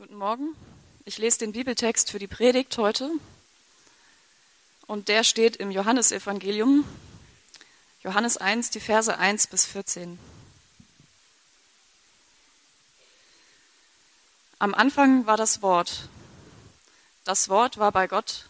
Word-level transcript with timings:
Guten 0.00 0.16
Morgen. 0.16 0.56
Ich 1.04 1.18
lese 1.18 1.40
den 1.40 1.52
Bibeltext 1.52 2.10
für 2.10 2.18
die 2.18 2.26
Predigt 2.26 2.78
heute. 2.78 3.10
Und 4.86 5.08
der 5.08 5.24
steht 5.24 5.56
im 5.56 5.70
Johannesevangelium, 5.70 6.86
Johannes 8.02 8.38
1, 8.38 8.70
die 8.70 8.80
Verse 8.80 9.14
1 9.14 9.48
bis 9.48 9.66
14. 9.66 10.18
Am 14.58 14.72
Anfang 14.72 15.26
war 15.26 15.36
das 15.36 15.60
Wort. 15.60 16.08
Das 17.24 17.50
Wort 17.50 17.76
war 17.76 17.92
bei 17.92 18.06
Gott 18.06 18.48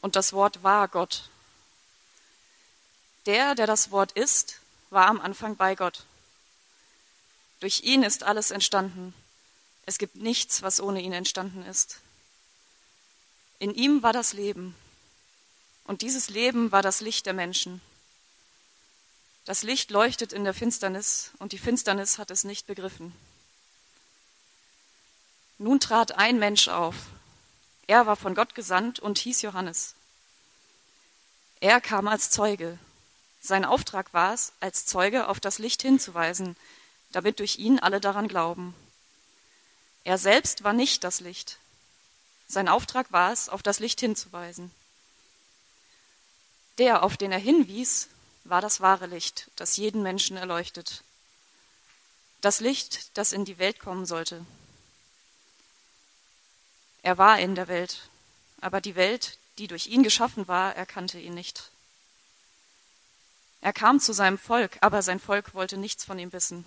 und 0.00 0.16
das 0.16 0.32
Wort 0.32 0.64
war 0.64 0.88
Gott. 0.88 1.30
Der, 3.26 3.54
der 3.54 3.68
das 3.68 3.92
Wort 3.92 4.10
ist, 4.10 4.60
war 4.90 5.06
am 5.06 5.20
Anfang 5.20 5.54
bei 5.54 5.76
Gott. 5.76 6.02
Durch 7.60 7.84
ihn 7.84 8.02
ist 8.02 8.24
alles 8.24 8.50
entstanden 8.50 9.14
es 9.86 9.98
gibt 9.98 10.16
nichts, 10.16 10.62
was 10.62 10.80
ohne 10.80 11.00
ihn 11.00 11.12
entstanden 11.12 11.64
ist. 11.64 12.00
In 13.58 13.72
ihm 13.72 14.02
war 14.02 14.12
das 14.12 14.32
Leben. 14.32 14.74
Und 15.84 16.02
dieses 16.02 16.28
Leben 16.28 16.72
war 16.72 16.82
das 16.82 17.00
Licht 17.00 17.24
der 17.26 17.32
Menschen. 17.32 17.80
Das 19.44 19.62
Licht 19.62 19.92
leuchtet 19.92 20.32
in 20.32 20.42
der 20.42 20.54
Finsternis 20.54 21.30
und 21.38 21.52
die 21.52 21.58
Finsternis 21.58 22.18
hat 22.18 22.32
es 22.32 22.42
nicht 22.42 22.66
begriffen. 22.66 23.14
Nun 25.58 25.78
trat 25.78 26.12
ein 26.18 26.40
Mensch 26.40 26.66
auf. 26.66 26.96
Er 27.86 28.06
war 28.06 28.16
von 28.16 28.34
Gott 28.34 28.56
gesandt 28.56 28.98
und 28.98 29.18
hieß 29.18 29.42
Johannes. 29.42 29.94
Er 31.60 31.80
kam 31.80 32.08
als 32.08 32.30
Zeuge. 32.30 32.78
Sein 33.40 33.64
Auftrag 33.64 34.12
war 34.12 34.34
es, 34.34 34.52
als 34.58 34.84
Zeuge 34.84 35.28
auf 35.28 35.38
das 35.38 35.58
Licht 35.58 35.80
hinzuweisen, 35.80 36.56
damit 37.12 37.38
durch 37.38 37.58
ihn 37.58 37.78
alle 37.78 38.00
daran 38.00 38.26
glauben. 38.26 38.74
Er 40.06 40.18
selbst 40.18 40.62
war 40.62 40.72
nicht 40.72 41.02
das 41.02 41.18
Licht. 41.18 41.58
Sein 42.46 42.68
Auftrag 42.68 43.10
war 43.10 43.32
es, 43.32 43.48
auf 43.48 43.60
das 43.60 43.80
Licht 43.80 43.98
hinzuweisen. 43.98 44.70
Der, 46.78 47.02
auf 47.02 47.16
den 47.16 47.32
er 47.32 47.40
hinwies, 47.40 48.06
war 48.44 48.60
das 48.60 48.80
wahre 48.80 49.06
Licht, 49.06 49.50
das 49.56 49.76
jeden 49.76 50.04
Menschen 50.04 50.36
erleuchtet. 50.36 51.02
Das 52.40 52.60
Licht, 52.60 53.18
das 53.18 53.32
in 53.32 53.44
die 53.44 53.58
Welt 53.58 53.80
kommen 53.80 54.06
sollte. 54.06 54.46
Er 57.02 57.18
war 57.18 57.40
in 57.40 57.56
der 57.56 57.66
Welt, 57.66 58.08
aber 58.60 58.80
die 58.80 58.94
Welt, 58.94 59.38
die 59.58 59.66
durch 59.66 59.88
ihn 59.88 60.04
geschaffen 60.04 60.46
war, 60.46 60.76
erkannte 60.76 61.18
ihn 61.18 61.34
nicht. 61.34 61.72
Er 63.60 63.72
kam 63.72 63.98
zu 63.98 64.12
seinem 64.12 64.38
Volk, 64.38 64.78
aber 64.82 65.02
sein 65.02 65.18
Volk 65.18 65.52
wollte 65.54 65.76
nichts 65.76 66.04
von 66.04 66.20
ihm 66.20 66.32
wissen. 66.32 66.64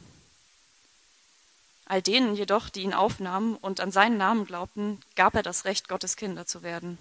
All 1.90 2.04
denen 2.04 2.36
jedoch, 2.36 2.70
die 2.70 2.84
ihn 2.84 2.94
aufnahmen 2.94 3.56
und 3.56 3.80
an 3.80 3.92
seinen 3.92 4.18
Namen 4.18 4.46
glaubten, 4.46 5.02
gab 5.16 5.34
er 5.34 5.42
das 5.42 5.66
Recht, 5.66 5.90
Gottes 5.90 6.16
Kinder 6.16 6.46
zu 6.46 6.62
werden. 6.62 7.00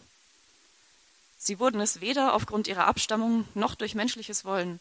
Sie 1.37 1.61
wurden 1.61 1.79
es 1.83 2.01
weder 2.01 2.33
aufgrund 2.33 2.67
ihrer 2.69 2.87
Abstammung 2.87 3.47
noch 3.55 3.75
durch 3.75 3.95
menschliches 3.95 4.47
Wollen, 4.47 4.81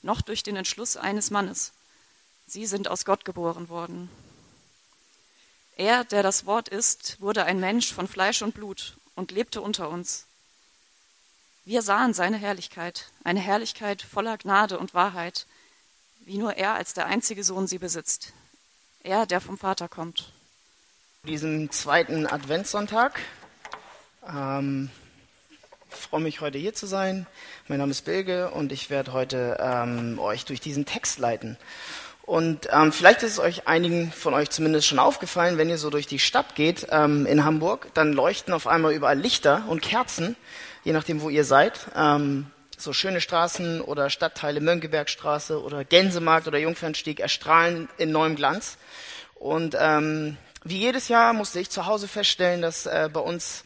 noch 0.00 0.22
durch 0.22 0.44
den 0.44 0.54
Entschluss 0.54 0.96
eines 0.96 1.32
Mannes. 1.32 1.72
Sie 2.46 2.66
sind 2.66 2.86
aus 2.86 3.04
Gott 3.04 3.24
geboren 3.24 3.68
worden. 3.68 4.08
Er, 5.76 6.04
der 6.04 6.22
das 6.22 6.46
Wort 6.46 6.68
ist, 6.68 7.20
wurde 7.20 7.44
ein 7.44 7.58
Mensch 7.58 7.92
von 7.92 8.06
Fleisch 8.06 8.42
und 8.42 8.54
Blut 8.54 8.96
und 9.16 9.32
lebte 9.32 9.60
unter 9.60 9.90
uns. 9.90 10.26
Wir 11.64 11.82
sahen 11.82 12.14
seine 12.14 12.36
Herrlichkeit, 12.36 13.10
eine 13.24 13.40
Herrlichkeit 13.40 14.02
voller 14.02 14.38
Gnade 14.38 14.78
und 14.78 14.94
Wahrheit, 14.94 15.46
wie 16.20 16.38
nur 16.38 16.54
er 16.54 16.74
als 16.74 16.94
der 16.94 17.06
einzige 17.06 17.42
Sohn 17.42 17.66
sie 17.66 17.78
besitzt, 17.78 18.32
er, 19.08 19.26
der 19.26 19.40
vom 19.40 19.58
Vater 19.58 19.88
kommt. 19.88 20.30
Diesen 21.24 21.70
zweiten 21.70 22.26
Adventssonntag. 22.26 23.18
Ähm, 24.28 24.90
freue 25.88 26.20
mich, 26.20 26.40
heute 26.40 26.58
hier 26.58 26.74
zu 26.74 26.86
sein. 26.86 27.26
Mein 27.66 27.78
Name 27.78 27.90
ist 27.90 28.04
Bilge 28.04 28.50
und 28.50 28.70
ich 28.70 28.90
werde 28.90 29.12
heute 29.12 29.58
ähm, 29.60 30.18
euch 30.18 30.44
durch 30.44 30.60
diesen 30.60 30.84
Text 30.84 31.18
leiten. 31.18 31.56
Und 32.22 32.68
ähm, 32.70 32.92
vielleicht 32.92 33.22
ist 33.22 33.32
es 33.32 33.38
euch 33.38 33.66
einigen 33.66 34.12
von 34.12 34.34
euch 34.34 34.50
zumindest 34.50 34.86
schon 34.86 34.98
aufgefallen, 34.98 35.56
wenn 35.56 35.70
ihr 35.70 35.78
so 35.78 35.88
durch 35.88 36.06
die 36.06 36.18
Stadt 36.18 36.54
geht 36.54 36.86
ähm, 36.90 37.24
in 37.24 37.44
Hamburg, 37.44 37.88
dann 37.94 38.12
leuchten 38.12 38.52
auf 38.52 38.66
einmal 38.66 38.92
überall 38.92 39.18
Lichter 39.18 39.64
und 39.68 39.80
Kerzen, 39.80 40.36
je 40.84 40.92
nachdem, 40.92 41.22
wo 41.22 41.30
ihr 41.30 41.44
seid. 41.44 41.88
Ähm, 41.96 42.50
so 42.80 42.92
schöne 42.92 43.20
Straßen 43.20 43.80
oder 43.80 44.10
Stadtteile, 44.10 44.60
Mönckebergstraße 44.60 45.62
oder 45.62 45.84
Gänsemarkt 45.84 46.46
oder 46.46 46.58
Jungfernstieg 46.58 47.20
erstrahlen 47.20 47.88
in 47.98 48.12
neuem 48.12 48.36
Glanz. 48.36 48.78
Und 49.34 49.76
ähm, 49.78 50.36
wie 50.64 50.78
jedes 50.78 51.08
Jahr 51.08 51.32
musste 51.32 51.60
ich 51.60 51.70
zu 51.70 51.86
Hause 51.86 52.08
feststellen, 52.08 52.62
dass 52.62 52.86
äh, 52.86 53.08
bei 53.12 53.20
uns 53.20 53.64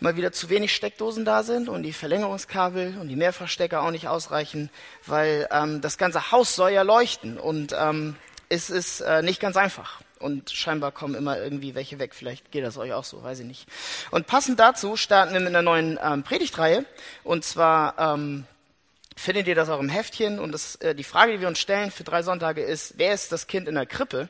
mal 0.00 0.16
wieder 0.16 0.32
zu 0.32 0.50
wenig 0.50 0.74
Steckdosen 0.74 1.24
da 1.24 1.42
sind 1.42 1.68
und 1.68 1.82
die 1.82 1.92
Verlängerungskabel 1.92 2.96
und 3.00 3.08
die 3.08 3.16
Mehrfachstecker 3.16 3.82
auch 3.82 3.90
nicht 3.90 4.08
ausreichen, 4.08 4.70
weil 5.06 5.48
ähm, 5.50 5.80
das 5.80 5.98
ganze 5.98 6.32
Haus 6.32 6.56
soll 6.56 6.72
ja 6.72 6.82
leuchten 6.82 7.38
und 7.38 7.74
ähm, 7.78 8.16
es 8.48 8.68
ist 8.68 9.00
äh, 9.00 9.22
nicht 9.22 9.40
ganz 9.40 9.56
einfach. 9.56 10.00
Und 10.22 10.50
scheinbar 10.50 10.92
kommen 10.92 11.14
immer 11.14 11.38
irgendwie 11.38 11.74
welche 11.74 11.98
weg. 11.98 12.14
Vielleicht 12.14 12.50
geht 12.50 12.64
das 12.64 12.78
euch 12.78 12.92
auch 12.92 13.04
so, 13.04 13.22
weiß 13.22 13.40
ich 13.40 13.46
nicht. 13.46 13.66
Und 14.10 14.26
passend 14.26 14.58
dazu 14.58 14.96
starten 14.96 15.32
wir 15.34 15.40
mit 15.40 15.48
einer 15.48 15.62
neuen 15.62 15.98
ähm, 16.02 16.22
Predigtreihe. 16.22 16.84
Und 17.24 17.44
zwar 17.44 17.98
ähm, 17.98 18.44
findet 19.16 19.46
ihr 19.48 19.54
das 19.54 19.68
auch 19.68 19.80
im 19.80 19.88
Heftchen. 19.88 20.38
Und 20.38 20.52
das, 20.52 20.76
äh, 20.76 20.94
die 20.94 21.04
Frage, 21.04 21.32
die 21.32 21.40
wir 21.40 21.48
uns 21.48 21.58
stellen 21.58 21.90
für 21.90 22.04
drei 22.04 22.22
Sonntage 22.22 22.62
ist, 22.62 22.94
wer 22.96 23.12
ist 23.12 23.32
das 23.32 23.46
Kind 23.46 23.68
in 23.68 23.74
der 23.74 23.86
Krippe? 23.86 24.28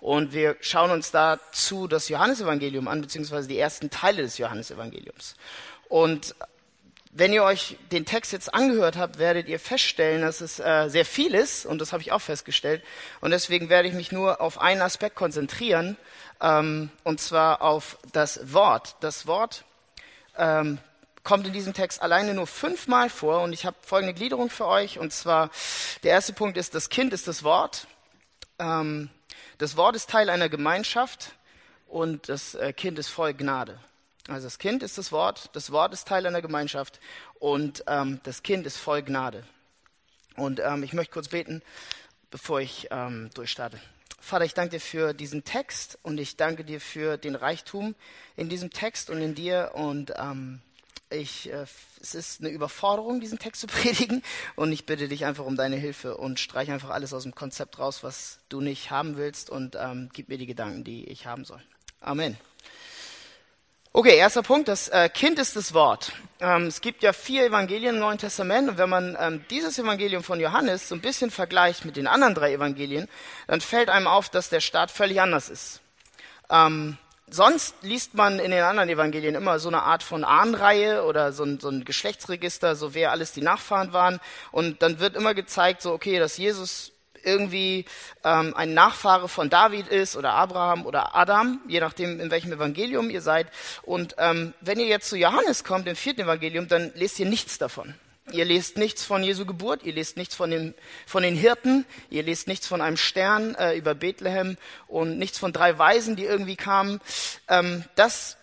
Und 0.00 0.32
wir 0.32 0.56
schauen 0.60 0.90
uns 0.90 1.10
dazu 1.10 1.88
das 1.88 2.08
Johannesevangelium 2.08 2.88
an, 2.88 3.00
beziehungsweise 3.00 3.48
die 3.48 3.58
ersten 3.58 3.90
Teile 3.90 4.22
des 4.22 4.38
Johannesevangeliums. 4.38 5.36
Und 5.88 6.34
wenn 7.18 7.32
ihr 7.32 7.44
euch 7.44 7.78
den 7.92 8.04
Text 8.04 8.32
jetzt 8.32 8.52
angehört 8.52 8.96
habt, 8.98 9.18
werdet 9.18 9.48
ihr 9.48 9.58
feststellen, 9.58 10.20
dass 10.20 10.42
es 10.42 10.60
äh, 10.60 10.88
sehr 10.88 11.06
viel 11.06 11.34
ist, 11.34 11.64
und 11.64 11.80
das 11.80 11.92
habe 11.92 12.02
ich 12.02 12.12
auch 12.12 12.20
festgestellt. 12.20 12.84
Und 13.22 13.30
deswegen 13.30 13.70
werde 13.70 13.88
ich 13.88 13.94
mich 13.94 14.12
nur 14.12 14.42
auf 14.42 14.60
einen 14.60 14.82
Aspekt 14.82 15.16
konzentrieren, 15.16 15.96
ähm, 16.42 16.90
und 17.04 17.18
zwar 17.18 17.62
auf 17.62 17.96
das 18.12 18.52
Wort. 18.52 18.96
Das 19.00 19.26
Wort 19.26 19.64
ähm, 20.36 20.76
kommt 21.24 21.46
in 21.46 21.54
diesem 21.54 21.72
Text 21.72 22.02
alleine 22.02 22.34
nur 22.34 22.46
fünfmal 22.46 23.08
vor, 23.08 23.40
und 23.40 23.54
ich 23.54 23.64
habe 23.64 23.76
folgende 23.80 24.12
Gliederung 24.12 24.50
für 24.50 24.66
euch. 24.66 24.98
Und 24.98 25.10
zwar, 25.14 25.48
der 26.02 26.12
erste 26.12 26.34
Punkt 26.34 26.58
ist, 26.58 26.74
das 26.74 26.90
Kind 26.90 27.14
ist 27.14 27.26
das 27.28 27.42
Wort. 27.42 27.86
Ähm, 28.58 29.08
das 29.56 29.78
Wort 29.78 29.96
ist 29.96 30.10
Teil 30.10 30.28
einer 30.28 30.50
Gemeinschaft, 30.50 31.32
und 31.88 32.28
das 32.28 32.54
äh, 32.56 32.74
Kind 32.74 32.98
ist 32.98 33.08
voll 33.08 33.32
Gnade. 33.32 33.78
Also 34.28 34.46
das 34.46 34.58
Kind 34.58 34.82
ist 34.82 34.98
das 34.98 35.12
Wort, 35.12 35.50
das 35.52 35.70
Wort 35.70 35.92
ist 35.92 36.08
Teil 36.08 36.26
einer 36.26 36.42
Gemeinschaft 36.42 36.98
und 37.38 37.84
ähm, 37.86 38.20
das 38.24 38.42
Kind 38.42 38.66
ist 38.66 38.76
voll 38.76 39.02
Gnade. 39.02 39.44
Und 40.36 40.60
ähm, 40.60 40.82
ich 40.82 40.92
möchte 40.92 41.12
kurz 41.12 41.28
beten, 41.28 41.62
bevor 42.30 42.60
ich 42.60 42.88
ähm, 42.90 43.30
durchstarte. 43.34 43.80
Vater, 44.18 44.44
ich 44.44 44.54
danke 44.54 44.70
dir 44.70 44.80
für 44.80 45.14
diesen 45.14 45.44
Text 45.44 45.98
und 46.02 46.18
ich 46.18 46.36
danke 46.36 46.64
dir 46.64 46.80
für 46.80 47.16
den 47.16 47.36
Reichtum 47.36 47.94
in 48.34 48.48
diesem 48.48 48.70
Text 48.70 49.08
und 49.08 49.22
in 49.22 49.36
dir. 49.36 49.70
Und 49.74 50.12
ähm, 50.16 50.60
ich, 51.10 51.52
äh, 51.52 51.64
es 52.00 52.14
ist 52.16 52.40
eine 52.40 52.50
Überforderung, 52.50 53.20
diesen 53.20 53.38
Text 53.38 53.60
zu 53.60 53.66
predigen. 53.68 54.22
Und 54.56 54.72
ich 54.72 54.84
bitte 54.84 55.06
dich 55.06 55.24
einfach 55.24 55.44
um 55.44 55.56
deine 55.56 55.76
Hilfe 55.76 56.16
und 56.16 56.40
streich 56.40 56.72
einfach 56.72 56.90
alles 56.90 57.14
aus 57.14 57.22
dem 57.22 57.36
Konzept 57.36 57.78
raus, 57.78 58.02
was 58.02 58.40
du 58.48 58.60
nicht 58.60 58.90
haben 58.90 59.16
willst 59.16 59.48
und 59.48 59.76
ähm, 59.78 60.10
gib 60.12 60.28
mir 60.28 60.38
die 60.38 60.46
Gedanken, 60.46 60.82
die 60.82 61.04
ich 61.04 61.26
haben 61.26 61.44
soll. 61.44 61.62
Amen. 62.00 62.36
Okay, 63.98 64.18
erster 64.18 64.42
Punkt, 64.42 64.68
das 64.68 64.88
äh, 64.88 65.08
Kind 65.08 65.38
ist 65.38 65.56
das 65.56 65.72
Wort. 65.72 66.12
Ähm, 66.38 66.66
es 66.66 66.82
gibt 66.82 67.02
ja 67.02 67.14
vier 67.14 67.46
Evangelien 67.46 67.94
im 67.94 68.00
Neuen 68.02 68.18
Testament 68.18 68.68
und 68.68 68.76
wenn 68.76 68.90
man 68.90 69.16
ähm, 69.18 69.42
dieses 69.48 69.78
Evangelium 69.78 70.22
von 70.22 70.38
Johannes 70.38 70.90
so 70.90 70.94
ein 70.94 71.00
bisschen 71.00 71.30
vergleicht 71.30 71.86
mit 71.86 71.96
den 71.96 72.06
anderen 72.06 72.34
drei 72.34 72.52
Evangelien, 72.52 73.08
dann 73.46 73.62
fällt 73.62 73.88
einem 73.88 74.06
auf, 74.06 74.28
dass 74.28 74.50
der 74.50 74.60
Start 74.60 74.90
völlig 74.90 75.22
anders 75.22 75.48
ist. 75.48 75.80
Ähm, 76.50 76.98
sonst 77.30 77.76
liest 77.80 78.12
man 78.12 78.38
in 78.38 78.50
den 78.50 78.64
anderen 78.64 78.90
Evangelien 78.90 79.34
immer 79.34 79.58
so 79.58 79.70
eine 79.70 79.82
Art 79.82 80.02
von 80.02 80.24
Ahnenreihe 80.24 81.02
oder 81.02 81.32
so 81.32 81.44
ein, 81.44 81.58
so 81.58 81.70
ein 81.70 81.86
Geschlechtsregister, 81.86 82.76
so 82.76 82.92
wer 82.92 83.12
alles 83.12 83.32
die 83.32 83.40
Nachfahren 83.40 83.94
waren 83.94 84.20
und 84.52 84.82
dann 84.82 85.00
wird 85.00 85.16
immer 85.16 85.32
gezeigt, 85.32 85.80
so 85.80 85.94
okay, 85.94 86.18
dass 86.18 86.36
Jesus 86.36 86.92
irgendwie 87.26 87.84
ähm, 88.24 88.54
ein 88.56 88.72
Nachfahre 88.72 89.28
von 89.28 89.50
David 89.50 89.88
ist 89.88 90.16
oder 90.16 90.32
Abraham 90.32 90.86
oder 90.86 91.14
Adam, 91.14 91.60
je 91.68 91.80
nachdem, 91.80 92.20
in 92.20 92.30
welchem 92.30 92.52
Evangelium 92.52 93.10
ihr 93.10 93.20
seid. 93.20 93.48
Und 93.82 94.14
ähm, 94.18 94.54
wenn 94.60 94.78
ihr 94.78 94.86
jetzt 94.86 95.08
zu 95.08 95.16
Johannes 95.16 95.64
kommt, 95.64 95.86
im 95.88 95.96
vierten 95.96 96.22
Evangelium, 96.22 96.68
dann 96.68 96.92
lest 96.94 97.18
ihr 97.18 97.26
nichts 97.26 97.58
davon. 97.58 97.94
Ihr 98.32 98.44
lest 98.44 98.76
nichts 98.76 99.04
von 99.04 99.22
Jesu 99.22 99.46
Geburt, 99.46 99.84
ihr 99.84 99.92
lest 99.92 100.16
nichts 100.16 100.34
von, 100.34 100.50
dem, 100.50 100.74
von 101.06 101.22
den 101.22 101.36
Hirten, 101.36 101.86
ihr 102.10 102.24
lest 102.24 102.48
nichts 102.48 102.66
von 102.66 102.80
einem 102.80 102.96
Stern 102.96 103.54
äh, 103.54 103.76
über 103.76 103.94
Bethlehem 103.94 104.56
und 104.88 105.18
nichts 105.18 105.38
von 105.38 105.52
drei 105.52 105.78
Weisen, 105.78 106.16
die 106.16 106.24
irgendwie 106.24 106.56
kamen. 106.56 107.00
Ähm, 107.48 107.84
das 107.94 108.36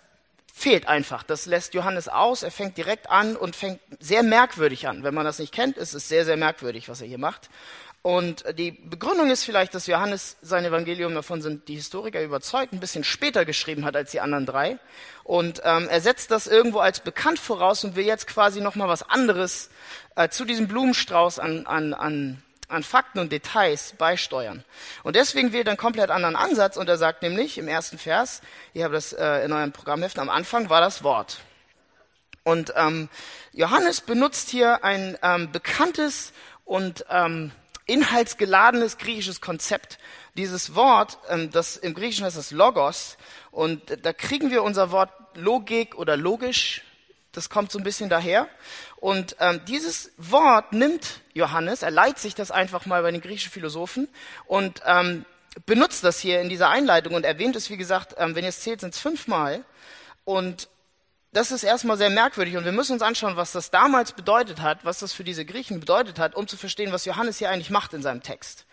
fehlt 0.54 0.88
einfach. 0.88 1.24
Das 1.24 1.48
lässt 1.48 1.74
Johannes 1.74 2.08
aus. 2.08 2.44
Er 2.44 2.52
fängt 2.52 2.78
direkt 2.78 3.10
an 3.10 3.36
und 3.36 3.56
fängt 3.56 3.82
sehr 4.00 4.24
merkwürdig 4.24 4.88
an. 4.88 5.04
Wenn 5.04 5.14
man 5.14 5.26
das 5.26 5.40
nicht 5.40 5.52
kennt, 5.52 5.78
ist 5.78 5.94
es 5.94 6.08
sehr, 6.08 6.24
sehr 6.24 6.38
merkwürdig, 6.38 6.88
was 6.88 7.02
er 7.02 7.08
hier 7.08 7.18
macht. 7.18 7.50
Und 8.04 8.44
die 8.60 8.72
Begründung 8.72 9.32
ist 9.32 9.46
vielleicht, 9.46 9.74
dass 9.74 9.88
Johannes 9.88 10.36
sein 10.42 10.66
Evangelium, 10.66 11.16
davon 11.16 11.42
sind 11.42 11.70
die 11.70 11.76
Historiker 11.76 12.22
überzeugt, 12.22 12.74
ein 12.74 12.82
bisschen 12.82 13.06
später 13.06 13.46
geschrieben 13.46 13.86
hat 13.86 13.96
als 13.96 14.12
die 14.12 14.20
anderen 14.20 14.46
drei. 14.46 14.78
Und 15.24 15.62
ähm, 15.64 15.88
er 15.90 16.02
setzt 16.02 16.30
das 16.30 16.46
irgendwo 16.46 16.80
als 16.80 17.00
bekannt 17.00 17.40
voraus 17.40 17.86
und 17.86 17.96
will 17.96 18.06
jetzt 18.06 18.28
quasi 18.28 18.60
nochmal 18.60 18.90
was 18.90 19.10
anderes 19.10 19.70
äh, 20.18 20.28
zu 20.28 20.44
diesem 20.44 20.68
Blumenstrauß 20.68 21.40
an, 21.40 21.66
an, 21.66 21.94
an, 21.94 22.44
an 22.68 22.84
Fakten 22.84 23.20
und 23.20 23.32
Details 23.32 23.94
beisteuern. 23.98 24.66
Und 25.04 25.16
deswegen 25.16 25.54
wählt 25.54 25.68
er 25.68 25.72
einen 25.72 25.78
komplett 25.78 26.10
anderen 26.10 26.36
Ansatz 26.36 26.76
und 26.76 26.90
er 26.90 26.98
sagt 26.98 27.22
nämlich 27.22 27.58
im 27.58 27.70
ersten 27.70 27.98
Vers, 27.98 28.42
ihr 28.74 28.84
habt 28.84 28.96
das 28.96 29.14
äh, 29.14 29.46
in 29.46 29.54
eurem 29.54 29.72
Programmheften, 29.72 30.22
am 30.22 30.30
Anfang 30.30 30.70
war 30.70 30.82
das 30.82 31.06
Wort. 31.06 31.40
Und 32.44 32.74
ähm, 32.76 33.08
Johannes 33.54 34.02
benutzt 34.02 34.50
hier 34.50 34.84
ein 34.84 35.18
ähm, 35.24 35.54
bekanntes 35.54 36.34
und 36.66 37.06
ähm, 37.10 37.54
inhaltsgeladenes 37.86 38.98
griechisches 38.98 39.42
Konzept. 39.42 39.98
Dieses 40.36 40.76
Wort, 40.76 41.18
ähm, 41.30 41.52
das 41.52 41.78
im 41.78 41.94
Griechischen 41.94 42.26
heißt 42.26 42.38
das 42.38 42.52
Logos, 42.52 43.18
und 43.52 43.82
da 44.04 44.14
kriegen 44.14 44.52
wir 44.52 44.64
unser 44.64 44.92
Wort 44.92 45.12
Logik 45.36 45.96
oder 45.96 46.18
logisch, 46.18 46.82
das 47.32 47.50
kommt 47.50 47.72
so 47.72 47.80
ein 47.80 47.84
bisschen 47.84 48.10
daher. 48.10 48.48
Und 48.98 49.36
ähm, 49.40 49.62
dieses 49.68 50.12
Wort 50.18 50.72
nimmt 50.72 51.22
Johannes, 51.34 51.82
er 51.82 51.92
leiht 51.92 52.20
sich 52.20 52.36
das 52.36 52.52
einfach 52.52 52.86
mal 52.86 53.02
bei 53.02 53.12
den 53.12 53.22
griechischen 53.22 53.52
Philosophen 53.52 54.08
und 54.46 54.82
ähm, 54.86 55.26
benutzt 55.66 56.04
das 56.04 56.20
hier 56.20 56.42
in 56.42 56.50
dieser 56.50 56.70
Einleitung 56.70 57.14
und 57.14 57.26
erwähnt 57.26 57.56
es, 57.56 57.70
wie 57.70 57.78
gesagt, 57.78 58.16
ähm, 58.18 58.36
wenn 58.36 58.44
ihr 58.44 58.50
es 58.50 58.62
zählt, 58.62 58.82
sind 58.82 58.94
es 58.94 59.00
fünfmal. 59.00 59.64
Und 60.26 60.70
das 61.34 61.52
ist 61.52 61.64
erstmal 61.64 61.98
sehr 61.98 62.10
merkwürdig 62.10 62.58
und 62.58 62.66
wir 62.66 62.72
müssen 62.72 62.94
uns 62.94 63.02
anschauen, 63.02 63.36
was 63.36 63.52
das 63.52 63.72
damals 63.72 64.12
bedeutet 64.12 64.62
hat, 64.62 64.86
was 64.86 65.00
das 65.00 65.14
für 65.14 65.24
diese 65.24 65.46
Griechen 65.46 65.80
bedeutet 65.80 66.20
hat, 66.20 66.36
um 66.36 66.48
zu 66.48 66.58
verstehen, 66.58 66.92
was 66.92 67.06
Johannes 67.06 67.40
hier 67.40 67.50
eigentlich 67.50 67.72
macht 67.72 67.94
in 67.94 68.04
seinem 68.04 68.22
Text. 68.22 68.66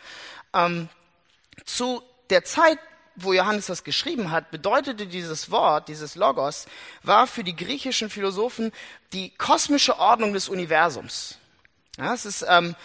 Ähm, 0.53 0.89
zu 1.65 2.03
der 2.29 2.45
Zeit, 2.45 2.79
wo 3.17 3.33
Johannes 3.33 3.67
das 3.67 3.83
geschrieben 3.83 4.31
hat, 4.31 4.51
bedeutete 4.51 5.07
dieses 5.07 5.51
Wort, 5.51 5.89
dieses 5.89 6.15
Logos, 6.15 6.67
war 7.03 7.27
für 7.27 7.45
die 7.45 7.57
griechischen 7.57 8.11
Philosophen 8.11 8.73
die 9.13 9.31
kosmische 9.31 9.99
Ordnung 9.99 10.33
des 10.33 10.49
Universums. 10.49 11.39
Ja, 11.99 12.15
es 12.15 12.25
ist, 12.25 12.45
ähm, 12.49 12.77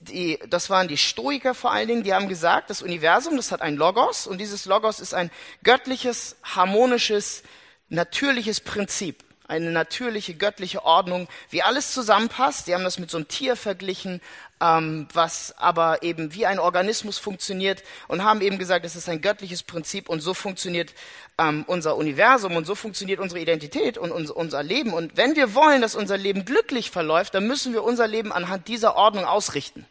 die, 0.00 0.38
das 0.48 0.68
waren 0.68 0.88
die 0.88 0.98
Stoiker 0.98 1.54
vor 1.54 1.72
allen 1.72 1.88
Dingen, 1.88 2.02
die 2.02 2.14
haben 2.14 2.28
gesagt, 2.28 2.70
das 2.70 2.82
Universum, 2.82 3.36
das 3.36 3.50
hat 3.50 3.62
ein 3.62 3.76
Logos 3.76 4.26
und 4.26 4.38
dieses 4.38 4.66
Logos 4.66 5.00
ist 5.00 5.14
ein 5.14 5.30
göttliches, 5.62 6.36
harmonisches, 6.42 7.42
natürliches 7.88 8.60
Prinzip, 8.60 9.24
eine 9.46 9.70
natürliche 9.70 10.34
göttliche 10.34 10.84
Ordnung, 10.84 11.26
wie 11.50 11.62
alles 11.62 11.92
zusammenpasst. 11.92 12.66
Die 12.66 12.74
haben 12.74 12.84
das 12.84 12.98
mit 12.98 13.10
so 13.10 13.16
einem 13.16 13.28
Tier 13.28 13.56
verglichen, 13.56 14.20
ähm, 14.60 15.08
was 15.14 15.56
aber 15.56 16.02
eben 16.02 16.34
wie 16.34 16.44
ein 16.44 16.58
Organismus 16.58 17.18
funktioniert 17.18 17.82
und 18.08 18.24
haben 18.24 18.42
eben 18.42 18.58
gesagt, 18.58 18.84
es 18.84 18.96
ist 18.96 19.08
ein 19.08 19.22
göttliches 19.22 19.62
Prinzip 19.62 20.08
und 20.08 20.20
so 20.20 20.34
funktioniert 20.34 20.92
ähm, 21.38 21.64
unser 21.66 21.96
Universum 21.96 22.56
und 22.56 22.66
so 22.66 22.74
funktioniert 22.74 23.20
unsere 23.20 23.40
Identität 23.40 23.96
und 23.96 24.12
uns, 24.12 24.30
unser 24.30 24.62
Leben. 24.62 24.92
Und 24.92 25.16
wenn 25.16 25.36
wir 25.36 25.54
wollen, 25.54 25.80
dass 25.80 25.94
unser 25.94 26.18
Leben 26.18 26.44
glücklich 26.44 26.90
verläuft, 26.90 27.34
dann 27.34 27.46
müssen 27.46 27.72
wir 27.72 27.84
unser 27.84 28.06
Leben 28.06 28.32
anhand 28.32 28.68
dieser 28.68 28.96
Ordnung 28.96 29.24
ausrichten. 29.24 29.86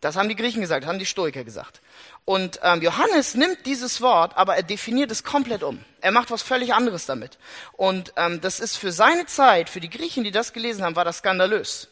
Das 0.00 0.16
haben 0.16 0.28
die 0.28 0.36
Griechen 0.36 0.60
gesagt, 0.60 0.82
das 0.82 0.88
haben 0.88 0.98
die 0.98 1.06
Stoiker 1.06 1.44
gesagt. 1.44 1.80
Und 2.24 2.60
ähm, 2.62 2.82
Johannes 2.82 3.34
nimmt 3.34 3.66
dieses 3.66 4.00
Wort, 4.00 4.36
aber 4.36 4.54
er 4.56 4.62
definiert 4.62 5.10
es 5.10 5.24
komplett 5.24 5.62
um. 5.62 5.84
Er 6.00 6.12
macht 6.12 6.30
was 6.30 6.42
völlig 6.42 6.72
anderes 6.72 7.06
damit. 7.06 7.38
Und 7.72 8.12
ähm, 8.16 8.40
das 8.40 8.60
ist 8.60 8.76
für 8.76 8.92
seine 8.92 9.26
Zeit, 9.26 9.68
für 9.68 9.80
die 9.80 9.90
Griechen, 9.90 10.22
die 10.22 10.30
das 10.30 10.52
gelesen 10.52 10.84
haben, 10.84 10.94
war 10.94 11.04
das 11.04 11.18
skandalös. 11.18 11.88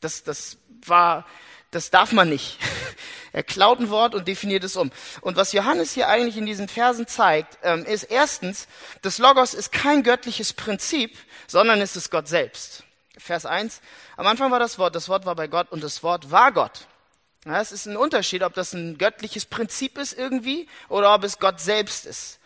Das, 0.00 0.22
das 0.22 0.58
war, 0.84 1.26
das 1.72 1.90
darf 1.90 2.12
man 2.12 2.28
nicht. 2.28 2.58
er 3.32 3.42
klaut 3.42 3.80
ein 3.80 3.90
Wort 3.90 4.14
und 4.14 4.28
definiert 4.28 4.62
es 4.62 4.76
um. 4.76 4.92
Und 5.20 5.36
was 5.36 5.52
Johannes 5.52 5.92
hier 5.92 6.08
eigentlich 6.08 6.36
in 6.36 6.46
diesen 6.46 6.68
Versen 6.68 7.08
zeigt, 7.08 7.58
ähm, 7.64 7.84
ist 7.84 8.04
erstens, 8.04 8.68
das 9.02 9.18
Logos 9.18 9.52
ist 9.52 9.72
kein 9.72 10.04
göttliches 10.04 10.52
Prinzip, 10.52 11.16
sondern 11.48 11.80
es 11.80 11.96
ist 11.96 12.10
Gott 12.12 12.28
selbst. 12.28 12.84
Vers 13.18 13.46
1. 13.46 13.80
Am 14.16 14.26
Anfang 14.28 14.52
war 14.52 14.60
das 14.60 14.78
Wort, 14.78 14.94
das 14.94 15.08
Wort 15.08 15.26
war 15.26 15.34
bei 15.34 15.48
Gott 15.48 15.72
und 15.72 15.82
das 15.82 16.04
Wort 16.04 16.30
war 16.30 16.52
Gott. 16.52 16.86
Ja, 17.46 17.60
es 17.60 17.70
ist 17.70 17.86
ein 17.86 17.96
Unterschied, 17.96 18.42
ob 18.42 18.54
das 18.54 18.72
ein 18.72 18.98
göttliches 18.98 19.46
Prinzip 19.46 19.98
ist 19.98 20.18
irgendwie 20.18 20.68
oder 20.88 21.14
ob 21.14 21.22
es 21.22 21.38
Gott 21.38 21.60
selbst 21.60 22.04
ist. 22.04 22.40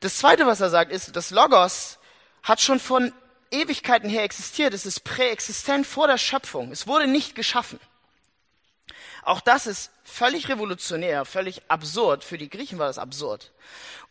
Das 0.00 0.16
zweite, 0.16 0.46
was 0.46 0.60
er 0.60 0.70
sagt, 0.70 0.90
ist, 0.90 1.14
das 1.14 1.30
Logos 1.30 1.98
hat 2.42 2.62
schon 2.62 2.80
von 2.80 3.12
Ewigkeiten 3.50 4.08
her 4.08 4.22
existiert. 4.22 4.72
Es 4.72 4.86
ist 4.86 5.04
präexistent 5.04 5.86
vor 5.86 6.06
der 6.06 6.16
Schöpfung. 6.16 6.72
Es 6.72 6.86
wurde 6.86 7.06
nicht 7.06 7.34
geschaffen. 7.34 7.78
Auch 9.22 9.40
das 9.40 9.66
ist 9.66 9.90
völlig 10.02 10.48
revolutionär, 10.48 11.26
völlig 11.26 11.60
absurd. 11.68 12.24
Für 12.24 12.38
die 12.38 12.48
Griechen 12.48 12.78
war 12.78 12.86
das 12.86 12.96
absurd. 12.96 13.50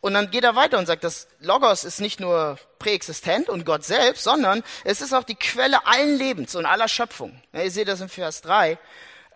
Und 0.02 0.14
dann 0.14 0.30
geht 0.30 0.44
er 0.44 0.56
weiter 0.56 0.78
und 0.78 0.86
sagt, 0.86 1.04
das 1.04 1.28
Logos 1.40 1.84
ist 1.84 2.00
nicht 2.00 2.20
nur 2.20 2.60
präexistent 2.78 3.50
und 3.50 3.66
Gott 3.66 3.84
selbst, 3.84 4.24
sondern 4.24 4.62
es 4.84 5.02
ist 5.02 5.14
auch 5.14 5.24
die 5.24 5.36
Quelle 5.36 5.88
allen 5.88 6.16
Lebens 6.16 6.54
und 6.54 6.68
aller 6.68 6.90
Schöpfung. 6.90 7.42
Ja, 7.54 7.64
ihr 7.64 7.72
seht 7.72 7.88
das 7.88 8.02
in 8.02 8.10
Vers 8.10 8.42
3 8.42 8.78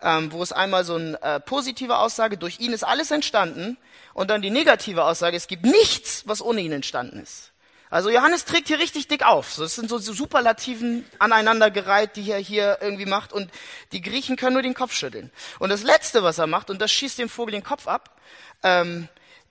ähm, 0.02 0.32
wo 0.32 0.42
es 0.42 0.52
einmal 0.52 0.84
so 0.84 0.94
eine 0.94 1.20
äh, 1.22 1.40
positive 1.40 1.98
Aussage, 1.98 2.36
durch 2.36 2.60
ihn 2.60 2.72
ist 2.72 2.84
alles 2.84 3.10
entstanden, 3.10 3.76
und 4.12 4.28
dann 4.28 4.42
die 4.42 4.50
negative 4.50 5.04
Aussage, 5.04 5.36
es 5.36 5.46
gibt 5.46 5.64
nichts, 5.64 6.24
was 6.26 6.42
ohne 6.42 6.60
ihn 6.60 6.72
entstanden 6.72 7.20
ist. 7.20 7.52
Also 7.90 8.08
Johannes 8.08 8.44
trägt 8.44 8.68
hier 8.68 8.78
richtig 8.78 9.08
dick 9.08 9.24
auf. 9.24 9.56
Das 9.56 9.74
sind 9.74 9.88
so 9.88 9.98
Superlativen 9.98 11.04
aneinandergereiht, 11.18 12.14
die 12.14 12.30
er 12.30 12.38
hier 12.38 12.78
irgendwie 12.80 13.06
macht. 13.06 13.32
Und 13.32 13.50
die 13.90 14.00
Griechen 14.00 14.36
können 14.36 14.52
nur 14.52 14.62
den 14.62 14.74
Kopf 14.74 14.92
schütteln. 14.92 15.30
Und 15.58 15.70
das 15.70 15.82
Letzte, 15.82 16.22
was 16.22 16.38
er 16.38 16.46
macht, 16.46 16.70
und 16.70 16.80
das 16.80 16.92
schießt 16.92 17.18
dem 17.18 17.28
Vogel 17.28 17.52
den 17.52 17.64
Kopf 17.64 17.88
ab, 17.88 18.16
ähm, 18.62 19.08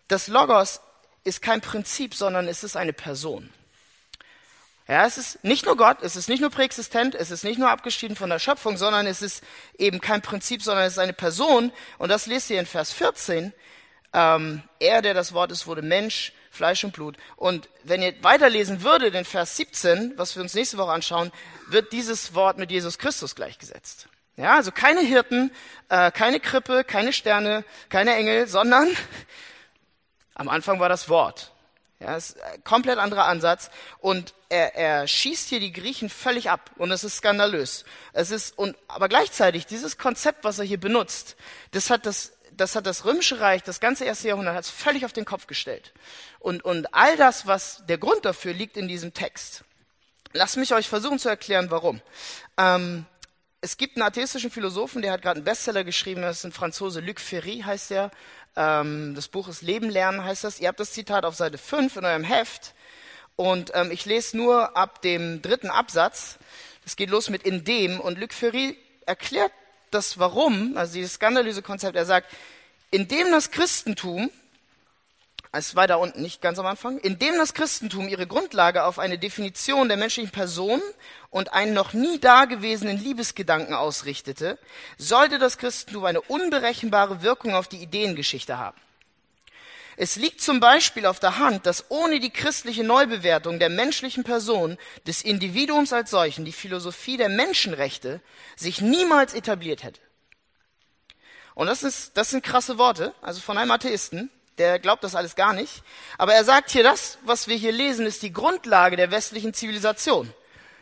das 0.07 0.27
Logos 0.29 0.79
ist 1.25 1.41
kein 1.41 1.59
Prinzip, 1.59 2.15
sondern 2.15 2.47
es 2.47 2.63
ist 2.63 2.77
eine 2.77 2.93
Person. 2.93 3.49
Ja, 4.89 5.05
es 5.05 5.19
ist 5.19 5.43
nicht 5.43 5.67
nur 5.67 5.77
Gott, 5.77 5.99
es 6.01 6.15
ist 6.15 6.29
nicht 6.29 6.41
nur 6.41 6.49
präexistent, 6.49 7.13
es 7.13 7.29
ist 7.29 7.43
nicht 7.43 7.59
nur 7.59 7.69
abgeschieden 7.69 8.15
von 8.15 8.31
der 8.31 8.39
Schöpfung, 8.39 8.75
sondern 8.75 9.05
es 9.05 9.21
ist 9.21 9.43
eben 9.77 10.01
kein 10.01 10.23
Prinzip, 10.23 10.63
sondern 10.63 10.85
es 10.85 10.93
ist 10.93 10.99
eine 10.99 11.13
Person. 11.13 11.71
Und 11.99 12.09
das 12.09 12.25
lest 12.25 12.49
ihr 12.49 12.59
in 12.59 12.65
Vers 12.65 12.91
14. 12.91 13.53
Ähm, 14.13 14.63
er, 14.79 15.03
der 15.03 15.13
das 15.13 15.31
Wort 15.33 15.51
ist, 15.51 15.67
wurde 15.67 15.83
Mensch, 15.83 16.33
Fleisch 16.49 16.83
und 16.83 16.93
Blut. 16.93 17.17
Und 17.35 17.69
wenn 17.83 18.01
ihr 18.01 18.15
weiterlesen 18.23 18.81
würdet 18.81 19.13
in 19.13 19.25
Vers 19.25 19.57
17, 19.57 20.13
was 20.17 20.35
wir 20.35 20.41
uns 20.41 20.55
nächste 20.55 20.79
Woche 20.79 20.91
anschauen, 20.91 21.31
wird 21.67 21.91
dieses 21.91 22.33
Wort 22.33 22.57
mit 22.57 22.71
Jesus 22.71 22.97
Christus 22.97 23.35
gleichgesetzt. 23.35 24.07
Ja, 24.37 24.55
also 24.55 24.71
keine 24.71 25.01
Hirten, 25.01 25.51
äh, 25.89 26.09
keine 26.09 26.39
Krippe, 26.39 26.83
keine 26.83 27.13
Sterne, 27.13 27.63
keine 27.89 28.15
Engel, 28.15 28.47
sondern 28.47 28.87
am 30.33 30.49
Anfang 30.49 30.79
war 30.79 30.89
das 30.89 31.09
Wort. 31.09 31.51
Ja, 31.99 32.15
ist 32.15 32.41
ein 32.41 32.63
komplett 32.63 32.97
anderer 32.97 33.25
Ansatz. 33.25 33.69
Und 33.99 34.33
er, 34.47 34.75
er 34.75 35.07
schießt 35.07 35.49
hier 35.49 35.59
die 35.59 35.73
Griechen 35.73 36.09
völlig 36.09 36.49
ab. 36.49 36.71
Und 36.77 36.91
es 36.91 37.03
ist 37.03 37.17
skandalös. 37.17 37.83
Es 38.13 38.31
ist, 38.31 38.57
und, 38.57 38.77
aber 38.87 39.09
gleichzeitig, 39.09 39.65
dieses 39.65 39.97
Konzept, 39.97 40.43
was 40.43 40.59
er 40.59 40.65
hier 40.65 40.79
benutzt, 40.79 41.35
das 41.71 41.89
hat 41.89 42.05
das, 42.05 42.33
das 42.53 42.75
hat 42.75 42.85
das 42.85 43.03
Römische 43.03 43.41
Reich, 43.41 43.63
das 43.63 43.79
ganze 43.81 44.05
erste 44.05 44.29
Jahrhundert, 44.29 44.55
hat 44.55 44.63
es 44.63 44.69
völlig 44.69 45.03
auf 45.03 45.13
den 45.13 45.25
Kopf 45.25 45.47
gestellt. 45.47 45.93
Und, 46.39 46.63
und 46.63 46.93
all 46.93 47.17
das, 47.17 47.47
was 47.47 47.83
der 47.87 47.97
Grund 47.97 48.23
dafür 48.23 48.53
liegt 48.53 48.77
in 48.77 48.87
diesem 48.87 49.13
Text. 49.13 49.63
Lasst 50.31 50.57
mich 50.57 50.73
euch 50.73 50.87
versuchen 50.87 51.19
zu 51.19 51.27
erklären, 51.27 51.69
warum. 51.69 52.01
Ähm, 52.57 53.05
es 53.61 53.75
gibt 53.75 53.97
einen 53.97 54.03
atheistischen 54.03 54.51
Philosophen, 54.51 55.01
der 55.01 55.11
hat 55.11 55.21
gerade 55.21 55.37
einen 55.37 55.43
Bestseller 55.43 55.83
geschrieben, 55.83 56.21
das 56.21 56.37
ist 56.37 56.45
ein 56.45 56.51
Franzose, 56.53 57.01
Luc 57.01 57.19
Ferry 57.19 57.61
heißt 57.65 57.89
der. 57.89 58.11
Ähm, 58.59 59.15
das 59.15 59.29
Buch 59.29 59.47
ist 59.47 59.61
Leben 59.61 59.89
lernen, 59.89 60.23
heißt 60.23 60.43
das. 60.43 60.59
Ihr 60.59 60.67
habt 60.67 60.81
das 60.81 60.91
Zitat 60.91 61.23
auf 61.23 61.33
Seite 61.33 61.57
5 61.57 61.95
in 61.95 62.05
eurem 62.05 62.25
Heft. 62.25 62.73
Und 63.37 63.71
ähm, 63.73 63.89
ich 63.89 64.05
lese 64.05 64.35
nur 64.35 64.75
ab 64.75 65.01
dem 65.01 65.41
dritten 65.41 65.69
Absatz. 65.69 66.37
Das 66.83 66.97
geht 66.97 67.09
los 67.09 67.29
mit 67.29 67.43
in 67.43 67.63
dem. 67.63 68.01
Und 68.01 68.19
Luc 68.19 68.33
Ferry 68.33 68.77
erklärt 69.05 69.53
das 69.91 70.19
Warum, 70.19 70.75
also 70.75 70.93
dieses 70.93 71.13
skandalöse 71.13 71.61
Konzept. 71.61 71.95
Er 71.95 72.05
sagt, 72.05 72.29
indem 72.91 73.31
das 73.31 73.49
Christentum 73.49 74.29
es 75.51 75.75
war 75.75 75.87
da 75.87 75.95
unten, 75.95 76.21
nicht 76.21 76.41
ganz 76.41 76.59
am 76.59 76.67
Anfang, 76.67 76.99
indem 76.99 77.35
das 77.37 77.55
Christentum 77.55 78.07
ihre 78.07 78.27
Grundlage 78.27 78.83
auf 78.83 78.99
eine 78.99 79.17
Definition 79.17 79.87
der 79.87 79.97
menschlichen 79.97 80.31
Person 80.31 80.81
und 81.31 81.53
einen 81.53 81.73
noch 81.73 81.93
nie 81.93 82.19
dagewesenen 82.19 82.97
Liebesgedanken 82.97 83.73
ausrichtete, 83.73 84.59
sollte 84.97 85.39
das 85.39 85.57
Christentum 85.57 86.05
eine 86.05 86.21
unberechenbare 86.21 87.23
Wirkung 87.23 87.55
auf 87.55 87.67
die 87.67 87.81
Ideengeschichte 87.81 88.59
haben. 88.59 88.77
Es 89.97 90.15
liegt 90.15 90.39
zum 90.39 90.59
Beispiel 90.59 91.05
auf 91.05 91.19
der 91.19 91.39
Hand, 91.39 91.65
dass 91.65 91.89
ohne 91.89 92.19
die 92.19 92.29
christliche 92.29 92.83
Neubewertung 92.83 93.59
der 93.59 93.69
menschlichen 93.69 94.23
Person, 94.23 94.77
des 95.07 95.23
Individuums 95.23 95.91
als 95.91 96.11
solchen, 96.11 96.45
die 96.45 96.53
Philosophie 96.53 97.17
der 97.17 97.27
Menschenrechte 97.27 98.21
sich 98.55 98.81
niemals 98.81 99.33
etabliert 99.33 99.83
hätte. 99.83 99.99
Und 101.53 101.67
das, 101.67 101.83
ist, 101.83 102.15
das 102.15 102.29
sind 102.29 102.45
krasse 102.45 102.77
Worte, 102.77 103.13
also 103.21 103.41
von 103.41 103.57
einem 103.57 103.71
Atheisten 103.71 104.29
der 104.59 104.77
glaubt 104.77 105.03
das 105.03 105.15
alles 105.15 105.35
gar 105.35 105.53
nicht. 105.53 105.81
Aber 106.17 106.33
er 106.33 106.43
sagt 106.43 106.69
hier, 106.69 106.83
das, 106.83 107.17
was 107.25 107.47
wir 107.47 107.55
hier 107.55 107.71
lesen, 107.71 108.05
ist 108.05 108.21
die 108.21 108.33
Grundlage 108.33 108.97
der 108.97 109.09
westlichen 109.09 109.53
Zivilisation. 109.53 110.31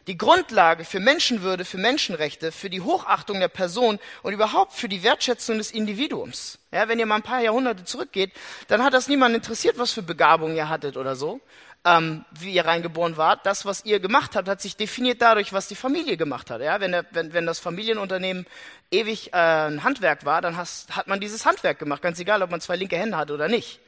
die 0.07 0.17
Grundlage 0.17 0.85
für 0.85 1.01
Menschenwürde, 1.01 1.65
für 1.65 1.77
Menschenrechte, 1.77 2.53
für 2.53 2.69
die 2.69 2.81
Hochachtung 2.81 3.41
der 3.41 3.49
Person 3.49 3.99
und 4.23 4.33
überhaupt 4.33 4.73
für 4.73 4.87
die 4.87 5.03
Wertschätzung 5.03 5.57
des 5.57 5.71
Individuums. 5.71 6.59
Ja, 6.71 6.87
wenn 6.87 6.97
ihr 6.97 7.05
mal 7.05 7.15
ein 7.15 7.23
paar 7.23 7.41
Jahrhunderte 7.41 7.83
zurückgeht, 7.83 8.31
dann 8.69 8.83
hat 8.83 8.93
das 8.93 9.09
niemand 9.09 9.35
interessiert, 9.35 9.77
was 9.77 9.91
für 9.91 10.01
Begabung 10.01 10.55
ihr 10.55 10.69
hattet 10.69 10.95
oder 10.95 11.15
so, 11.15 11.41
ähm, 11.87 12.25
wie 12.31 12.51
ihr 12.51 12.65
reingeboren 12.65 13.15
wart. 13.15 13.45
Das, 13.45 13.65
was 13.65 13.85
ihr 13.85 14.01
gemacht 14.01 14.35
habt, 14.35 14.49
hat 14.49 14.61
sich 14.61 14.75
definiert 14.75 15.21
dadurch, 15.21 15.53
was 15.53 15.67
die 15.67 15.75
Familie 15.75 16.17
gemacht 16.17 16.51
hat. 16.51 16.61
Ja, 16.61 16.81
wenn, 16.81 16.91
der, 16.91 17.05
wenn, 17.11 17.31
wenn 17.31 17.45
das 17.45 17.59
Familienunternehmen 17.59 18.45
ewig 18.91 19.33
äh, 19.33 19.37
ein 19.37 19.83
Handwerk 19.83 20.25
war, 20.25 20.41
dann 20.41 20.57
has, 20.57 20.87
hat 20.91 21.07
man 21.07 21.21
dieses 21.21 21.45
Handwerk 21.45 21.79
gemacht, 21.79 22.01
ganz 22.01 22.19
egal, 22.19 22.41
ob 22.43 22.51
man 22.51 22.59
zwei 22.59 22.75
linke 22.75 22.97
Hände 22.97 23.15
hat 23.15 23.31
oder 23.31 23.47
nicht. 23.47 23.79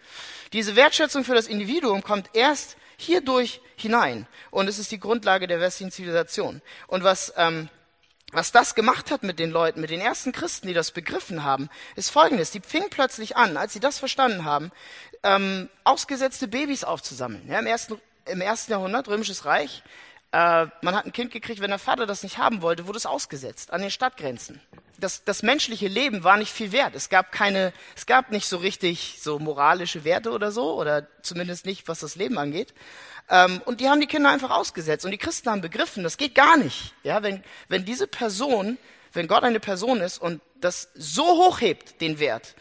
Diese 0.54 0.78
Wertschätzung 0.78 1.26
für 1.26 1.36
das 1.36 1.48
Individuum 1.48 2.02
kommt 2.02 2.30
erst 2.34 2.78
hierdurch 2.98 3.62
hinein. 3.76 4.28
Und 4.50 4.68
es 4.68 4.80
ist 4.80 4.92
die 4.92 5.00
Grundlage 5.00 5.48
der 5.48 5.60
westlichen 5.60 5.92
Zivilisation. 5.92 6.62
Und 6.88 7.04
was, 7.04 7.34
ähm, 7.36 7.70
was 8.32 8.52
das 8.52 8.76
gemacht 8.76 9.12
hat 9.12 9.24
mit 9.24 9.40
den 9.40 9.52
Leuten, 9.52 9.82
mit 9.82 9.90
den 9.90 10.02
ersten 10.02 10.32
Christen, 10.32 10.68
die 10.68 10.74
das 10.74 10.92
begriffen 10.92 11.44
haben, 11.44 11.70
ist 11.96 12.10
folgendes. 12.12 12.52
Die 12.52 12.62
fingen 12.62 12.90
plötzlich 12.90 13.36
an, 13.38 13.58
als 13.58 13.74
sie 13.74 13.80
das 13.80 14.00
verstanden 14.00 14.46
haben, 14.46 14.72
ähm, 15.24 15.70
ausgesetzte 15.84 16.48
Babys 16.48 16.84
aufzusammeln. 16.84 17.48
Ja, 17.48 17.60
im, 17.60 17.66
ersten, 17.66 18.00
Im 18.26 18.42
ersten 18.42 18.72
Jahrhundert, 18.72 19.08
Römisches 19.08 19.46
Reich, 19.46 19.84
äh, 20.32 20.68
man 20.82 20.96
hat 20.96 21.06
ein 21.06 21.14
Kind 21.14 21.32
gekriegt, 21.32 21.60
wenn 21.60 21.72
der 21.72 21.80
Vater 21.80 22.06
das 22.06 22.24
nicht 22.24 22.38
haben 22.38 22.62
wollte, 22.62 22.86
wurde 22.88 22.98
es 22.98 23.06
ausgesetzt 23.06 23.72
an 23.74 23.82
den 23.82 23.92
Stadtgrenzen. 23.92 24.62
Das, 25.00 25.24
das 25.24 25.44
menschliche 25.44 25.88
Leben 25.88 26.24
war 26.24 26.38
nicht 26.38 26.52
viel 26.52 26.72
wert. 26.72 26.96
Es 26.96 27.10
gab 27.10 27.32
keine, 27.32 27.74
es 27.96 28.06
gab 28.06 28.32
nicht 28.32 28.48
so 28.48 28.58
richtig 28.58 29.18
so 29.22 29.40
moralische 29.40 30.04
Werte 30.04 30.32
oder 30.32 30.52
so, 30.52 30.76
oder 30.76 31.08
zumindest 31.22 31.66
nicht, 31.66 31.88
was 31.88 32.00
das 32.00 32.16
Leben 32.16 32.38
angeht. 32.38 32.74
Ähm, 33.30 33.62
und 33.66 33.80
die 33.82 33.90
haben 33.90 34.02
die 34.02 34.08
Kinder 34.08 34.30
einfach 34.30 34.52
ausgesetzt. 34.52 35.06
Und 35.06 35.12
die 35.12 35.18
Christen 35.18 35.50
haben 35.50 35.62
begriffen, 35.62 36.04
das 36.04 36.18
geht 36.18 36.36
gar 36.36 36.58
nicht. 36.58 36.94
Ja, 37.04 37.24
wenn, 37.24 37.44
wenn 37.68 37.86
diese 37.86 38.08
Person, 38.08 38.78
wenn 39.14 39.28
Gott 39.28 39.44
eine 39.44 39.60
Person 39.60 40.02
ist 40.02 40.18
und 40.18 40.42
das 40.60 40.90
so 40.96 41.24
hochhebt, 41.24 42.02
den 42.02 42.20
Wert, 42.20 42.56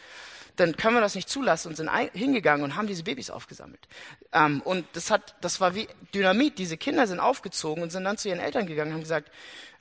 dann 0.59 0.75
können 0.75 0.95
wir 0.95 1.01
das 1.01 1.15
nicht 1.15 1.29
zulassen 1.29 1.69
und 1.69 1.75
sind 1.75 1.89
hingegangen 2.13 2.63
und 2.63 2.75
haben 2.75 2.87
diese 2.87 3.03
Babys 3.03 3.29
aufgesammelt. 3.29 3.87
Ähm, 4.33 4.61
und 4.61 4.85
das 4.93 5.09
hat, 5.09 5.35
das 5.41 5.61
war 5.61 5.73
wie 5.73 5.87
Dynamit. 6.13 6.57
Diese 6.57 6.77
Kinder 6.77 7.07
sind 7.07 7.19
aufgezogen 7.19 7.81
und 7.81 7.91
sind 7.91 8.03
dann 8.03 8.17
zu 8.17 8.29
ihren 8.29 8.39
Eltern 8.39 8.67
gegangen 8.67 8.91
und 8.91 8.95
haben 8.95 9.03
gesagt, 9.03 9.31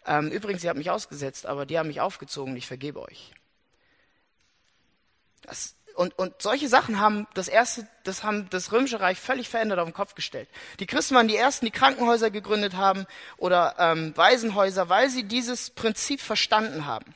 ähm, 0.08 0.30
übrigens, 0.30 0.64
ihr 0.64 0.70
habt 0.70 0.78
mich 0.78 0.90
ausgesetzt, 0.90 1.46
aber 1.46 1.66
die 1.66 1.78
haben 1.78 1.88
mich 1.88 2.00
aufgezogen, 2.00 2.56
ich 2.56 2.66
vergebe 2.66 3.00
euch. 3.02 3.32
Das, 5.42 5.74
und, 5.94 6.18
und 6.18 6.40
solche 6.40 6.68
Sachen 6.68 6.98
haben 6.98 7.26
das 7.34 7.48
erste, 7.48 7.86
das 8.04 8.22
haben 8.22 8.48
das 8.50 8.72
Römische 8.72 9.00
Reich 9.00 9.20
völlig 9.20 9.48
verändert 9.48 9.78
auf 9.78 9.86
den 9.86 9.94
Kopf 9.94 10.14
gestellt. 10.14 10.48
Die 10.80 10.86
Christen 10.86 11.14
waren 11.14 11.28
die 11.28 11.36
ersten, 11.36 11.66
die 11.66 11.70
Krankenhäuser 11.70 12.30
gegründet 12.30 12.74
haben 12.74 13.06
oder 13.36 13.74
ähm, 13.78 14.16
Waisenhäuser, 14.16 14.88
weil 14.88 15.10
sie 15.10 15.24
dieses 15.24 15.70
Prinzip 15.70 16.20
verstanden 16.20 16.86
haben. 16.86 17.14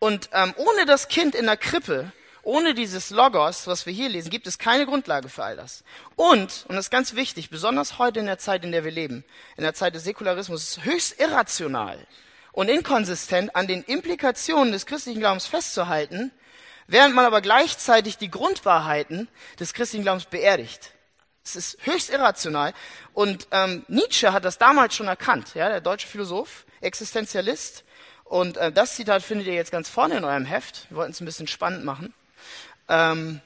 Und 0.00 0.30
ähm, 0.32 0.54
ohne 0.56 0.86
das 0.86 1.08
Kind 1.08 1.34
in 1.34 1.46
der 1.46 1.56
Krippe 1.56 2.12
ohne 2.48 2.72
dieses 2.72 3.10
Logos, 3.10 3.66
was 3.66 3.84
wir 3.84 3.92
hier 3.92 4.08
lesen, 4.08 4.30
gibt 4.30 4.46
es 4.46 4.58
keine 4.58 4.86
Grundlage 4.86 5.28
für 5.28 5.44
all 5.44 5.56
das. 5.56 5.84
Und, 6.16 6.64
und 6.66 6.76
das 6.76 6.86
ist 6.86 6.90
ganz 6.90 7.14
wichtig, 7.14 7.50
besonders 7.50 7.98
heute 7.98 8.20
in 8.20 8.26
der 8.26 8.38
Zeit, 8.38 8.64
in 8.64 8.72
der 8.72 8.84
wir 8.84 8.90
leben, 8.90 9.22
in 9.58 9.64
der 9.64 9.74
Zeit 9.74 9.94
des 9.94 10.04
Säkularismus, 10.04 10.62
ist 10.62 10.84
höchst 10.86 11.20
irrational 11.20 11.98
und 12.52 12.70
inkonsistent 12.70 13.54
an 13.54 13.66
den 13.66 13.82
Implikationen 13.82 14.72
des 14.72 14.86
christlichen 14.86 15.20
Glaubens 15.20 15.46
festzuhalten, 15.46 16.30
während 16.86 17.14
man 17.14 17.26
aber 17.26 17.42
gleichzeitig 17.42 18.16
die 18.16 18.30
Grundwahrheiten 18.30 19.28
des 19.60 19.74
christlichen 19.74 20.04
Glaubens 20.04 20.24
beerdigt. 20.24 20.92
Es 21.44 21.54
ist 21.54 21.76
höchst 21.82 22.08
irrational. 22.08 22.72
Und 23.12 23.46
ähm, 23.50 23.84
Nietzsche 23.88 24.32
hat 24.32 24.46
das 24.46 24.56
damals 24.56 24.94
schon 24.94 25.06
erkannt, 25.06 25.54
ja, 25.54 25.68
der 25.68 25.82
deutsche 25.82 26.08
Philosoph, 26.08 26.64
Existenzialist. 26.80 27.84
Und 28.24 28.56
äh, 28.56 28.72
das 28.72 28.96
Zitat 28.96 29.22
findet 29.22 29.48
ihr 29.48 29.54
jetzt 29.54 29.70
ganz 29.70 29.90
vorne 29.90 30.16
in 30.16 30.24
eurem 30.24 30.46
Heft. 30.46 30.86
Wir 30.88 30.96
wollten 30.96 31.12
es 31.12 31.20
ein 31.20 31.26
bisschen 31.26 31.46
spannend 31.46 31.84
machen. 31.84 32.14
Ähm, 32.88 33.40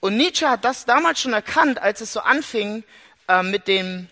und 0.00 0.16
Nietzsche 0.16 0.50
hat 0.50 0.64
das 0.64 0.84
damals 0.84 1.20
schon 1.20 1.32
erkannt, 1.32 1.80
als 1.80 2.00
es 2.00 2.12
so 2.12 2.20
anfing 2.20 2.82
äh, 3.28 3.42
mit 3.42 3.68
dem, 3.68 4.08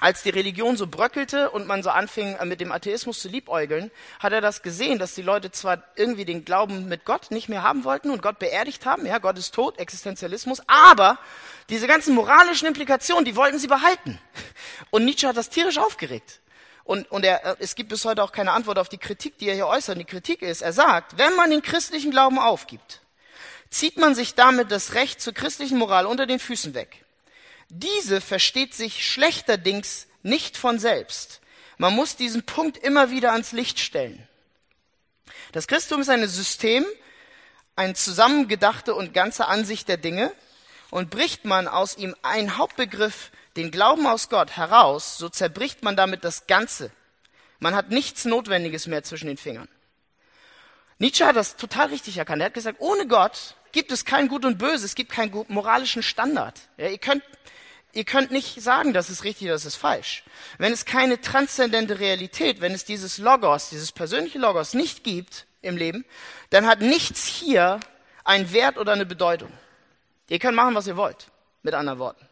als 0.00 0.22
die 0.22 0.30
Religion 0.30 0.76
so 0.76 0.86
bröckelte 0.86 1.50
und 1.50 1.66
man 1.66 1.82
so 1.82 1.90
anfing 1.90 2.36
äh, 2.36 2.44
mit 2.44 2.60
dem 2.60 2.70
Atheismus 2.72 3.20
zu 3.20 3.28
liebäugeln, 3.28 3.90
hat 4.20 4.32
er 4.32 4.42
das 4.42 4.62
gesehen, 4.62 4.98
dass 4.98 5.14
die 5.14 5.22
Leute 5.22 5.50
zwar 5.50 5.82
irgendwie 5.96 6.26
den 6.26 6.44
Glauben 6.44 6.88
mit 6.88 7.06
Gott 7.06 7.30
nicht 7.30 7.48
mehr 7.48 7.62
haben 7.62 7.84
wollten 7.84 8.10
und 8.10 8.20
Gott 8.20 8.38
beerdigt 8.38 8.84
haben, 8.84 9.06
ja, 9.06 9.18
Gott 9.18 9.38
ist 9.38 9.54
tot, 9.54 9.78
Existenzialismus, 9.78 10.60
aber 10.66 11.18
diese 11.70 11.86
ganzen 11.86 12.14
moralischen 12.14 12.68
Implikationen, 12.68 13.24
die 13.24 13.34
wollten 13.34 13.58
sie 13.58 13.66
behalten. 13.66 14.20
Und 14.90 15.04
Nietzsche 15.04 15.26
hat 15.26 15.36
das 15.36 15.48
tierisch 15.48 15.78
aufgeregt. 15.78 16.40
Und, 16.84 17.10
und 17.10 17.24
er, 17.24 17.44
äh, 17.44 17.56
es 17.58 17.74
gibt 17.74 17.88
bis 17.88 18.04
heute 18.04 18.22
auch 18.22 18.32
keine 18.32 18.52
Antwort 18.52 18.78
auf 18.78 18.88
die 18.88 18.98
Kritik, 18.98 19.38
die 19.38 19.48
er 19.48 19.54
hier 19.54 19.66
äußert. 19.66 19.98
Die 19.98 20.04
Kritik 20.04 20.42
ist, 20.42 20.62
er 20.62 20.72
sagt, 20.72 21.18
wenn 21.18 21.34
man 21.34 21.50
den 21.50 21.62
christlichen 21.62 22.10
Glauben 22.10 22.38
aufgibt, 22.38 23.00
zieht 23.70 23.96
man 23.96 24.14
sich 24.14 24.34
damit 24.34 24.70
das 24.70 24.94
Recht 24.94 25.20
zur 25.20 25.34
christlichen 25.34 25.78
Moral 25.78 26.06
unter 26.06 26.26
den 26.26 26.38
Füßen 26.38 26.74
weg. 26.74 27.04
Diese 27.68 28.20
versteht 28.20 28.74
sich 28.74 29.06
schlechterdings 29.06 30.06
nicht 30.22 30.56
von 30.56 30.78
selbst. 30.78 31.40
Man 31.76 31.94
muss 31.94 32.16
diesen 32.16 32.44
Punkt 32.44 32.78
immer 32.78 33.10
wieder 33.10 33.32
ans 33.32 33.52
Licht 33.52 33.78
stellen. 33.78 34.26
Das 35.52 35.66
Christentum 35.66 36.02
ist 36.02 36.08
ein 36.08 36.26
System, 36.28 36.84
eine 37.76 37.94
zusammengedachte 37.94 38.94
und 38.94 39.14
ganze 39.14 39.46
Ansicht 39.46 39.88
der 39.88 39.96
Dinge, 39.96 40.32
und 40.90 41.10
bricht 41.10 41.44
man 41.44 41.68
aus 41.68 41.96
ihm 41.96 42.16
einen 42.22 42.56
Hauptbegriff, 42.56 43.30
den 43.56 43.70
Glauben 43.70 44.06
aus 44.06 44.28
Gott, 44.28 44.56
heraus, 44.56 45.18
so 45.18 45.28
zerbricht 45.28 45.82
man 45.82 45.96
damit 45.96 46.24
das 46.24 46.46
Ganze. 46.46 46.90
Man 47.58 47.74
hat 47.74 47.90
nichts 47.90 48.24
Notwendiges 48.24 48.86
mehr 48.86 49.02
zwischen 49.02 49.26
den 49.26 49.36
Fingern. 49.36 49.68
Nietzsche 50.98 51.26
hat 51.26 51.36
das 51.36 51.56
total 51.56 51.88
richtig 51.88 52.16
erkannt. 52.16 52.42
Er 52.42 52.46
hat 52.46 52.54
gesagt, 52.54 52.80
ohne 52.80 53.06
Gott 53.06 53.54
gibt 53.72 53.92
es 53.92 54.04
kein 54.04 54.28
Gut 54.28 54.44
und 54.44 54.58
Böse, 54.58 54.84
es 54.84 54.94
gibt 54.94 55.10
keinen 55.10 55.32
moralischen 55.48 56.02
Standard. 56.02 56.60
Ja, 56.76 56.88
ihr, 56.88 56.98
könnt, 56.98 57.22
ihr 57.92 58.04
könnt 58.04 58.30
nicht 58.30 58.60
sagen, 58.62 58.92
das 58.92 59.10
ist 59.10 59.24
richtig, 59.24 59.48
das 59.48 59.64
ist 59.64 59.76
falsch. 59.76 60.24
Wenn 60.58 60.72
es 60.72 60.84
keine 60.84 61.20
transzendente 61.20 62.00
Realität, 62.00 62.60
wenn 62.60 62.72
es 62.72 62.84
dieses 62.84 63.18
Logos, 63.18 63.70
dieses 63.70 63.92
persönliche 63.92 64.38
Logos 64.38 64.74
nicht 64.74 65.04
gibt 65.04 65.46
im 65.62 65.76
Leben, 65.76 66.04
dann 66.50 66.66
hat 66.66 66.80
nichts 66.80 67.26
hier 67.26 67.80
einen 68.24 68.52
Wert 68.52 68.78
oder 68.78 68.92
eine 68.92 69.06
Bedeutung. 69.06 69.52
Ihr 70.28 70.38
könnt 70.38 70.56
machen, 70.56 70.74
was 70.74 70.86
ihr 70.86 70.96
wollt, 70.96 71.28
mit 71.62 71.74
anderen 71.74 71.98
Worten. 71.98 72.28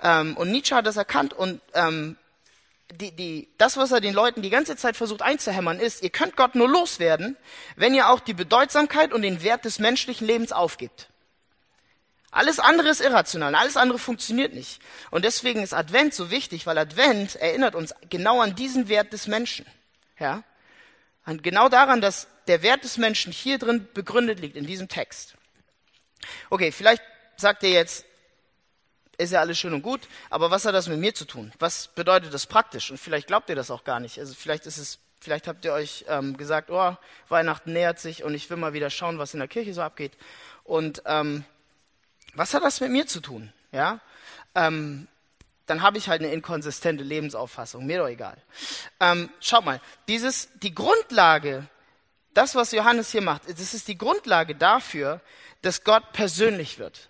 Ähm, 0.00 0.36
und 0.36 0.50
Nietzsche 0.50 0.74
hat 0.74 0.86
das 0.86 0.96
erkannt 0.96 1.32
und 1.32 1.60
ähm, 1.74 2.16
die, 2.96 3.12
die, 3.12 3.48
das, 3.58 3.76
was 3.76 3.92
er 3.92 4.00
den 4.00 4.14
Leuten 4.14 4.42
die 4.42 4.50
ganze 4.50 4.76
Zeit 4.76 4.96
versucht 4.96 5.22
einzuhämmern, 5.22 5.80
ist, 5.80 6.02
ihr 6.02 6.10
könnt 6.10 6.36
Gott 6.36 6.54
nur 6.54 6.68
loswerden, 6.68 7.36
wenn 7.76 7.94
ihr 7.94 8.08
auch 8.08 8.20
die 8.20 8.34
Bedeutsamkeit 8.34 9.12
und 9.12 9.22
den 9.22 9.42
Wert 9.42 9.64
des 9.64 9.78
menschlichen 9.78 10.26
Lebens 10.26 10.52
aufgibt. 10.52 11.08
Alles 12.30 12.58
andere 12.58 12.88
ist 12.88 13.00
irrational, 13.00 13.54
alles 13.54 13.76
andere 13.76 13.98
funktioniert 13.98 14.54
nicht. 14.54 14.80
Und 15.10 15.24
deswegen 15.24 15.62
ist 15.62 15.72
Advent 15.72 16.14
so 16.14 16.30
wichtig, 16.30 16.66
weil 16.66 16.76
Advent 16.78 17.36
erinnert 17.36 17.76
uns 17.76 17.94
genau 18.10 18.40
an 18.40 18.56
diesen 18.56 18.88
Wert 18.88 19.12
des 19.12 19.28
Menschen. 19.28 19.66
Ja? 20.18 20.42
Und 21.26 21.42
genau 21.42 21.68
daran, 21.68 22.00
dass 22.00 22.26
der 22.48 22.62
Wert 22.62 22.82
des 22.82 22.98
Menschen 22.98 23.32
hier 23.32 23.58
drin 23.58 23.86
begründet 23.94 24.40
liegt, 24.40 24.56
in 24.56 24.66
diesem 24.66 24.88
Text. 24.88 25.34
Okay, 26.50 26.72
vielleicht 26.72 27.02
sagt 27.36 27.62
ihr 27.62 27.70
jetzt, 27.70 28.04
ist 29.18 29.32
ja 29.32 29.40
alles 29.40 29.58
schön 29.58 29.74
und 29.74 29.82
gut, 29.82 30.00
aber 30.30 30.50
was 30.50 30.64
hat 30.64 30.74
das 30.74 30.88
mit 30.88 30.98
mir 30.98 31.14
zu 31.14 31.24
tun? 31.24 31.52
Was 31.58 31.88
bedeutet 31.88 32.34
das 32.34 32.46
praktisch? 32.46 32.90
Und 32.90 32.98
vielleicht 32.98 33.26
glaubt 33.26 33.48
ihr 33.48 33.56
das 33.56 33.70
auch 33.70 33.84
gar 33.84 34.00
nicht. 34.00 34.18
Also 34.18 34.34
vielleicht 34.34 34.66
ist 34.66 34.78
es, 34.78 34.98
vielleicht 35.20 35.48
habt 35.48 35.64
ihr 35.64 35.72
euch 35.72 36.04
ähm, 36.08 36.36
gesagt, 36.36 36.70
oh, 36.70 36.96
Weihnachten 37.28 37.72
nähert 37.72 37.98
sich 37.98 38.24
und 38.24 38.34
ich 38.34 38.50
will 38.50 38.56
mal 38.56 38.72
wieder 38.72 38.90
schauen, 38.90 39.18
was 39.18 39.34
in 39.34 39.40
der 39.40 39.48
Kirche 39.48 39.74
so 39.74 39.82
abgeht. 39.82 40.12
Und 40.64 41.02
ähm, 41.06 41.44
was 42.34 42.54
hat 42.54 42.62
das 42.62 42.80
mit 42.80 42.90
mir 42.90 43.06
zu 43.06 43.20
tun? 43.20 43.52
Ja, 43.72 44.00
ähm, 44.54 45.08
dann 45.66 45.82
habe 45.82 45.98
ich 45.98 46.08
halt 46.08 46.20
eine 46.20 46.32
inkonsistente 46.32 47.04
Lebensauffassung. 47.04 47.86
Mir 47.86 47.98
doch 47.98 48.08
egal. 48.08 48.36
Ähm, 49.00 49.30
schaut 49.40 49.64
mal, 49.64 49.80
dieses, 50.08 50.48
die 50.56 50.74
Grundlage, 50.74 51.66
das, 52.34 52.54
was 52.54 52.72
Johannes 52.72 53.10
hier 53.10 53.22
macht, 53.22 53.48
das 53.48 53.74
ist 53.74 53.88
die 53.88 53.96
Grundlage 53.96 54.54
dafür, 54.54 55.20
dass 55.62 55.84
Gott 55.84 56.12
persönlich 56.12 56.78
wird. 56.78 57.08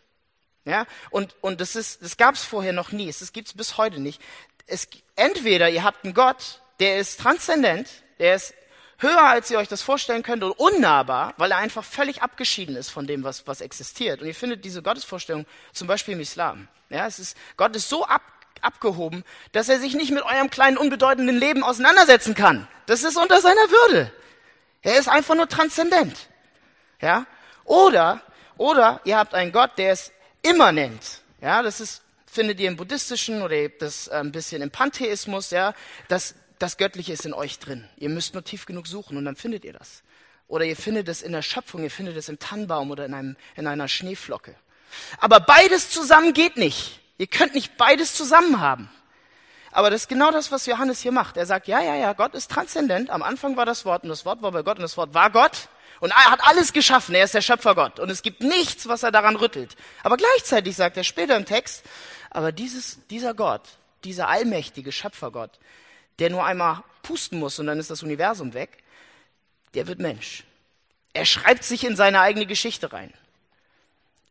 Ja, 0.64 0.86
und, 1.10 1.34
und 1.42 1.60
das 1.60 1.76
ist, 1.76 2.02
das 2.02 2.16
gab 2.16 2.34
es 2.34 2.42
vorher 2.42 2.72
noch 2.72 2.90
nie. 2.90 3.06
Das 3.06 3.32
gibt 3.32 3.48
es 3.48 3.54
bis 3.54 3.76
heute 3.76 4.00
nicht. 4.00 4.20
Es, 4.66 4.88
entweder 5.14 5.68
ihr 5.68 5.84
habt 5.84 6.04
einen 6.04 6.14
Gott, 6.14 6.62
der 6.80 6.98
ist 6.98 7.20
transzendent, 7.20 7.88
der 8.18 8.36
ist 8.36 8.54
höher, 8.98 9.22
als 9.22 9.50
ihr 9.50 9.58
euch 9.58 9.68
das 9.68 9.82
vorstellen 9.82 10.22
könnt 10.22 10.42
und 10.42 10.52
unnahbar, 10.52 11.34
weil 11.36 11.50
er 11.50 11.58
einfach 11.58 11.84
völlig 11.84 12.22
abgeschieden 12.22 12.76
ist 12.76 12.90
von 12.90 13.06
dem, 13.06 13.24
was, 13.24 13.46
was 13.46 13.60
existiert. 13.60 14.22
Und 14.22 14.26
ihr 14.26 14.34
findet 14.34 14.64
diese 14.64 14.82
Gottesvorstellung 14.82 15.46
zum 15.72 15.86
Beispiel 15.86 16.14
im 16.14 16.20
Islam. 16.20 16.68
Ja, 16.88 17.06
es 17.06 17.18
ist, 17.18 17.36
Gott 17.56 17.76
ist 17.76 17.88
so 17.88 18.06
ab, 18.06 18.22
abgehoben, 18.62 19.24
dass 19.52 19.68
er 19.68 19.78
sich 19.78 19.94
nicht 19.94 20.12
mit 20.12 20.22
eurem 20.22 20.48
kleinen, 20.48 20.78
unbedeutenden 20.78 21.36
Leben 21.36 21.62
auseinandersetzen 21.62 22.34
kann. 22.34 22.66
Das 22.86 23.02
ist 23.02 23.16
unter 23.16 23.40
seiner 23.40 23.70
Würde. 23.70 24.12
Er 24.82 24.98
ist 24.98 25.08
einfach 25.08 25.34
nur 25.34 25.48
transzendent. 25.48 26.28
Ja? 27.00 27.26
Oder, 27.64 28.20
oder 28.56 29.00
ihr 29.04 29.18
habt 29.18 29.34
einen 29.34 29.52
Gott, 29.52 29.72
der 29.76 29.92
ist 29.92 30.12
immanent. 30.44 31.20
Ja, 31.40 31.62
das 31.62 31.80
ist 31.80 32.04
findet 32.34 32.58
ihr 32.58 32.68
im 32.68 32.76
Buddhistischen 32.76 33.42
oder 33.42 33.68
das 33.68 34.08
äh, 34.08 34.16
ein 34.16 34.32
bisschen 34.32 34.60
im 34.60 34.70
Pantheismus, 34.70 35.50
ja, 35.50 35.72
das, 36.08 36.34
das 36.58 36.76
Göttliche 36.76 37.12
ist 37.12 37.24
in 37.24 37.32
euch 37.32 37.58
drin. 37.60 37.88
Ihr 37.96 38.08
müsst 38.08 38.34
nur 38.34 38.44
tief 38.44 38.66
genug 38.66 38.86
suchen 38.88 39.16
und 39.16 39.24
dann 39.24 39.36
findet 39.36 39.64
ihr 39.64 39.72
das. 39.72 40.02
Oder 40.48 40.64
ihr 40.64 40.76
findet 40.76 41.08
es 41.08 41.22
in 41.22 41.32
der 41.32 41.42
Schöpfung, 41.42 41.84
ihr 41.84 41.90
findet 41.90 42.16
es 42.16 42.28
im 42.28 42.38
Tannenbaum 42.38 42.90
oder 42.90 43.06
in, 43.06 43.14
einem, 43.14 43.36
in 43.56 43.66
einer 43.66 43.88
Schneeflocke. 43.88 44.54
Aber 45.18 45.40
beides 45.40 45.90
zusammen 45.90 46.34
geht 46.34 46.56
nicht. 46.56 47.00
Ihr 47.18 47.28
könnt 47.28 47.54
nicht 47.54 47.76
beides 47.76 48.14
zusammen 48.14 48.60
haben. 48.60 48.90
Aber 49.70 49.90
das 49.90 50.02
ist 50.02 50.08
genau 50.08 50.30
das, 50.30 50.52
was 50.52 50.66
Johannes 50.66 51.00
hier 51.00 51.12
macht. 51.12 51.36
Er 51.36 51.46
sagt, 51.46 51.66
ja, 51.66 51.80
ja, 51.80 51.96
ja, 51.96 52.12
Gott 52.12 52.34
ist 52.34 52.50
transzendent. 52.50 53.10
Am 53.10 53.22
Anfang 53.22 53.56
war 53.56 53.66
das 53.66 53.84
Wort 53.84 54.02
und 54.02 54.08
das 54.08 54.24
Wort 54.24 54.42
war 54.42 54.52
bei 54.52 54.62
Gott 54.62 54.76
und 54.76 54.82
das 54.82 54.96
Wort 54.96 55.14
war 55.14 55.30
Gott. 55.30 55.68
Und 56.04 56.10
er 56.10 56.30
hat 56.30 56.46
alles 56.46 56.74
geschaffen. 56.74 57.14
Er 57.14 57.24
ist 57.24 57.32
der 57.32 57.40
Schöpfergott. 57.40 57.98
Und 57.98 58.10
es 58.10 58.20
gibt 58.20 58.42
nichts, 58.42 58.86
was 58.88 59.04
er 59.04 59.10
daran 59.10 59.36
rüttelt. 59.36 59.74
Aber 60.02 60.18
gleichzeitig 60.18 60.76
sagt 60.76 60.98
er 60.98 61.02
später 61.02 61.34
im 61.34 61.46
Text, 61.46 61.82
aber 62.28 62.52
dieses, 62.52 62.98
dieser 63.08 63.32
Gott, 63.32 63.62
dieser 64.04 64.28
allmächtige 64.28 64.92
Schöpfergott, 64.92 65.58
der 66.18 66.28
nur 66.28 66.44
einmal 66.44 66.82
pusten 67.02 67.38
muss 67.38 67.58
und 67.58 67.68
dann 67.68 67.78
ist 67.78 67.88
das 67.88 68.02
Universum 68.02 68.52
weg, 68.52 68.84
der 69.72 69.86
wird 69.86 69.98
Mensch. 69.98 70.44
Er 71.14 71.24
schreibt 71.24 71.64
sich 71.64 71.84
in 71.84 71.96
seine 71.96 72.20
eigene 72.20 72.44
Geschichte 72.44 72.92
rein. 72.92 73.10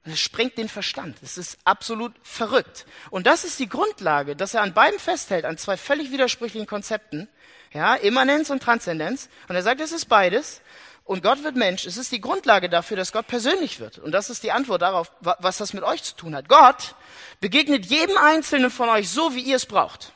Das 0.06 0.20
sprengt 0.20 0.60
den 0.60 0.70
Verstand. 0.70 1.18
Das 1.22 1.40
ist 1.40 1.58
absolut 1.64 2.14
verrückt. 2.22 2.86
Und 3.10 3.26
das 3.26 3.46
ist 3.46 3.58
die 3.58 3.68
Grundlage, 3.68 4.36
dass 4.36 4.54
er 4.54 4.62
an 4.62 4.76
beiden 4.76 5.00
festhält, 5.00 5.44
an 5.44 5.58
zwei 5.58 5.78
völlig 5.78 6.12
widersprüchlichen 6.12 6.68
Konzepten. 6.68 7.28
Ja, 7.74 7.96
Immanenz 7.96 8.52
und 8.52 8.62
Transzendenz. 8.62 9.28
Und 9.48 9.56
er 9.56 9.64
sagt, 9.64 9.82
es 9.82 9.92
ist 9.92 10.06
beides. 10.06 10.62
Und 11.06 11.22
Gott 11.22 11.44
wird 11.44 11.58
Mensch. 11.58 11.86
Es 11.86 11.98
ist 11.98 12.12
die 12.12 12.22
Grundlage 12.22 12.70
dafür, 12.70 12.96
dass 12.96 13.12
Gott 13.12 13.28
persönlich 13.28 13.80
wird. 13.80 14.00
Und 14.00 14.14
das 14.14 14.30
ist 14.30 14.44
die 14.44 14.54
Antwort 14.54 14.82
darauf, 14.82 15.12
was 15.20 15.58
das 15.58 15.74
mit 15.74 15.84
euch 15.84 16.02
zu 16.04 16.16
tun 16.16 16.34
hat. 16.34 16.48
Gott 16.48 16.96
begegnet 17.42 17.86
jedem 17.88 18.18
Einzelnen 18.18 18.72
von 18.72 18.88
euch 18.88 19.10
so, 19.10 19.36
wie 19.36 19.42
ihr 19.42 19.58
es 19.58 19.66
braucht. 19.66 20.13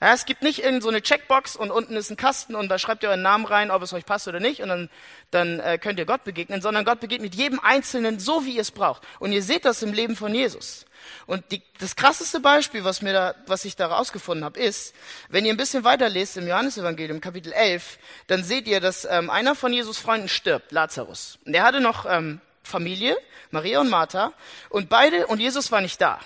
Ja, 0.00 0.14
es 0.14 0.26
gibt 0.26 0.42
nicht 0.42 0.58
irgendeine 0.58 0.82
so 0.82 0.88
eine 0.90 1.02
Checkbox 1.02 1.56
und 1.56 1.72
unten 1.72 1.96
ist 1.96 2.10
ein 2.10 2.16
Kasten 2.16 2.54
und 2.54 2.68
da 2.68 2.78
schreibt 2.78 3.02
ihr 3.02 3.08
euren 3.08 3.22
Namen 3.22 3.44
rein, 3.44 3.70
ob 3.70 3.82
es 3.82 3.92
euch 3.92 4.06
passt 4.06 4.28
oder 4.28 4.38
nicht 4.38 4.62
und 4.62 4.68
dann, 4.68 4.90
dann 5.32 5.60
äh, 5.60 5.78
könnt 5.78 5.98
ihr 5.98 6.06
Gott 6.06 6.22
begegnen, 6.22 6.62
sondern 6.62 6.84
Gott 6.84 7.00
begegnet 7.00 7.34
jedem 7.34 7.58
Einzelnen 7.58 8.20
so, 8.20 8.44
wie 8.44 8.54
ihr 8.54 8.60
es 8.60 8.70
braucht. 8.70 9.02
Und 9.18 9.32
ihr 9.32 9.42
seht 9.42 9.64
das 9.64 9.82
im 9.82 9.92
Leben 9.92 10.14
von 10.14 10.32
Jesus. 10.34 10.86
Und 11.26 11.50
die, 11.50 11.62
das 11.80 11.96
krasseste 11.96 12.38
Beispiel, 12.38 12.84
was, 12.84 13.02
mir 13.02 13.12
da, 13.12 13.34
was 13.46 13.64
ich 13.64 13.74
da 13.74 13.86
rausgefunden 13.86 14.44
habe, 14.44 14.60
ist, 14.60 14.94
wenn 15.28 15.44
ihr 15.44 15.52
ein 15.52 15.56
bisschen 15.56 15.82
weiter 15.84 16.08
lest 16.08 16.36
im 16.36 16.46
Johannesevangelium, 16.46 17.20
Kapitel 17.20 17.52
11, 17.52 17.98
dann 18.28 18.44
seht 18.44 18.68
ihr, 18.68 18.80
dass 18.80 19.04
ähm, 19.04 19.30
einer 19.30 19.54
von 19.54 19.72
Jesus 19.72 19.98
Freunden 19.98 20.28
stirbt, 20.28 20.70
Lazarus. 20.70 21.38
Und 21.44 21.52
der 21.52 21.64
hatte 21.64 21.80
noch 21.80 22.06
ähm, 22.08 22.40
Familie, 22.62 23.16
Maria 23.50 23.80
und 23.80 23.88
Martha, 23.88 24.32
und 24.68 24.88
beide, 24.88 25.26
und 25.26 25.40
Jesus 25.40 25.72
war 25.72 25.80
nicht 25.80 26.00
da. 26.00 26.20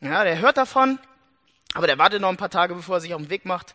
Ja, 0.00 0.22
der 0.24 0.38
hört 0.38 0.56
davon, 0.56 0.98
aber 1.74 1.86
der 1.86 1.98
wartet 1.98 2.20
noch 2.20 2.28
ein 2.28 2.36
paar 2.36 2.50
Tage, 2.50 2.74
bevor 2.74 2.96
er 2.96 3.00
sich 3.00 3.14
auf 3.14 3.20
den 3.20 3.30
Weg 3.30 3.44
macht, 3.44 3.74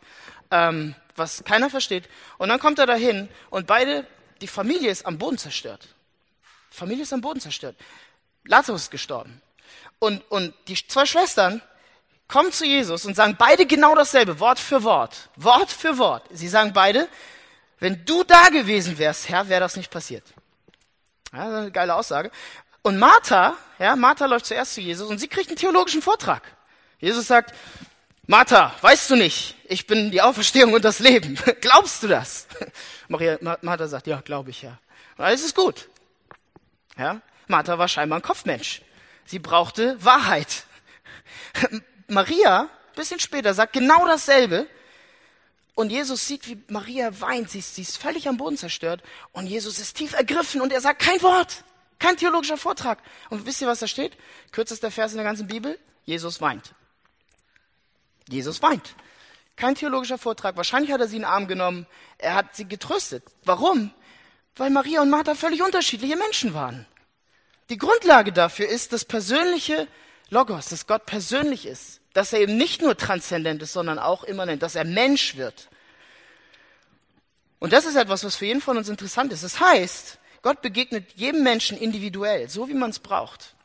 ähm, 0.52 0.96
was 1.16 1.44
keiner 1.44 1.70
versteht. 1.70 2.10
Und 2.38 2.50
dann 2.50 2.60
kommt 2.60 2.80
er 2.80 2.86
dahin 2.86 3.30
und 3.50 3.68
beide, 3.68 4.06
die 4.42 4.48
Familie 4.48 4.90
ist 4.90 5.06
am 5.06 5.18
Boden 5.18 5.38
zerstört. 5.38 5.88
Familie 6.70 7.04
ist 7.04 7.14
am 7.14 7.22
Boden 7.22 7.40
zerstört. 7.40 7.76
Lazarus 8.46 8.84
ist 8.84 8.92
gestorben. 8.92 9.42
Und, 10.00 10.24
und 10.30 10.54
die 10.68 10.76
zwei 10.88 11.06
Schwestern 11.06 11.62
kommen 12.28 12.52
zu 12.52 12.66
Jesus 12.66 13.06
und 13.06 13.16
sagen 13.16 13.36
beide 13.38 13.66
genau 13.66 13.96
dasselbe, 13.96 14.40
Wort 14.40 14.60
für 14.60 14.84
Wort. 14.84 15.30
Wort 15.36 15.72
für 15.72 15.98
Wort. 15.98 16.26
Sie 16.32 16.48
sagen 16.48 16.74
beide, 16.74 17.08
wenn 17.80 18.04
du 18.06 18.24
da 18.24 18.50
gewesen 18.50 18.98
wärst, 18.98 19.30
Herr, 19.30 19.50
wäre 19.50 19.60
das 19.60 19.76
nicht 19.76 19.92
passiert. 19.92 20.24
Ja, 21.32 21.48
eine 21.48 21.72
geile 21.72 21.96
Aussage. 21.96 22.32
Und 22.82 22.98
Martha, 22.98 23.56
ja, 23.80 23.96
Martha 23.96 24.26
läuft 24.26 24.46
zuerst 24.46 24.74
zu 24.74 24.82
Jesus 24.82 25.10
und 25.10 25.20
sie 25.20 25.28
kriegt 25.28 25.50
einen 25.50 25.58
theologischen 25.58 26.02
Vortrag. 26.02 26.44
Jesus 27.04 27.28
sagt, 27.28 27.54
Martha, 28.28 28.74
weißt 28.80 29.10
du 29.10 29.18
nicht, 29.18 29.58
ich 29.66 29.88
bin 29.88 30.10
die 30.10 30.22
Auferstehung 30.22 30.72
und 30.72 30.86
das 30.86 31.00
Leben. 31.00 31.38
Glaubst 31.60 32.02
du 32.02 32.08
das? 32.08 32.48
Maria, 33.10 33.38
Martha 33.62 33.90
sagt, 33.90 34.08
ja, 34.08 34.22
glaube 34.22 34.52
ich, 34.52 34.62
ja. 34.62 34.80
Alles 35.18 35.44
ist 35.44 35.54
gut. 35.54 35.90
Ja? 36.98 37.20
Martha 37.48 37.78
war 37.78 37.90
scheinbar 37.90 38.20
ein 38.20 38.22
Kopfmensch. 38.22 38.84
Sie 39.26 39.40
brauchte 39.40 40.02
Wahrheit. 40.02 40.64
Maria, 42.08 42.70
bisschen 42.96 43.20
später, 43.20 43.54
sagt 43.54 43.74
genau 43.74 44.08
dasselbe. 44.08 44.66
Und 45.76 45.92
Jesus 45.92 46.26
sieht, 46.26 46.48
wie 46.48 46.64
Maria 46.70 47.20
weint. 47.20 47.50
Sie 47.50 47.60
ist, 47.60 47.76
sie 47.76 47.82
ist 47.82 47.98
völlig 47.98 48.30
am 48.30 48.38
Boden 48.38 48.56
zerstört. 48.56 49.04
Und 49.34 49.48
Jesus 49.48 49.78
ist 49.78 49.98
tief 49.98 50.14
ergriffen 50.14 50.62
und 50.62 50.72
er 50.72 50.80
sagt 50.80 51.02
kein 51.02 51.22
Wort. 51.22 51.66
Kein 52.00 52.16
theologischer 52.16 52.56
Vortrag. 52.58 53.00
Und 53.30 53.46
wisst 53.46 53.62
ihr, 53.62 53.68
was 53.68 53.80
da 53.80 53.88
steht? 53.88 54.16
Kürzester 54.54 54.90
Vers 54.90 55.12
in 55.12 55.18
der 55.18 55.26
ganzen 55.26 55.48
Bibel. 55.48 55.78
Jesus 56.06 56.40
weint. 56.40 56.74
Jesus 58.30 58.62
weint. 58.62 58.96
Kein 59.56 59.76
theologischer 59.76 60.18
Vortrag. 60.18 60.58
Wahrscheinlich 60.58 60.92
hat 60.92 61.02
er 61.02 61.08
sie 61.08 61.18
in 61.18 61.22
den 61.22 61.30
Arm 61.30 61.48
genommen. 61.48 61.86
Er 62.18 62.34
hat 62.36 62.56
sie 62.56 62.68
getröstet. 62.68 63.24
Warum? 63.44 63.92
Weil 64.56 64.70
Maria 64.70 65.02
und 65.02 65.10
Martha 65.10 65.36
völlig 65.36 65.62
unterschiedliche 65.62 66.16
Menschen 66.16 66.54
waren. 66.54 66.86
Die 67.70 67.78
Grundlage 67.78 68.32
dafür 68.32 68.68
ist 68.68 68.94
das 68.94 69.06
persönliche 69.06 69.88
Logos, 70.30 70.68
dass 70.68 70.88
Gott 70.88 71.06
persönlich 71.06 71.66
ist. 71.66 72.02
Dass 72.14 72.34
er 72.34 72.42
eben 72.42 72.58
nicht 72.58 72.82
nur 72.82 72.98
transzendent 72.98 73.62
ist, 73.62 73.74
sondern 73.74 74.00
auch 74.00 74.24
immanent, 74.24 74.62
dass 74.64 74.76
er 74.76 74.86
Mensch 74.86 75.36
wird. 75.36 75.70
Und 77.60 77.74
das 77.74 77.86
ist 77.86 77.96
etwas, 77.96 78.24
was 78.24 78.36
für 78.36 78.46
jeden 78.46 78.62
von 78.62 78.78
uns 78.78 78.90
interessant 78.90 79.32
ist. 79.32 79.44
Das 79.44 79.60
heißt, 79.60 80.20
Gott 80.42 80.62
begegnet 80.62 81.12
jedem 81.16 81.44
Menschen 81.44 81.78
individuell, 81.78 82.50
so 82.50 82.68
wie 82.68 82.74
man 82.74 82.90
es 82.90 83.00
braucht. 83.00 83.56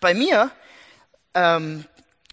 Bei 0.00 0.14
mir 0.14 0.50
ähm, 1.34 1.84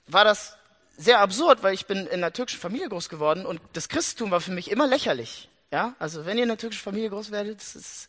war 0.08 0.24
das 0.24 0.56
sehr 1.00 1.20
absurd, 1.20 1.64
weil 1.64 1.74
ich 1.74 1.86
bin 1.86 2.06
in 2.08 2.16
einer 2.16 2.34
türkischen 2.34 2.60
Familie 2.60 2.90
groß 2.90 3.08
geworden 3.08 3.46
und 3.46 3.62
das 3.74 3.88
Christentum 3.88 4.32
war 4.32 4.42
für 4.42 4.52
mich 4.52 4.70
immer 4.70 4.86
lächerlich. 4.86 5.50
Ja, 5.72 5.96
also 5.98 6.26
wenn 6.26 6.38
ihr 6.38 6.44
in 6.44 6.50
einer 6.50 6.58
türkischen 6.58 6.84
Familie 6.84 7.10
groß 7.10 7.32
werdet, 7.32 7.60
das, 7.60 7.76
ist, 7.76 8.08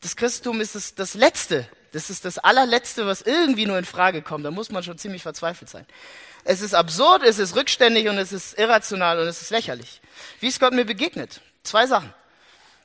das 0.00 0.16
Christentum 0.16 0.60
ist 0.60 0.74
das, 0.74 0.94
das 0.94 1.14
Letzte. 1.14 1.68
Das 1.92 2.10
ist 2.10 2.24
das 2.24 2.38
allerletzte, 2.38 3.06
was 3.06 3.22
irgendwie 3.22 3.66
nur 3.66 3.78
in 3.78 3.84
Frage 3.84 4.22
kommt. 4.22 4.44
Da 4.44 4.50
muss 4.50 4.70
man 4.70 4.82
schon 4.82 4.98
ziemlich 4.98 5.22
verzweifelt 5.22 5.70
sein. 5.70 5.86
Es 6.42 6.62
ist 6.62 6.74
absurd, 6.74 7.22
es 7.22 7.38
ist 7.38 7.54
rückständig 7.54 8.08
und 8.08 8.18
es 8.18 8.32
ist 8.32 8.58
irrational 8.58 9.20
und 9.20 9.28
es 9.28 9.42
ist 9.42 9.50
lächerlich. 9.50 10.00
Wie 10.40 10.48
ist 10.48 10.58
Gott 10.58 10.72
mir 10.72 10.86
begegnet? 10.86 11.42
Zwei 11.62 11.86
Sachen. 11.86 12.12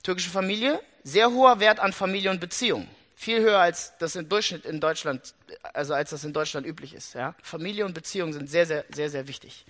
Türkische 0.04 0.30
Familie, 0.30 0.80
sehr 1.04 1.32
hoher 1.32 1.60
Wert 1.60 1.80
an 1.80 1.94
Familie 1.94 2.30
und 2.30 2.40
Beziehung. 2.40 2.88
Viel 3.20 3.42
höher 3.42 3.58
als 3.58 3.98
das 3.98 4.16
im 4.16 4.30
Durchschnitt 4.30 4.64
in 4.64 4.80
Deutschland, 4.80 5.34
also 5.74 5.96
als 5.96 6.12
das 6.12 6.24
in 6.24 6.34
Deutschland 6.34 6.68
üblich 6.68 6.94
ist. 6.94 7.16
Ja? 7.16 7.34
Familie 7.42 7.84
und 7.84 7.96
Beziehung 7.96 8.32
sind 8.32 8.48
sehr, 8.48 8.68
sehr, 8.68 8.86
sehr, 8.94 9.10
sehr 9.10 9.28
wichtig. 9.28 9.66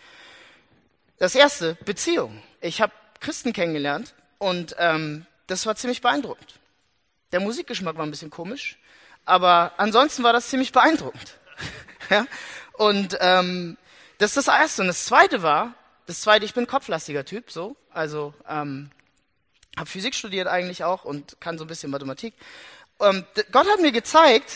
Das 1.17 1.33
erste, 1.33 1.75
Beziehung. 1.85 2.43
Ich 2.59 2.81
habe 2.81 2.91
Christen 3.21 3.53
kennengelernt 3.53 4.13
und 4.37 4.75
ähm, 4.79 5.25
das 5.47 5.65
war 5.65 5.77
ziemlich 5.77 6.01
beeindruckend. 6.01 6.59
Der 7.31 7.39
Musikgeschmack 7.39 7.95
war 7.95 8.05
ein 8.05 8.11
bisschen 8.11 8.29
komisch, 8.29 8.77
aber 9.23 9.71
ansonsten 9.77 10.23
war 10.23 10.33
das 10.33 10.49
ziemlich 10.49 10.73
beeindruckend. 10.73 11.37
ja? 12.09 12.27
Und 12.73 13.17
ähm, 13.21 13.77
das 14.17 14.31
ist 14.35 14.45
das 14.45 14.59
erste. 14.59 14.81
Und 14.81 14.89
das 14.89 15.05
zweite 15.05 15.41
war, 15.41 15.73
das 16.05 16.19
zweite, 16.19 16.43
ich 16.43 16.53
bin 16.53 16.67
kopflastiger 16.67 17.23
Typ, 17.23 17.49
so, 17.49 17.77
also 17.91 18.33
ähm, 18.45 18.91
habe 19.77 19.89
Physik 19.89 20.15
studiert 20.15 20.47
eigentlich 20.47 20.83
auch 20.83 21.05
und 21.05 21.39
kann 21.39 21.57
so 21.57 21.63
ein 21.63 21.67
bisschen 21.67 21.91
Mathematik. 21.91 22.33
Ähm, 22.99 23.25
Gott 23.51 23.67
hat 23.67 23.79
mir 23.79 23.91
gezeigt, 23.91 24.51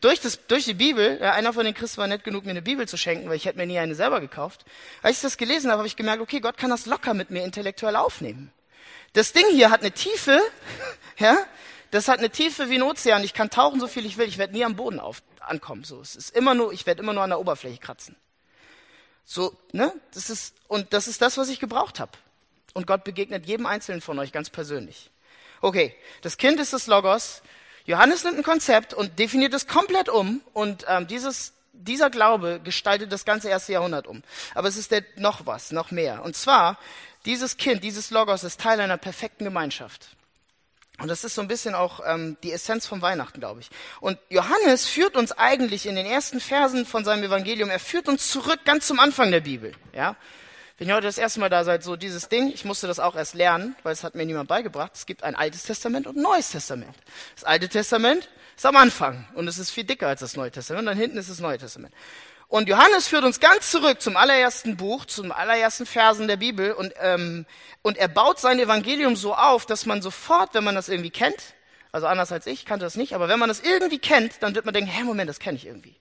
durch, 0.00 0.20
das, 0.20 0.46
durch 0.46 0.64
die 0.64 0.74
Bibel, 0.74 1.18
ja, 1.20 1.32
einer 1.32 1.52
von 1.52 1.64
den 1.64 1.74
Christen 1.74 1.98
war 1.98 2.06
nett 2.06 2.22
genug, 2.22 2.44
mir 2.44 2.52
eine 2.52 2.62
Bibel 2.62 2.86
zu 2.86 2.96
schenken, 2.96 3.28
weil 3.28 3.36
ich 3.36 3.46
hätte 3.46 3.58
mir 3.58 3.66
nie 3.66 3.78
eine 3.78 3.94
selber 3.94 4.20
gekauft. 4.20 4.64
Als 5.02 5.16
ich 5.16 5.22
das 5.22 5.36
gelesen 5.36 5.70
habe, 5.70 5.78
habe 5.78 5.88
ich 5.88 5.96
gemerkt, 5.96 6.22
okay, 6.22 6.40
Gott 6.40 6.56
kann 6.56 6.70
das 6.70 6.86
locker 6.86 7.14
mit 7.14 7.30
mir 7.30 7.44
intellektuell 7.44 7.96
aufnehmen. 7.96 8.52
Das 9.14 9.32
Ding 9.32 9.46
hier 9.50 9.70
hat 9.70 9.80
eine 9.80 9.90
Tiefe, 9.90 10.40
ja, 11.18 11.36
das 11.90 12.06
hat 12.06 12.18
eine 12.18 12.30
Tiefe 12.30 12.70
wie 12.70 12.76
ein 12.76 12.82
Ozean. 12.82 13.24
Ich 13.24 13.34
kann 13.34 13.50
tauchen, 13.50 13.80
so 13.80 13.86
viel 13.86 14.04
ich 14.04 14.18
will. 14.18 14.28
Ich 14.28 14.38
werde 14.38 14.52
nie 14.52 14.64
am 14.64 14.76
Boden 14.76 15.00
auf, 15.00 15.22
ankommen. 15.40 15.84
So, 15.84 16.00
es 16.00 16.16
ist 16.16 16.36
immer 16.36 16.54
nur, 16.54 16.72
ich 16.72 16.86
werde 16.86 17.02
immer 17.02 17.14
nur 17.14 17.22
an 17.22 17.30
der 17.30 17.40
Oberfläche 17.40 17.78
kratzen. 17.78 18.14
So, 19.24 19.56
ne? 19.72 19.92
Das 20.12 20.30
ist 20.30 20.54
und 20.68 20.92
das 20.92 21.08
ist 21.08 21.22
das, 21.22 21.38
was 21.38 21.48
ich 21.48 21.60
gebraucht 21.60 21.98
habe. 21.98 22.12
Und 22.74 22.86
Gott 22.86 23.04
begegnet 23.04 23.46
jedem 23.46 23.66
Einzelnen 23.66 24.00
von 24.00 24.18
euch 24.18 24.32
ganz 24.32 24.50
persönlich. 24.50 25.10
Okay, 25.60 25.94
das 26.22 26.36
Kind 26.36 26.60
ist 26.60 26.72
das 26.72 26.86
Logos. 26.86 27.42
Johannes 27.84 28.24
nimmt 28.24 28.38
ein 28.38 28.42
Konzept 28.42 28.92
und 28.92 29.18
definiert 29.18 29.54
es 29.54 29.66
komplett 29.66 30.08
um 30.08 30.42
und 30.52 30.84
ähm, 30.88 31.06
dieses, 31.06 31.54
dieser 31.72 32.10
Glaube 32.10 32.60
gestaltet 32.62 33.12
das 33.12 33.24
ganze 33.24 33.48
erste 33.48 33.72
Jahrhundert 33.72 34.06
um. 34.06 34.22
Aber 34.54 34.68
es 34.68 34.76
ist 34.76 34.90
der, 34.90 35.04
noch 35.16 35.46
was, 35.46 35.72
noch 35.72 35.90
mehr. 35.90 36.22
Und 36.22 36.36
zwar, 36.36 36.78
dieses 37.24 37.56
Kind, 37.56 37.82
dieses 37.82 38.10
Logos 38.10 38.44
ist 38.44 38.60
Teil 38.60 38.80
einer 38.80 38.98
perfekten 38.98 39.44
Gemeinschaft. 39.44 40.08
Und 40.98 41.08
das 41.08 41.22
ist 41.22 41.36
so 41.36 41.42
ein 41.42 41.48
bisschen 41.48 41.74
auch 41.74 42.00
ähm, 42.04 42.36
die 42.42 42.52
Essenz 42.52 42.86
von 42.86 43.00
Weihnachten, 43.02 43.38
glaube 43.38 43.60
ich. 43.60 43.70
Und 44.00 44.18
Johannes 44.30 44.86
führt 44.86 45.16
uns 45.16 45.30
eigentlich 45.32 45.86
in 45.86 45.94
den 45.94 46.06
ersten 46.06 46.40
Versen 46.40 46.86
von 46.86 47.04
seinem 47.04 47.22
Evangelium, 47.22 47.70
er 47.70 47.78
führt 47.78 48.08
uns 48.08 48.30
zurück 48.30 48.60
ganz 48.64 48.86
zum 48.88 48.98
Anfang 48.98 49.30
der 49.30 49.40
Bibel. 49.40 49.72
Ja? 49.92 50.16
Wenn 50.78 50.86
ihr 50.86 50.94
heute 50.94 51.08
das 51.08 51.18
erste 51.18 51.40
Mal 51.40 51.48
da 51.48 51.64
seid, 51.64 51.82
so 51.82 51.96
dieses 51.96 52.28
Ding, 52.28 52.52
ich 52.54 52.64
musste 52.64 52.86
das 52.86 53.00
auch 53.00 53.16
erst 53.16 53.34
lernen, 53.34 53.74
weil 53.82 53.92
es 53.92 54.04
hat 54.04 54.14
mir 54.14 54.24
niemand 54.24 54.48
beigebracht. 54.48 54.92
Es 54.94 55.06
gibt 55.06 55.24
ein 55.24 55.34
Altes 55.34 55.64
Testament 55.64 56.06
und 56.06 56.16
ein 56.16 56.22
Neues 56.22 56.50
Testament. 56.50 56.94
Das 57.34 57.42
Alte 57.42 57.68
Testament 57.68 58.28
ist 58.56 58.64
am 58.64 58.76
Anfang 58.76 59.26
und 59.34 59.48
es 59.48 59.58
ist 59.58 59.70
viel 59.70 59.82
dicker 59.82 60.06
als 60.06 60.20
das 60.20 60.36
Neue 60.36 60.52
Testament 60.52 60.82
und 60.82 60.86
dann 60.86 60.96
hinten 60.96 61.18
ist 61.18 61.30
das 61.30 61.40
Neue 61.40 61.58
Testament. 61.58 61.92
Und 62.46 62.68
Johannes 62.68 63.08
führt 63.08 63.24
uns 63.24 63.40
ganz 63.40 63.72
zurück 63.72 64.00
zum 64.00 64.16
allerersten 64.16 64.76
Buch, 64.76 65.04
zum 65.04 65.32
allerersten 65.32 65.84
Versen 65.84 66.28
der 66.28 66.36
Bibel 66.36 66.70
und, 66.72 66.94
ähm, 67.00 67.44
und 67.82 67.98
er 67.98 68.08
baut 68.08 68.38
sein 68.38 68.60
Evangelium 68.60 69.16
so 69.16 69.34
auf, 69.34 69.66
dass 69.66 69.84
man 69.84 70.00
sofort, 70.00 70.54
wenn 70.54 70.62
man 70.62 70.76
das 70.76 70.88
irgendwie 70.88 71.10
kennt, 71.10 71.54
also 71.90 72.06
anders 72.06 72.30
als 72.30 72.46
ich, 72.46 72.64
kannte 72.64 72.86
das 72.86 72.94
nicht, 72.94 73.14
aber 73.14 73.28
wenn 73.28 73.40
man 73.40 73.48
das 73.48 73.58
irgendwie 73.58 73.98
kennt, 73.98 74.44
dann 74.44 74.54
wird 74.54 74.64
man 74.64 74.74
denken, 74.74 74.90
hä, 74.90 75.02
Moment, 75.02 75.28
das 75.28 75.40
kenne 75.40 75.56
ich 75.56 75.66
irgendwie. 75.66 75.96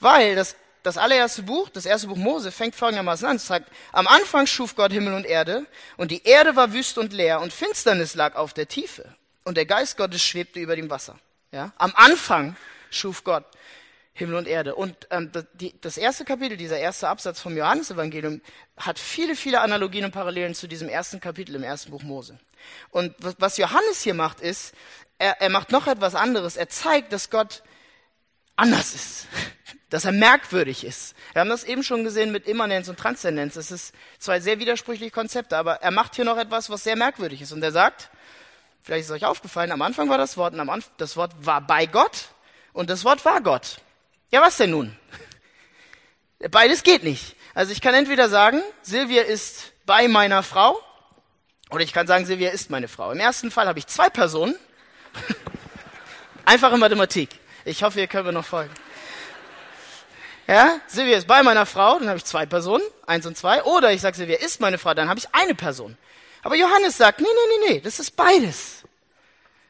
Weil 0.00 0.34
das, 0.34 0.56
das 0.82 0.98
allererste 0.98 1.42
Buch, 1.42 1.68
das 1.68 1.86
erste 1.86 2.08
Buch 2.08 2.16
Mose, 2.16 2.50
fängt 2.50 2.74
folgendermaßen 2.74 3.26
an. 3.26 3.36
Es 3.36 3.46
sagt, 3.46 3.70
am 3.92 4.06
Anfang 4.06 4.46
schuf 4.46 4.74
Gott 4.74 4.92
Himmel 4.92 5.14
und 5.14 5.26
Erde 5.26 5.66
und 5.96 6.10
die 6.10 6.24
Erde 6.24 6.56
war 6.56 6.72
wüst 6.72 6.98
und 6.98 7.12
leer 7.12 7.40
und 7.40 7.52
Finsternis 7.52 8.14
lag 8.14 8.34
auf 8.34 8.52
der 8.52 8.68
Tiefe 8.68 9.14
und 9.44 9.56
der 9.56 9.66
Geist 9.66 9.96
Gottes 9.96 10.22
schwebte 10.22 10.60
über 10.60 10.76
dem 10.76 10.90
Wasser. 10.90 11.18
Ja? 11.52 11.72
Am 11.76 11.92
Anfang 11.94 12.56
schuf 12.90 13.24
Gott 13.24 13.44
Himmel 14.14 14.36
und 14.36 14.46
Erde. 14.46 14.74
Und 14.74 15.08
ähm, 15.10 15.30
das, 15.80 15.96
erste 15.96 16.24
Kapitel, 16.24 16.56
dieser 16.56 16.78
erste 16.78 17.08
Absatz 17.08 17.40
vom 17.40 17.56
Johannesevangelium, 17.56 18.42
hat 18.76 18.98
viele, 18.98 19.34
viele 19.34 19.60
Analogien 19.60 20.04
und 20.04 20.12
Parallelen 20.12 20.54
zu 20.54 20.66
diesem 20.66 20.88
ersten 20.88 21.20
Kapitel 21.20 21.54
im 21.54 21.62
ersten 21.62 21.90
Buch 21.90 22.02
Mose. 22.02 22.38
Und 22.90 23.14
was 23.18 23.56
Johannes 23.56 24.02
hier 24.02 24.14
macht, 24.14 24.40
ist, 24.40 24.74
er, 25.18 25.40
er 25.40 25.48
macht 25.48 25.72
noch 25.72 25.86
etwas 25.86 26.14
anderes. 26.14 26.56
Er 26.56 26.68
zeigt, 26.68 27.12
dass 27.12 27.30
Gott 27.30 27.62
anders 28.56 28.94
ist, 28.94 29.26
dass 29.90 30.04
er 30.04 30.12
merkwürdig 30.12 30.84
ist. 30.84 31.14
Wir 31.32 31.40
haben 31.40 31.50
das 31.50 31.64
eben 31.64 31.82
schon 31.82 32.04
gesehen 32.04 32.32
mit 32.32 32.46
Immanenz 32.46 32.88
und 32.88 32.98
Transzendenz. 32.98 33.54
Das 33.54 33.70
ist 33.70 33.94
zwei 34.18 34.40
sehr 34.40 34.58
widersprüchliche 34.58 35.10
Konzepte, 35.10 35.56
aber 35.56 35.76
er 35.76 35.90
macht 35.90 36.16
hier 36.16 36.24
noch 36.24 36.38
etwas, 36.38 36.70
was 36.70 36.84
sehr 36.84 36.96
merkwürdig 36.96 37.42
ist. 37.42 37.52
Und 37.52 37.62
er 37.62 37.72
sagt, 37.72 38.10
vielleicht 38.80 39.04
ist 39.04 39.10
euch 39.10 39.24
aufgefallen, 39.24 39.72
am 39.72 39.82
Anfang 39.82 40.08
war 40.08 40.18
das 40.18 40.36
Wort 40.36 40.54
und 40.54 40.60
am 40.60 40.70
Anfang, 40.70 40.92
das 40.96 41.16
Wort 41.16 41.32
war 41.40 41.60
bei 41.60 41.86
Gott 41.86 42.28
und 42.72 42.90
das 42.90 43.04
Wort 43.04 43.24
war 43.24 43.40
Gott. 43.40 43.78
Ja, 44.30 44.40
was 44.40 44.56
denn 44.56 44.70
nun? 44.70 44.96
Beides 46.50 46.82
geht 46.82 47.04
nicht. 47.04 47.36
Also 47.54 47.72
ich 47.72 47.80
kann 47.80 47.94
entweder 47.94 48.28
sagen, 48.28 48.62
Silvia 48.80 49.22
ist 49.22 49.72
bei 49.84 50.08
meiner 50.08 50.42
Frau, 50.42 50.80
oder 51.70 51.82
ich 51.82 51.92
kann 51.92 52.06
sagen, 52.06 52.26
Silvia 52.26 52.50
ist 52.50 52.70
meine 52.70 52.88
Frau. 52.88 53.12
Im 53.12 53.20
ersten 53.20 53.50
Fall 53.50 53.66
habe 53.66 53.78
ich 53.78 53.86
zwei 53.86 54.10
Personen. 54.10 54.56
Einfache 56.44 56.76
Mathematik. 56.76 57.30
Ich 57.64 57.82
hoffe, 57.82 58.00
ihr 58.00 58.06
könnt 58.06 58.26
mir 58.26 58.32
noch 58.32 58.44
folgen. 58.44 58.72
Ja, 60.48 60.80
Silvia 60.86 61.16
ist 61.16 61.26
bei 61.26 61.42
meiner 61.42 61.66
Frau, 61.66 61.98
dann 61.98 62.08
habe 62.08 62.18
ich 62.18 62.24
zwei 62.24 62.46
Personen, 62.46 62.82
eins 63.06 63.26
und 63.26 63.36
zwei. 63.36 63.62
Oder 63.62 63.92
ich 63.92 64.00
sage, 64.00 64.16
Silvia 64.16 64.38
ist 64.38 64.60
meine 64.60 64.78
Frau, 64.78 64.92
dann 64.92 65.08
habe 65.08 65.18
ich 65.18 65.32
eine 65.32 65.54
Person. 65.54 65.96
Aber 66.42 66.56
Johannes 66.56 66.96
sagt, 66.96 67.20
nee, 67.20 67.26
nee, 67.26 67.66
nee, 67.66 67.74
nee, 67.74 67.80
das 67.80 68.00
ist 68.00 68.16
beides. 68.16 68.82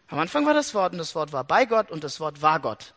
Am 0.09 0.19
Anfang 0.19 0.47
war 0.47 0.55
das 0.55 0.75
Wort 0.75 0.93
und 0.93 0.99
das 0.99 1.15
Wort 1.15 1.33
war 1.33 1.45
bei 1.45 1.67
Gott 1.67 1.91
und 1.91 2.05
das 2.05 2.21
Wort 2.21 2.41
war 2.41 2.61
Gott. 2.61 2.95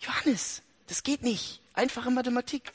Johannes, 0.00 0.62
das 0.86 1.02
geht 1.02 1.22
nicht. 1.22 1.60
Einfache 1.74 2.10
Mathematik. 2.10 2.72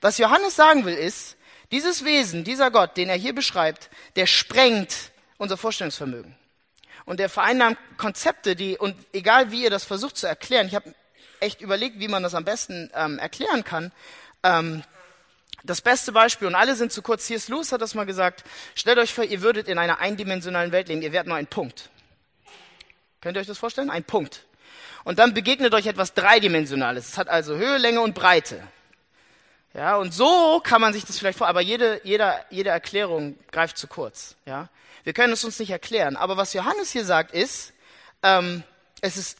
Was 0.00 0.18
Johannes 0.18 0.56
sagen 0.56 0.84
will 0.84 0.94
ist, 0.94 1.36
dieses 1.70 2.04
Wesen, 2.04 2.44
dieser 2.44 2.70
Gott, 2.70 2.96
den 2.96 3.08
er 3.08 3.16
hier 3.16 3.34
beschreibt, 3.34 3.90
der 4.16 4.26
sprengt 4.26 5.12
unser 5.36 5.56
Vorstellungsvermögen. 5.56 6.34
Und 7.08 7.20
der 7.20 7.28
vereinnahmt 7.28 7.78
Konzepte, 7.96 8.54
die, 8.54 8.76
und 8.76 8.94
egal 9.12 9.50
wie 9.50 9.62
ihr 9.62 9.70
das 9.70 9.84
versucht 9.84 10.16
zu 10.16 10.26
erklären, 10.26 10.66
ich 10.66 10.74
habe 10.74 10.94
echt 11.40 11.60
überlegt, 11.60 11.98
wie 11.98 12.08
man 12.08 12.22
das 12.22 12.34
am 12.34 12.44
besten 12.44 12.90
ähm, 12.94 13.18
erklären 13.18 13.64
kann. 13.64 13.92
Ähm, 14.42 14.82
das 15.64 15.80
beste 15.80 16.12
Beispiel, 16.12 16.46
und 16.46 16.54
alle 16.54 16.76
sind 16.76 16.92
zu 16.92 17.02
kurz, 17.02 17.26
C.S. 17.26 17.48
Lewis 17.48 17.72
hat 17.72 17.80
das 17.80 17.94
mal 17.94 18.06
gesagt, 18.06 18.44
stellt 18.74 18.98
euch 18.98 19.12
vor, 19.12 19.24
ihr 19.24 19.42
würdet 19.42 19.68
in 19.68 19.78
einer 19.78 20.00
eindimensionalen 20.00 20.70
Welt 20.70 20.88
leben, 20.88 21.02
ihr 21.02 21.12
wärt 21.12 21.26
nur 21.26 21.36
ein 21.36 21.46
Punkt. 21.46 21.90
Könnt 23.20 23.36
ihr 23.36 23.40
euch 23.40 23.46
das 23.46 23.58
vorstellen? 23.58 23.90
Ein 23.90 24.04
Punkt 24.04 24.44
und 25.08 25.18
dann 25.18 25.32
begegnet 25.32 25.72
euch 25.72 25.86
etwas 25.86 26.12
Dreidimensionales. 26.12 27.08
Es 27.08 27.16
hat 27.16 27.30
also 27.30 27.56
Höhe, 27.56 27.78
Länge 27.78 28.02
und 28.02 28.14
Breite. 28.14 28.62
Ja, 29.72 29.96
und 29.96 30.12
so 30.12 30.60
kann 30.62 30.82
man 30.82 30.92
sich 30.92 31.06
das 31.06 31.18
vielleicht 31.18 31.38
vor, 31.38 31.48
aber 31.48 31.62
jede, 31.62 32.02
jede, 32.04 32.34
jede 32.50 32.68
Erklärung 32.68 33.38
greift 33.50 33.78
zu 33.78 33.86
kurz. 33.86 34.36
Ja, 34.44 34.68
wir 35.04 35.12
können 35.12 35.32
es 35.32 35.44
uns 35.44 35.58
nicht 35.58 35.70
erklären. 35.70 36.16
Aber 36.16 36.36
was 36.36 36.52
Johannes 36.52 36.90
hier 36.92 37.04
sagt 37.04 37.32
ist, 37.32 37.72
ähm, 38.22 38.62
es 39.00 39.16
ist 39.16 39.38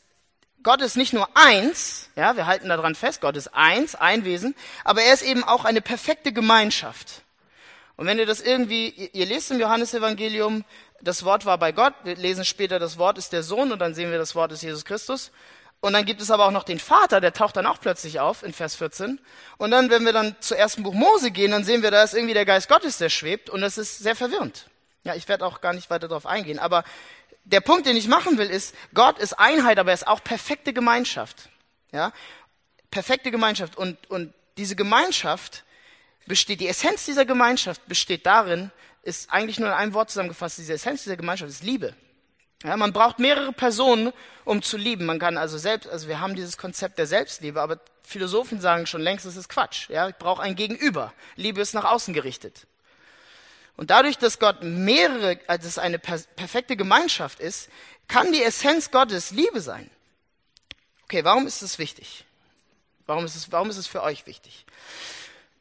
Gott 0.64 0.82
ist 0.82 0.96
nicht 0.96 1.12
nur 1.12 1.28
eins, 1.34 2.10
ja, 2.16 2.36
wir 2.36 2.46
halten 2.46 2.68
daran 2.68 2.94
fest, 2.94 3.20
Gott 3.20 3.36
ist 3.36 3.54
eins, 3.54 3.94
ein 3.94 4.24
Wesen, 4.24 4.56
aber 4.84 5.02
er 5.02 5.14
ist 5.14 5.22
eben 5.22 5.44
auch 5.44 5.64
eine 5.64 5.80
perfekte 5.80 6.32
Gemeinschaft. 6.32 7.22
Und 7.96 8.06
wenn 8.06 8.18
ihr 8.18 8.26
das 8.26 8.40
irgendwie, 8.40 8.88
ihr, 8.88 9.26
lest 9.26 9.50
im 9.50 9.60
Johannesevangelium, 9.60 10.64
das 11.00 11.24
Wort 11.24 11.46
war 11.46 11.58
bei 11.58 11.72
Gott, 11.72 11.94
wir 12.04 12.16
lesen 12.16 12.44
später, 12.44 12.78
das 12.78 12.98
Wort 12.98 13.18
ist 13.18 13.32
der 13.32 13.42
Sohn 13.42 13.72
und 13.72 13.78
dann 13.78 13.94
sehen 13.94 14.10
wir, 14.10 14.18
das 14.18 14.34
Wort 14.34 14.52
ist 14.52 14.62
Jesus 14.62 14.84
Christus. 14.84 15.30
Und 15.80 15.92
dann 15.92 16.04
gibt 16.04 16.20
es 16.20 16.30
aber 16.30 16.46
auch 16.46 16.50
noch 16.50 16.64
den 16.64 16.80
Vater, 16.80 17.20
der 17.20 17.32
taucht 17.32 17.56
dann 17.56 17.66
auch 17.66 17.80
plötzlich 17.80 18.18
auf 18.18 18.42
in 18.42 18.52
Vers 18.52 18.74
14. 18.74 19.20
Und 19.58 19.70
dann, 19.70 19.90
wenn 19.90 20.04
wir 20.04 20.12
dann 20.12 20.34
zu 20.40 20.56
ersten 20.56 20.82
Buch 20.82 20.94
Mose 20.94 21.30
gehen, 21.30 21.52
dann 21.52 21.64
sehen 21.64 21.82
wir, 21.82 21.92
da 21.92 22.02
ist 22.02 22.14
irgendwie 22.14 22.34
der 22.34 22.44
Geist 22.44 22.68
Gottes, 22.68 22.98
der 22.98 23.10
schwebt. 23.10 23.48
Und 23.48 23.60
das 23.60 23.78
ist 23.78 23.98
sehr 23.98 24.16
verwirrend. 24.16 24.66
Ja, 25.04 25.14
ich 25.14 25.28
werde 25.28 25.46
auch 25.46 25.60
gar 25.60 25.72
nicht 25.72 25.90
weiter 25.90 26.08
darauf 26.08 26.26
eingehen. 26.26 26.58
Aber 26.58 26.84
der 27.44 27.60
Punkt, 27.60 27.86
den 27.86 27.96
ich 27.96 28.08
machen 28.08 28.38
will, 28.38 28.50
ist, 28.50 28.74
Gott 28.94 29.18
ist 29.18 29.38
Einheit, 29.38 29.78
aber 29.78 29.90
er 29.90 29.94
ist 29.94 30.06
auch 30.06 30.22
perfekte 30.22 30.72
Gemeinschaft. 30.72 31.48
Ja, 31.92 32.12
perfekte 32.90 33.30
Gemeinschaft. 33.30 33.76
Und, 33.76 33.98
und 34.10 34.34
diese 34.58 34.76
Gemeinschaft 34.76 35.64
besteht, 36.26 36.60
die 36.60 36.68
Essenz 36.68 37.06
dieser 37.06 37.24
Gemeinschaft 37.24 37.86
besteht 37.86 38.26
darin, 38.26 38.70
ist 39.02 39.32
eigentlich 39.32 39.58
nur 39.58 39.68
in 39.68 39.74
einem 39.74 39.94
Wort 39.94 40.10
zusammengefasst, 40.10 40.58
diese 40.58 40.74
Essenz 40.74 41.04
dieser 41.04 41.16
Gemeinschaft 41.16 41.50
ist 41.50 41.62
Liebe. 41.62 41.94
Ja, 42.64 42.76
man 42.76 42.92
braucht 42.92 43.20
mehrere 43.20 43.52
Personen, 43.52 44.12
um 44.44 44.62
zu 44.62 44.76
lieben. 44.76 45.06
Man 45.06 45.18
kann 45.18 45.38
also 45.38 45.58
selbst, 45.58 45.88
also 45.88 46.08
wir 46.08 46.20
haben 46.20 46.34
dieses 46.34 46.58
Konzept 46.58 46.98
der 46.98 47.06
Selbstliebe, 47.06 47.62
aber 47.62 47.78
Philosophen 48.02 48.60
sagen 48.60 48.86
schon 48.86 49.00
längst, 49.00 49.26
das 49.26 49.36
ist 49.36 49.48
Quatsch. 49.48 49.88
Ja, 49.90 50.08
ich 50.08 50.16
brauche 50.16 50.42
ein 50.42 50.56
Gegenüber. 50.56 51.12
Liebe 51.36 51.60
ist 51.60 51.72
nach 51.72 51.84
außen 51.84 52.12
gerichtet. 52.14 52.66
Und 53.78 53.90
dadurch, 53.90 54.18
dass 54.18 54.40
Gott 54.40 54.64
mehrere, 54.64 55.38
also 55.46 55.68
es 55.68 55.78
eine 55.78 56.00
per 56.00 56.18
perfekte 56.34 56.76
Gemeinschaft 56.76 57.38
ist, 57.38 57.68
kann 58.08 58.32
die 58.32 58.42
Essenz 58.42 58.90
Gottes 58.90 59.30
Liebe 59.30 59.60
sein. 59.60 59.88
Okay, 61.04 61.22
warum 61.24 61.46
ist 61.46 61.62
es 61.62 61.78
wichtig? 61.78 62.24
Warum 63.06 63.24
ist 63.24 63.36
es, 63.36 63.52
warum 63.52 63.70
ist 63.70 63.76
es 63.76 63.86
für 63.86 64.02
euch 64.02 64.26
wichtig? 64.26 64.66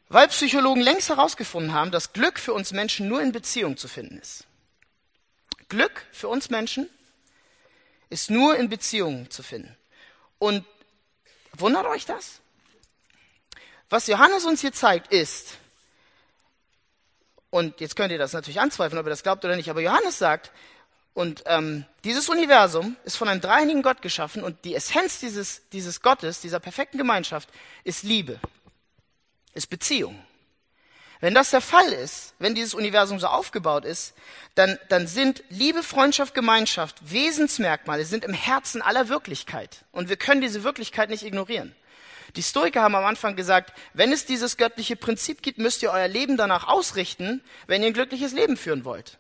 Weil 0.10 0.28
Psychologen 0.30 0.82
längst 0.82 1.10
herausgefunden 1.10 1.74
haben, 1.74 1.92
dass 1.92 2.12
Glück 2.12 2.40
für 2.40 2.54
uns 2.54 2.72
Menschen 2.72 3.08
nur 3.08 3.22
in 3.22 3.32
Beziehung 3.32 3.78
zu 3.78 3.88
finden 3.88 4.18
ist. 4.18 4.46
Glück 5.70 6.04
für 6.12 6.28
uns 6.28 6.50
Menschen 6.50 6.90
ist 8.10 8.32
nur 8.32 8.56
in 8.56 8.68
Beziehungen 8.68 9.30
zu 9.30 9.44
finden. 9.44 9.78
Und 10.40 10.66
wundert 11.54 11.86
euch 11.86 12.06
das? 12.06 12.40
Was 13.92 14.08
Johannes 14.08 14.44
uns 14.46 14.62
hier 14.62 14.74
zeigt, 14.74 15.14
ist, 15.14 15.60
und 17.50 17.80
jetzt 17.80 17.96
könnt 17.96 18.12
ihr 18.12 18.18
das 18.18 18.34
natürlich 18.34 18.60
anzweifeln, 18.60 19.00
ob 19.00 19.06
ihr 19.06 19.12
das 19.12 19.24
glaubt 19.24 19.44
oder 19.46 19.56
nicht, 19.56 19.70
aber 19.70 19.82
Johannes 19.82 20.18
sagt, 20.18 20.52
und 21.14 21.44
ähm, 21.48 21.84
dieses 22.04 22.30
Universum 22.30 22.96
ist 23.04 23.16
von 23.16 23.28
einem 23.28 23.42
dreieinigen 23.42 23.82
Gott 23.82 24.04
geschaffen 24.04 24.44
und 24.44 24.66
die 24.66 24.76
Essenz 24.76 25.20
dieses, 25.20 25.68
dieses 25.70 26.02
Gottes, 26.02 26.42
dieser 26.42 26.60
perfekten 26.60 27.00
Gemeinschaft, 27.00 27.50
ist 27.84 28.04
Liebe, 28.04 28.40
ist 29.56 29.68
Beziehung. 29.68 30.24
Wenn 31.20 31.34
das 31.34 31.50
der 31.50 31.62
Fall 31.62 31.92
ist, 31.92 32.36
wenn 32.38 32.54
dieses 32.54 32.76
Universum 32.76 33.20
so 33.20 33.28
aufgebaut 33.28 33.86
ist, 33.86 34.14
dann, 34.54 34.78
dann 34.90 35.08
sind 35.08 35.44
Liebe, 35.50 35.82
Freundschaft, 35.82 36.36
Gemeinschaft 36.36 36.98
Wesensmerkmale, 37.12 38.06
sind 38.06 38.24
im 38.24 38.34
Herzen 38.34 38.84
aller 38.84 39.10
Wirklichkeit. 39.10 39.86
Und 39.92 40.10
wir 40.10 40.18
können 40.18 40.42
diese 40.42 40.64
Wirklichkeit 40.64 41.10
nicht 41.10 41.24
ignorieren. 41.24 41.76
Die 42.38 42.44
Stoiker 42.44 42.84
haben 42.84 42.94
am 42.94 43.04
Anfang 43.04 43.36
gesagt, 43.36 43.74
wenn 43.94 44.12
es 44.12 44.26
dieses 44.26 44.58
göttliche 44.58 44.96
Prinzip 44.96 45.42
gibt, 45.42 45.58
müsst 45.58 45.82
ihr 45.82 45.92
euer 45.92 46.08
Leben 46.08 46.38
danach 46.38 46.68
ausrichten, 46.68 47.42
wenn 47.66 47.82
ihr 47.82 47.88
ein 47.88 47.94
glückliches 47.94 48.32
Leben 48.32 48.58
führen 48.58 48.86
wollt. 48.86 49.18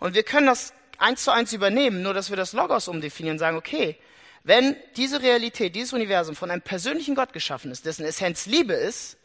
Und 0.00 0.14
wir 0.14 0.22
können 0.22 0.46
das 0.46 0.72
eins 0.96 1.24
zu 1.24 1.30
eins 1.30 1.52
übernehmen, 1.52 2.02
nur 2.02 2.14
dass 2.14 2.30
wir 2.30 2.38
das 2.38 2.54
Logos 2.54 2.88
umdefinieren, 2.88 3.38
sagen, 3.38 3.58
okay, 3.58 3.98
wenn 4.44 4.76
diese 4.96 5.20
Realität, 5.20 5.76
dieses 5.76 5.92
Universum 5.92 6.36
von 6.36 6.50
einem 6.50 6.62
persönlichen 6.62 7.14
Gott 7.14 7.34
geschaffen 7.34 7.70
ist, 7.70 7.84
dessen 7.84 8.06
Essenz 8.06 8.46
Liebe 8.46 8.72
ist, 8.72 9.18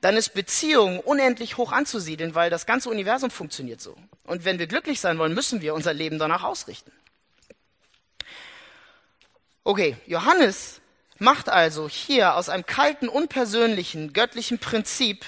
dann 0.00 0.16
ist 0.16 0.32
Beziehung 0.32 1.00
unendlich 1.00 1.58
hoch 1.58 1.72
anzusiedeln, 1.72 2.34
weil 2.34 2.48
das 2.48 2.64
ganze 2.64 2.88
Universum 2.88 3.30
funktioniert 3.30 3.82
so. 3.82 3.94
Und 4.24 4.46
wenn 4.46 4.58
wir 4.58 4.66
glücklich 4.66 5.00
sein 5.00 5.18
wollen, 5.18 5.34
müssen 5.34 5.60
wir 5.60 5.74
unser 5.74 5.92
Leben 5.92 6.18
danach 6.18 6.44
ausrichten. 6.44 6.92
Okay, 9.64 9.98
Johannes 10.06 10.80
macht 11.20 11.48
also 11.48 11.88
hier 11.88 12.34
aus 12.34 12.48
einem 12.48 12.66
kalten, 12.66 13.08
unpersönlichen, 13.08 14.12
göttlichen 14.12 14.58
Prinzip 14.58 15.24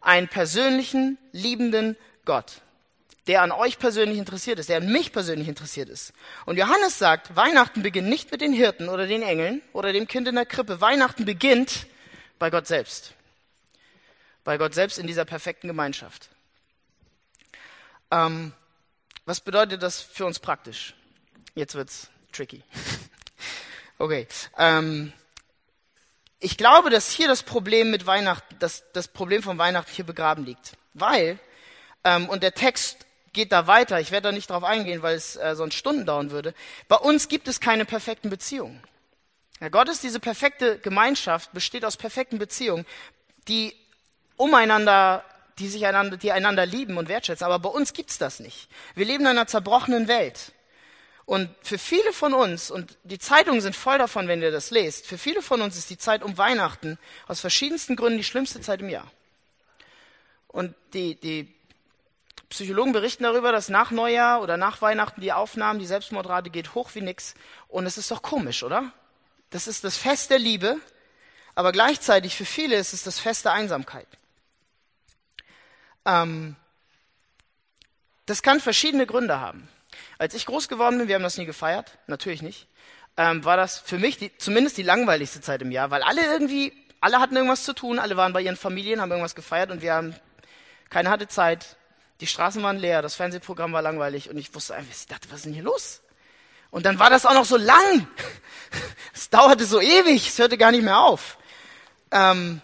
einen 0.00 0.28
persönlichen, 0.28 1.18
liebenden 1.32 1.96
Gott, 2.24 2.60
der 3.26 3.42
an 3.42 3.52
euch 3.52 3.78
persönlich 3.78 4.18
interessiert 4.18 4.58
ist, 4.58 4.68
der 4.68 4.78
an 4.78 4.92
mich 4.92 5.12
persönlich 5.12 5.48
interessiert 5.48 5.88
ist. 5.88 6.12
Und 6.46 6.58
Johannes 6.58 6.98
sagt, 6.98 7.36
Weihnachten 7.36 7.82
beginnt 7.82 8.08
nicht 8.08 8.30
mit 8.30 8.40
den 8.40 8.52
Hirten 8.52 8.88
oder 8.88 9.06
den 9.06 9.22
Engeln 9.22 9.62
oder 9.72 9.92
dem 9.92 10.06
Kind 10.06 10.28
in 10.28 10.34
der 10.34 10.46
Krippe. 10.46 10.80
Weihnachten 10.80 11.24
beginnt 11.24 11.86
bei 12.38 12.50
Gott 12.50 12.66
selbst 12.66 13.14
bei 14.44 14.58
Gott 14.58 14.74
selbst 14.74 14.98
in 14.98 15.06
dieser 15.06 15.24
perfekten 15.24 15.68
Gemeinschaft. 15.68 16.28
Ähm, 18.10 18.52
was 19.24 19.40
bedeutet 19.40 19.82
das 19.82 20.00
für 20.00 20.26
uns 20.26 20.38
praktisch? 20.38 20.94
Jetzt 21.54 21.74
wird's 21.74 22.08
tricky. 22.32 22.62
Okay. 24.02 24.26
Ähm, 24.56 25.12
ich 26.40 26.56
glaube, 26.56 26.90
dass 26.90 27.10
hier 27.10 27.28
das 27.28 27.42
Problem 27.42 27.90
mit 27.90 28.06
Weihnachten, 28.06 28.58
dass 28.58 28.84
das 28.92 29.08
Problem 29.08 29.42
von 29.42 29.58
Weihnachten 29.58 29.92
hier 29.92 30.06
begraben 30.06 30.44
liegt. 30.44 30.72
Weil, 30.94 31.38
ähm, 32.02 32.28
und 32.28 32.42
der 32.42 32.54
Text 32.54 33.06
geht 33.32 33.52
da 33.52 33.66
weiter, 33.66 34.00
ich 34.00 34.10
werde 34.10 34.28
da 34.28 34.32
nicht 34.32 34.50
drauf 34.50 34.64
eingehen, 34.64 35.02
weil 35.02 35.14
es 35.14 35.36
äh, 35.36 35.54
sonst 35.54 35.74
Stunden 35.74 36.06
dauern 36.06 36.30
würde. 36.30 36.54
Bei 36.88 36.96
uns 36.96 37.28
gibt 37.28 37.46
es 37.46 37.60
keine 37.60 37.84
perfekten 37.84 38.30
Beziehungen. 38.30 38.82
Ja, 39.60 39.68
Gott 39.68 39.90
ist 39.90 40.02
diese 40.02 40.18
perfekte 40.18 40.78
Gemeinschaft, 40.78 41.52
besteht 41.52 41.84
aus 41.84 41.98
perfekten 41.98 42.38
Beziehungen, 42.38 42.86
die 43.46 43.76
umeinander, 44.36 45.22
die 45.58 45.68
sich 45.68 45.86
einander, 45.86 46.16
die 46.16 46.32
einander 46.32 46.64
lieben 46.64 46.96
und 46.96 47.08
wertschätzen. 47.08 47.44
Aber 47.44 47.58
bei 47.58 47.68
uns 47.68 47.92
gibt's 47.92 48.16
das 48.16 48.40
nicht. 48.40 48.68
Wir 48.94 49.04
leben 49.04 49.24
in 49.24 49.28
einer 49.28 49.46
zerbrochenen 49.46 50.08
Welt. 50.08 50.52
Und 51.30 51.48
für 51.62 51.78
viele 51.78 52.12
von 52.12 52.34
uns, 52.34 52.72
und 52.72 52.98
die 53.04 53.20
Zeitungen 53.20 53.60
sind 53.60 53.76
voll 53.76 53.98
davon, 53.98 54.26
wenn 54.26 54.42
ihr 54.42 54.50
das 54.50 54.72
lest, 54.72 55.06
für 55.06 55.16
viele 55.16 55.42
von 55.42 55.60
uns 55.62 55.78
ist 55.78 55.88
die 55.88 55.96
Zeit 55.96 56.24
um 56.24 56.36
Weihnachten 56.38 56.98
aus 57.28 57.38
verschiedensten 57.38 57.94
Gründen 57.94 58.18
die 58.18 58.24
schlimmste 58.24 58.60
Zeit 58.60 58.80
im 58.80 58.88
Jahr. 58.88 59.08
Und 60.48 60.74
die, 60.92 61.14
die 61.14 61.54
Psychologen 62.48 62.90
berichten 62.90 63.22
darüber, 63.22 63.52
dass 63.52 63.68
nach 63.68 63.92
Neujahr 63.92 64.42
oder 64.42 64.56
nach 64.56 64.82
Weihnachten 64.82 65.20
die 65.20 65.32
Aufnahmen, 65.32 65.78
die 65.78 65.86
Selbstmordrate 65.86 66.50
geht 66.50 66.74
hoch 66.74 66.90
wie 66.94 67.00
nix. 67.00 67.34
Und 67.68 67.86
es 67.86 67.96
ist 67.96 68.10
doch 68.10 68.22
komisch, 68.22 68.64
oder? 68.64 68.92
Das 69.50 69.68
ist 69.68 69.84
das 69.84 69.96
Fest 69.96 70.30
der 70.30 70.40
Liebe, 70.40 70.80
aber 71.54 71.70
gleichzeitig 71.70 72.34
für 72.34 72.44
viele 72.44 72.74
ist 72.74 72.92
es 72.92 73.04
das 73.04 73.20
Fest 73.20 73.44
der 73.44 73.52
Einsamkeit. 73.52 74.08
Ähm, 76.04 76.56
das 78.26 78.42
kann 78.42 78.58
verschiedene 78.58 79.06
Gründe 79.06 79.38
haben. 79.38 79.68
Als 80.20 80.34
ich 80.34 80.44
groß 80.44 80.68
geworden 80.68 80.98
bin, 80.98 81.08
wir 81.08 81.14
haben 81.14 81.22
das 81.22 81.38
nie 81.38 81.46
gefeiert, 81.46 81.96
natürlich 82.06 82.42
nicht, 82.42 82.66
ähm, 83.16 83.42
war 83.42 83.56
das 83.56 83.78
für 83.78 83.96
mich 83.96 84.18
die, 84.18 84.30
zumindest 84.36 84.76
die 84.76 84.82
langweiligste 84.82 85.40
Zeit 85.40 85.62
im 85.62 85.70
Jahr, 85.70 85.90
weil 85.90 86.02
alle 86.02 86.22
irgendwie, 86.22 86.74
alle 87.00 87.20
hatten 87.20 87.36
irgendwas 87.36 87.64
zu 87.64 87.72
tun, 87.72 87.98
alle 87.98 88.18
waren 88.18 88.34
bei 88.34 88.42
ihren 88.42 88.58
Familien, 88.58 89.00
haben 89.00 89.10
irgendwas 89.10 89.34
gefeiert 89.34 89.70
und 89.70 89.80
wir 89.80 89.94
haben, 89.94 90.14
keiner 90.90 91.08
hatte 91.08 91.26
Zeit, 91.26 91.76
die 92.20 92.26
Straßen 92.26 92.62
waren 92.62 92.76
leer, 92.76 93.00
das 93.00 93.14
Fernsehprogramm 93.14 93.72
war 93.72 93.80
langweilig 93.80 94.28
und 94.28 94.36
ich 94.36 94.54
wusste 94.54 94.74
einfach, 94.74 94.92
ich 94.94 95.06
dachte, 95.06 95.30
was 95.30 95.38
ist 95.38 95.46
denn 95.46 95.54
hier 95.54 95.62
los? 95.62 96.02
Und 96.70 96.84
dann 96.84 96.98
war 96.98 97.08
das 97.08 97.24
auch 97.24 97.32
noch 97.32 97.46
so 97.46 97.56
lang. 97.56 98.06
Es 99.14 99.30
dauerte 99.30 99.64
so 99.64 99.80
ewig, 99.80 100.28
es 100.28 100.38
hörte 100.38 100.58
gar 100.58 100.70
nicht 100.70 100.84
mehr 100.84 101.00
auf. 101.00 101.38
Ähm, 102.10 102.60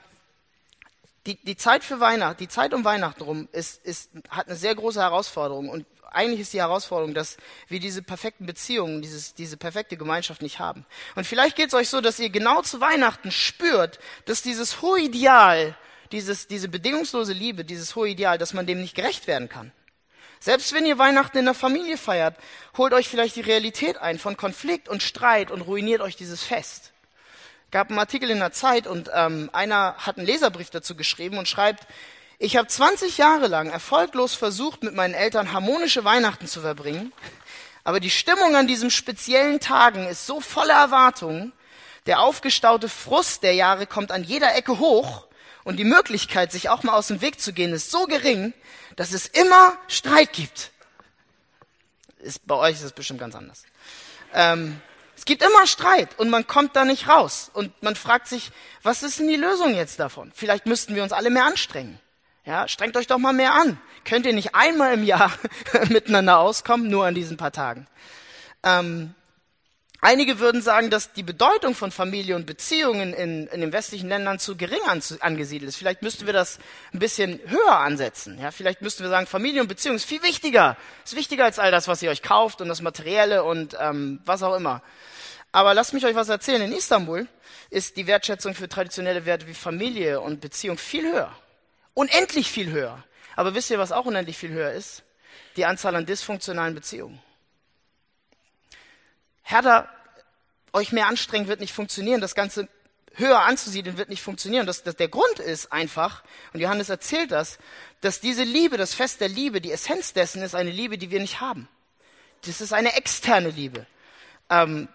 die, 1.26 1.34
die 1.42 1.56
Zeit 1.56 1.84
für 1.84 2.00
Weihnachten, 2.00 2.38
die 2.38 2.48
Zeit 2.48 2.72
um 2.72 2.84
Weihnachten 2.84 3.22
rum, 3.22 3.48
ist, 3.52 3.84
ist, 3.84 4.10
hat 4.28 4.46
eine 4.46 4.56
sehr 4.56 4.74
große 4.74 5.00
Herausforderung. 5.00 5.68
Und 5.68 5.86
eigentlich 6.16 6.40
ist 6.40 6.52
die 6.52 6.60
Herausforderung, 6.60 7.14
dass 7.14 7.36
wir 7.68 7.78
diese 7.78 8.02
perfekten 8.02 8.46
Beziehungen, 8.46 9.02
dieses, 9.02 9.34
diese 9.34 9.56
perfekte 9.56 9.96
Gemeinschaft 9.96 10.42
nicht 10.42 10.58
haben. 10.58 10.86
Und 11.14 11.26
vielleicht 11.26 11.56
geht 11.56 11.68
es 11.68 11.74
euch 11.74 11.90
so, 11.90 12.00
dass 12.00 12.18
ihr 12.18 12.30
genau 12.30 12.62
zu 12.62 12.80
Weihnachten 12.80 13.30
spürt, 13.30 13.98
dass 14.24 14.42
dieses 14.42 14.80
hohe 14.80 15.00
Ideal, 15.00 15.76
dieses, 16.12 16.46
diese 16.46 16.68
bedingungslose 16.68 17.32
Liebe, 17.32 17.64
dieses 17.64 17.94
hohe 17.96 18.08
Ideal, 18.08 18.38
dass 18.38 18.54
man 18.54 18.66
dem 18.66 18.80
nicht 18.80 18.94
gerecht 18.94 19.26
werden 19.26 19.48
kann. 19.48 19.72
Selbst 20.40 20.72
wenn 20.72 20.86
ihr 20.86 20.98
Weihnachten 20.98 21.38
in 21.38 21.44
der 21.44 21.54
Familie 21.54 21.96
feiert, 21.98 22.36
holt 22.76 22.92
euch 22.92 23.08
vielleicht 23.08 23.36
die 23.36 23.40
Realität 23.40 23.98
ein 23.98 24.18
von 24.18 24.36
Konflikt 24.36 24.88
und 24.88 25.02
Streit 25.02 25.50
und 25.50 25.62
ruiniert 25.62 26.00
euch 26.00 26.16
dieses 26.16 26.42
Fest. 26.42 26.92
Gab 27.70 27.90
einen 27.90 27.98
Artikel 27.98 28.30
in 28.30 28.38
der 28.38 28.52
Zeit 28.52 28.86
und 28.86 29.10
ähm, 29.12 29.50
einer 29.52 29.96
hat 29.98 30.18
einen 30.18 30.26
Leserbrief 30.26 30.70
dazu 30.70 30.94
geschrieben 30.94 31.36
und 31.36 31.48
schreibt, 31.48 31.86
ich 32.38 32.56
habe 32.56 32.68
20 32.68 33.18
Jahre 33.18 33.46
lang 33.46 33.70
erfolglos 33.70 34.34
versucht, 34.34 34.82
mit 34.82 34.94
meinen 34.94 35.14
Eltern 35.14 35.52
harmonische 35.52 36.04
Weihnachten 36.04 36.46
zu 36.46 36.60
verbringen, 36.60 37.12
aber 37.84 38.00
die 38.00 38.10
Stimmung 38.10 38.56
an 38.56 38.66
diesen 38.66 38.90
speziellen 38.90 39.60
Tagen 39.60 40.06
ist 40.08 40.26
so 40.26 40.40
voller 40.40 40.74
Erwartungen, 40.74 41.52
der 42.06 42.20
aufgestaute 42.20 42.88
Frust 42.88 43.42
der 43.42 43.54
Jahre 43.54 43.86
kommt 43.86 44.12
an 44.12 44.24
jeder 44.24 44.54
Ecke 44.54 44.78
hoch 44.78 45.26
und 45.64 45.76
die 45.76 45.84
Möglichkeit, 45.84 46.52
sich 46.52 46.68
auch 46.68 46.82
mal 46.82 46.94
aus 46.94 47.08
dem 47.08 47.20
Weg 47.20 47.40
zu 47.40 47.52
gehen, 47.52 47.72
ist 47.72 47.90
so 47.90 48.06
gering, 48.06 48.52
dass 48.96 49.12
es 49.12 49.26
immer 49.26 49.76
Streit 49.88 50.32
gibt. 50.32 50.70
Ist, 52.18 52.46
bei 52.46 52.54
euch 52.54 52.76
ist 52.76 52.82
es 52.82 52.92
bestimmt 52.92 53.20
ganz 53.20 53.34
anders. 53.34 53.64
Ähm, 54.34 54.80
es 55.16 55.24
gibt 55.24 55.42
immer 55.42 55.66
Streit 55.66 56.18
und 56.18 56.30
man 56.30 56.46
kommt 56.46 56.76
da 56.76 56.84
nicht 56.84 57.08
raus. 57.08 57.50
Und 57.52 57.82
man 57.82 57.96
fragt 57.96 58.28
sich, 58.28 58.50
was 58.82 59.02
ist 59.02 59.18
denn 59.18 59.28
die 59.28 59.36
Lösung 59.36 59.74
jetzt 59.74 59.98
davon? 59.98 60.32
Vielleicht 60.34 60.66
müssten 60.66 60.94
wir 60.94 61.02
uns 61.02 61.12
alle 61.12 61.30
mehr 61.30 61.44
anstrengen. 61.44 61.98
Ja, 62.46 62.68
strengt 62.68 62.96
euch 62.96 63.08
doch 63.08 63.18
mal 63.18 63.32
mehr 63.32 63.54
an. 63.54 63.78
Könnt 64.04 64.24
ihr 64.24 64.32
nicht 64.32 64.54
einmal 64.54 64.94
im 64.94 65.04
Jahr 65.04 65.32
miteinander 65.88 66.38
auskommen, 66.38 66.88
nur 66.88 67.04
an 67.04 67.14
diesen 67.14 67.36
paar 67.36 67.52
Tagen? 67.52 67.86
Ähm, 68.62 69.14
Einige 70.02 70.38
würden 70.38 70.62
sagen, 70.62 70.90
dass 70.90 71.14
die 71.14 71.22
Bedeutung 71.22 71.74
von 71.74 71.90
Familie 71.90 72.36
und 72.36 72.46
Beziehungen 72.46 73.14
in, 73.14 73.46
in 73.48 73.60
den 73.60 73.72
westlichen 73.72 74.08
Ländern 74.08 74.38
zu 74.38 74.56
gering 74.56 74.82
an, 74.86 75.02
angesiedelt 75.20 75.70
ist. 75.70 75.76
Vielleicht 75.76 76.02
müssten 76.02 76.26
wir 76.26 76.32
das 76.32 76.58
ein 76.92 76.98
bisschen 76.98 77.40
höher 77.46 77.78
ansetzen. 77.78 78.38
Ja, 78.38 78.50
vielleicht 78.50 78.82
müssten 78.82 79.02
wir 79.02 79.10
sagen, 79.10 79.26
Familie 79.26 79.62
und 79.62 79.68
Beziehung 79.68 79.96
ist 79.96 80.04
viel 80.04 80.22
wichtiger. 80.22 80.76
Ist 81.04 81.16
wichtiger 81.16 81.44
als 81.44 81.58
all 81.58 81.70
das, 81.70 81.88
was 81.88 82.02
ihr 82.02 82.10
euch 82.10 82.22
kauft 82.22 82.60
und 82.60 82.68
das 82.68 82.82
Materielle 82.82 83.42
und 83.42 83.76
ähm, 83.80 84.20
was 84.24 84.42
auch 84.42 84.54
immer. 84.54 84.82
Aber 85.50 85.72
lasst 85.72 85.94
mich 85.94 86.04
euch 86.04 86.14
was 86.14 86.28
erzählen. 86.28 86.62
In 86.62 86.72
Istanbul 86.72 87.26
ist 87.70 87.96
die 87.96 88.06
Wertschätzung 88.06 88.54
für 88.54 88.68
traditionelle 88.68 89.24
Werte 89.24 89.48
wie 89.48 89.54
Familie 89.54 90.20
und 90.20 90.40
Beziehung 90.40 90.76
viel 90.76 91.10
höher. 91.10 91.32
Unendlich 91.96 92.50
viel 92.50 92.70
höher. 92.70 93.02
Aber 93.34 93.54
wisst 93.54 93.70
ihr, 93.70 93.80
was 93.80 93.90
auch 93.90 94.04
unendlich 94.04 94.38
viel 94.38 94.50
höher 94.50 94.70
ist? 94.70 95.02
Die 95.56 95.64
Anzahl 95.64 95.96
an 95.96 96.06
dysfunktionalen 96.06 96.74
Beziehungen 96.76 97.20
härter 99.46 99.88
euch 100.72 100.90
mehr 100.90 101.06
anstrengen 101.06 101.46
wird 101.46 101.60
nicht 101.60 101.72
funktionieren. 101.72 102.20
Das 102.20 102.34
Ganze 102.34 102.68
höher 103.14 103.40
anzusiedeln 103.42 103.96
wird 103.96 104.08
nicht 104.08 104.22
funktionieren. 104.22 104.66
Das, 104.66 104.82
das, 104.82 104.96
der 104.96 105.08
Grund 105.08 105.38
ist 105.38 105.72
einfach, 105.72 106.24
und 106.52 106.60
Johannes 106.60 106.88
erzählt 106.88 107.30
das, 107.30 107.58
dass 108.00 108.20
diese 108.20 108.42
Liebe, 108.42 108.76
das 108.76 108.92
Fest 108.92 109.20
der 109.20 109.28
Liebe, 109.28 109.60
die 109.60 109.70
Essenz 109.70 110.12
dessen 110.12 110.42
ist 110.42 110.56
eine 110.56 110.72
Liebe, 110.72 110.98
die 110.98 111.10
wir 111.10 111.20
nicht 111.20 111.40
haben. 111.40 111.68
Das 112.44 112.60
ist 112.60 112.72
eine 112.72 112.96
externe 112.96 113.50
Liebe. 113.50 113.86
Ähm, 114.50 114.88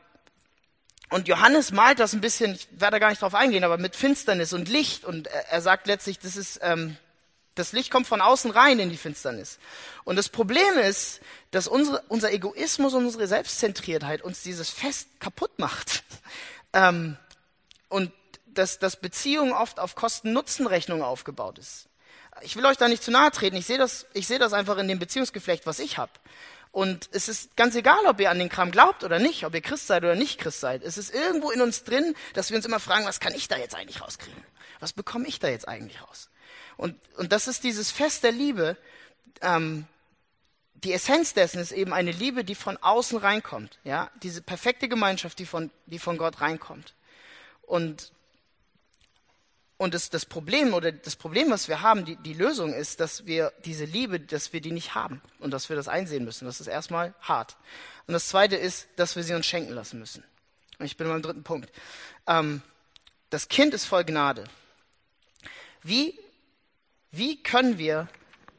und 1.12 1.28
Johannes 1.28 1.72
malt 1.72 2.00
das 2.00 2.14
ein 2.14 2.22
bisschen, 2.22 2.56
ich 2.56 2.68
werde 2.72 2.96
da 2.96 3.00
gar 3.00 3.10
nicht 3.10 3.22
drauf 3.22 3.36
eingehen, 3.36 3.64
aber 3.64 3.78
mit 3.78 3.96
Finsternis 3.96 4.54
und 4.54 4.70
Licht. 4.70 5.06
Und 5.06 5.28
er, 5.28 5.62
sagt 5.62 5.88
letztlich, 5.88 6.20
das 6.20 6.36
ist 6.36 6.60
ähm, 6.64 6.98
das 7.56 7.74
Licht 7.74 7.92
kommt 7.92 8.08
von 8.08 8.22
außen 8.22 8.52
rein 8.52 8.80
in 8.80 8.90
die 8.90 8.98
Finsternis. 8.98 9.60
Und 10.06 10.16
das 10.16 10.30
Problem 10.30 10.78
ist, 10.78 11.20
dass 11.52 11.68
unsere, 11.68 12.02
unser 12.08 12.32
Egoismus 12.32 12.94
und 12.94 13.06
unsere 13.06 13.28
Selbstzentriertheit 13.28 14.22
uns 14.22 14.42
dieses 14.42 14.70
Fest 14.70 15.20
kaputt 15.20 15.60
macht. 15.60 16.04
Ähm, 16.74 17.18
und 17.90 18.14
dass, 18.46 18.80
dass 18.80 18.96
Beziehungen 18.96 19.52
oft 19.52 19.78
auf 19.78 19.96
Kosten-Nutzen-Rechnung 19.96 21.04
aufgebaut 21.04 21.60
ist. 21.60 21.90
Ich 22.44 22.56
will 22.56 22.66
euch 22.66 22.78
da 22.78 22.88
nicht 22.88 23.04
zu 23.04 23.12
nahe 23.12 23.30
treten. 23.32 23.58
Ich 23.58 23.66
sehe 23.66 23.78
das, 23.78 24.06
ich 24.14 24.26
sehe 24.26 24.40
das 24.40 24.54
einfach 24.54 24.78
in 24.78 24.88
dem 24.88 24.98
Beziehungsgeflecht, 24.98 25.66
was 25.66 25.80
ich 25.80 25.98
habe. 25.98 26.14
Und 26.72 27.10
es 27.12 27.28
ist 27.28 27.58
ganz 27.58 27.76
egal, 27.76 28.06
ob 28.06 28.20
ihr 28.22 28.32
an 28.32 28.40
den 28.40 28.48
Kram 28.48 28.72
glaubt 28.72 29.04
oder 29.04 29.20
nicht, 29.20 29.46
ob 29.46 29.54
ihr 29.54 29.62
Christ 29.62 29.88
seid 29.88 30.04
oder 30.04 30.16
nicht 30.16 30.40
Christ 30.40 30.62
seid. 30.62 30.84
Es 30.84 30.98
ist 30.98 31.14
irgendwo 31.14 31.52
in 31.52 31.62
uns 31.62 31.84
drin, 31.84 32.16
dass 32.34 32.50
wir 32.50 32.58
uns 32.58 32.66
immer 32.66 32.80
fragen, 32.80 33.06
was 33.06 33.20
kann 33.20 33.36
ich 33.36 33.50
da 33.50 33.58
jetzt 33.58 33.76
eigentlich 33.76 34.02
rauskriegen? 34.02 34.42
Was 34.80 34.94
bekomme 34.94 35.28
ich 35.28 35.40
da 35.40 35.50
jetzt 35.50 35.68
eigentlich 35.68 36.02
raus? 36.02 36.30
Und, 36.78 36.96
und 37.18 37.34
das 37.34 37.48
ist 37.48 37.64
dieses 37.66 37.92
Fest 37.92 38.24
der 38.24 38.32
Liebe. 38.32 38.78
Ähm, 39.42 39.86
die 40.76 40.94
Essenz 40.94 41.34
dessen 41.34 41.60
ist 41.60 41.74
eben 41.74 41.94
eine 41.94 42.12
Liebe, 42.12 42.44
die 42.44 42.56
von 42.56 42.78
außen 42.78 43.20
reinkommt. 43.20 43.78
Ja, 43.84 44.10
diese 44.24 44.42
perfekte 44.42 44.88
Gemeinschaft, 44.88 45.40
die 45.40 45.46
von, 45.46 45.72
die 45.88 46.00
von 46.00 46.18
Gott 46.18 46.42
reinkommt. 46.42 46.96
Und, 47.62 48.14
und 49.82 49.96
das, 49.96 50.12
das 50.12 50.28
Problem 50.28 50.76
oder 50.76 50.92
das 50.92 51.16
Problem, 51.16 51.50
was 51.50 51.68
wir 51.68 51.82
haben, 51.82 52.06
die, 52.06 52.16
die 52.16 52.36
Lösung 52.36 52.72
ist, 52.72 53.00
dass 53.00 53.26
wir 53.26 53.52
diese 53.66 53.86
Liebe, 53.86 54.20
dass 54.20 54.54
wir 54.54 54.62
die 54.62 54.72
nicht 54.72 54.94
haben 54.94 55.24
und 55.40 55.50
dass 55.50 55.70
wir 55.70 55.76
das 55.76 55.88
einsehen 55.88 56.24
müssen. 56.24 56.46
Das 56.46 56.62
ist 56.62 56.68
erstmal 56.68 57.16
hart. 57.20 57.58
Und 58.06 58.14
das 58.14 58.28
zweite 58.28 58.58
ist, 58.58 58.88
dass 58.96 59.16
wir 59.16 59.24
sie 59.24 59.34
uns 59.34 59.48
schenken 59.48 59.74
lassen 59.74 59.98
müssen. 59.98 60.24
Und 60.78 60.86
ich 60.86 60.98
bin 60.98 61.08
beim 61.08 61.24
dritten 61.24 61.42
Punkt. 61.42 61.72
Ähm, 62.28 62.62
das 63.32 63.48
Kind 63.48 63.74
ist 63.74 63.86
voll 63.86 64.04
Gnade. 64.04 64.44
Wie 65.82 66.14
wie 67.10 67.42
können 67.42 67.80
wir 67.80 68.08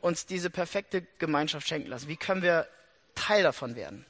uns 0.00 0.26
diese 0.26 0.50
perfekte 0.50 1.06
Gemeinschaft 1.20 1.68
schenken 1.68 1.88
lassen? 1.88 2.08
Wie 2.08 2.16
können 2.16 2.42
wir 2.42 2.66
Teil 3.14 3.44
davon 3.44 3.76
werden? 3.76 4.06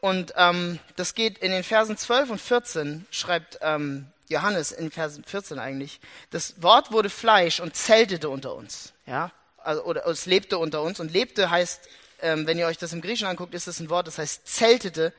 Und 0.00 0.34
ähm, 0.36 0.78
das 0.94 1.14
geht 1.14 1.38
in 1.38 1.50
den 1.50 1.64
Versen 1.64 1.96
12 1.96 2.30
und 2.30 2.40
14, 2.40 3.06
schreibt 3.10 3.58
ähm, 3.60 4.12
Johannes 4.28 4.72
in 4.72 4.90
Versen 4.90 5.24
14 5.24 5.58
eigentlich, 5.58 6.00
das 6.30 6.62
Wort 6.62 6.92
wurde 6.92 7.10
Fleisch 7.10 7.60
und 7.60 7.74
zeltete 7.74 8.28
unter 8.28 8.54
uns. 8.54 8.92
Ja? 9.06 9.32
Also, 9.58 9.84
oder 9.84 10.06
es 10.06 10.26
lebte 10.26 10.58
unter 10.58 10.82
uns. 10.82 11.00
Und 11.00 11.12
lebte 11.12 11.50
heißt, 11.50 11.88
ähm, 12.20 12.46
wenn 12.46 12.58
ihr 12.58 12.66
euch 12.66 12.78
das 12.78 12.92
im 12.92 13.00
Griechischen 13.00 13.28
anguckt, 13.28 13.54
ist 13.54 13.66
das 13.66 13.80
ein 13.80 13.90
Wort, 13.90 14.06
das 14.06 14.18
heißt 14.18 14.46
zeltete. 14.46 15.12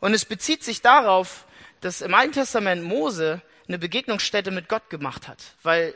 Und 0.00 0.14
es 0.14 0.24
bezieht 0.24 0.64
sich 0.64 0.80
darauf, 0.80 1.44
dass 1.80 2.00
im 2.00 2.14
Alten 2.14 2.32
Testament 2.32 2.82
Mose 2.82 3.42
eine 3.68 3.78
Begegnungsstätte 3.78 4.50
mit 4.50 4.68
Gott 4.68 4.90
gemacht 4.90 5.28
hat. 5.28 5.38
Weil 5.62 5.94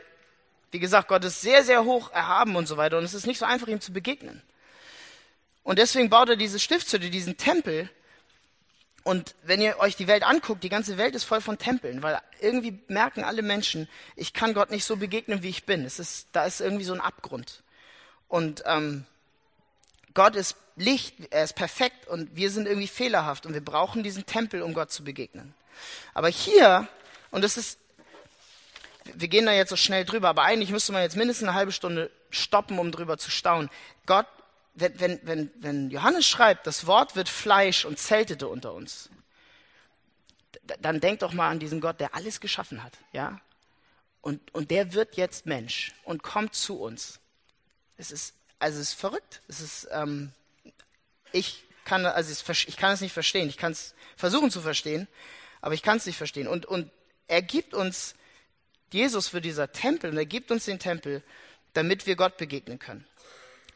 wie 0.75 0.79
gesagt, 0.79 1.07
Gott 1.07 1.23
ist 1.23 1.39
sehr, 1.39 1.63
sehr 1.63 1.85
hoch 1.85 2.11
erhaben 2.11 2.57
und 2.57 2.67
so 2.67 2.75
weiter. 2.75 2.97
Und 2.97 3.05
es 3.05 3.13
ist 3.13 3.27
nicht 3.27 3.39
so 3.39 3.45
einfach, 3.45 3.69
ihm 3.69 3.79
zu 3.79 3.93
begegnen. 3.93 4.41
Und 5.63 5.79
deswegen 5.79 6.09
baut 6.09 6.27
er 6.27 6.35
diese 6.35 6.59
Stiftshütte, 6.59 7.09
diesen 7.09 7.37
Tempel, 7.37 7.89
Und 9.05 9.35
wenn 9.43 9.61
ihr 9.61 9.77
euch 9.77 9.95
die 9.95 10.07
Welt 10.07 10.23
anguckt, 10.23 10.63
die 10.63 10.69
ganze 10.69 10.97
Welt 10.97 11.13
ist 11.13 11.25
voll 11.25 11.39
von 11.39 11.59
Tempeln, 11.59 12.01
weil 12.01 12.19
irgendwie 12.41 12.79
merken 12.87 13.23
alle 13.23 13.43
Menschen, 13.43 13.87
ich 14.15 14.33
kann 14.33 14.55
Gott 14.55 14.71
nicht 14.71 14.83
so 14.83 14.97
begegnen, 14.97 15.43
wie 15.43 15.49
ich 15.49 15.65
bin. 15.65 15.85
Es 15.85 15.99
ist, 15.99 16.29
da 16.31 16.43
ist 16.43 16.59
irgendwie 16.59 16.85
so 16.85 16.93
ein 16.93 17.01
Abgrund. 17.01 17.61
Und 18.29 18.63
ähm, 18.65 19.05
Gott 20.15 20.35
ist 20.35 20.55
Licht, 20.75 21.15
er 21.29 21.43
ist 21.43 21.53
perfekt 21.53 22.07
und 22.07 22.35
wir 22.35 22.49
sind 22.49 22.67
irgendwie 22.67 22.87
fehlerhaft 22.87 23.45
und 23.45 23.53
wir 23.53 23.63
brauchen 23.63 24.01
diesen 24.01 24.25
Tempel, 24.25 24.63
um 24.63 24.73
Gott 24.73 24.91
zu 24.91 25.03
begegnen. 25.03 25.53
Aber 26.15 26.29
hier, 26.29 26.87
und 27.29 27.43
das 27.43 27.57
ist, 27.57 27.77
wir 29.13 29.27
gehen 29.27 29.45
da 29.45 29.51
jetzt 29.51 29.69
so 29.69 29.75
schnell 29.75 30.05
drüber, 30.05 30.29
aber 30.29 30.41
eigentlich 30.41 30.71
müsste 30.71 30.93
man 30.93 31.03
jetzt 31.03 31.15
mindestens 31.15 31.47
eine 31.47 31.55
halbe 31.55 31.73
Stunde 31.73 32.09
stoppen, 32.31 32.79
um 32.79 32.91
drüber 32.91 33.19
zu 33.19 33.29
staunen. 33.29 33.69
Gott 34.07 34.25
wenn, 34.75 34.99
wenn, 34.99 35.19
wenn, 35.23 35.51
wenn 35.55 35.89
Johannes 35.89 36.27
schreibt, 36.27 36.67
das 36.67 36.85
Wort 36.85 37.15
wird 37.15 37.29
Fleisch 37.29 37.85
und 37.85 37.97
zeltete 37.97 38.47
unter 38.47 38.73
uns, 38.73 39.09
dann 40.81 40.99
denk 40.99 41.19
doch 41.19 41.33
mal 41.33 41.49
an 41.49 41.59
diesen 41.59 41.79
Gott, 41.79 41.99
der 41.99 42.13
alles 42.13 42.39
geschaffen 42.39 42.83
hat, 42.83 42.93
ja? 43.13 43.39
Und, 44.21 44.53
und 44.55 44.71
der 44.71 44.93
wird 44.93 45.17
jetzt 45.17 45.45
Mensch 45.45 45.93
und 46.03 46.23
kommt 46.23 46.55
zu 46.55 46.79
uns. 46.79 47.19
Es 47.97 48.11
ist, 48.11 48.33
also 48.57 48.81
es 48.81 48.89
ist 48.89 48.99
verrückt. 48.99 49.41
Es 49.47 49.59
ist, 49.59 49.87
ähm, 49.91 50.31
ich 51.31 51.63
kann, 51.83 52.07
also 52.07 52.31
ich 52.49 52.77
kann 52.77 52.91
es 52.91 53.01
nicht 53.01 53.13
verstehen. 53.13 53.47
Ich 53.47 53.57
kann 53.57 53.71
es 53.71 53.93
versuchen 54.17 54.49
zu 54.49 54.61
verstehen, 54.61 55.07
aber 55.61 55.75
ich 55.75 55.83
kann 55.83 55.97
es 55.97 56.07
nicht 56.07 56.17
verstehen. 56.17 56.47
Und, 56.47 56.65
und 56.65 56.89
er 57.27 57.43
gibt 57.43 57.75
uns, 57.75 58.15
Jesus 58.91 59.27
für 59.27 59.41
dieser 59.41 59.71
Tempel, 59.71 60.09
und 60.09 60.17
er 60.17 60.25
gibt 60.25 60.49
uns 60.49 60.65
den 60.65 60.79
Tempel, 60.79 61.21
damit 61.73 62.07
wir 62.07 62.15
Gott 62.15 62.37
begegnen 62.37 62.79
können 62.79 63.05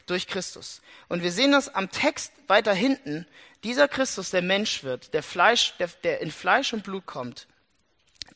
durch 0.09 0.27
Christus. 0.27 0.81
Und 1.07 1.23
wir 1.23 1.31
sehen 1.31 1.51
das 1.51 1.73
am 1.73 1.91
Text 1.91 2.33
weiter 2.47 2.73
hinten. 2.73 3.25
Dieser 3.63 3.87
Christus, 3.87 4.31
der 4.31 4.41
Mensch 4.41 4.83
wird, 4.83 5.13
der, 5.13 5.23
Fleisch, 5.23 5.75
der, 5.77 5.87
der 6.03 6.21
in 6.21 6.31
Fleisch 6.31 6.73
und 6.73 6.83
Blut 6.83 7.05
kommt, 7.05 7.47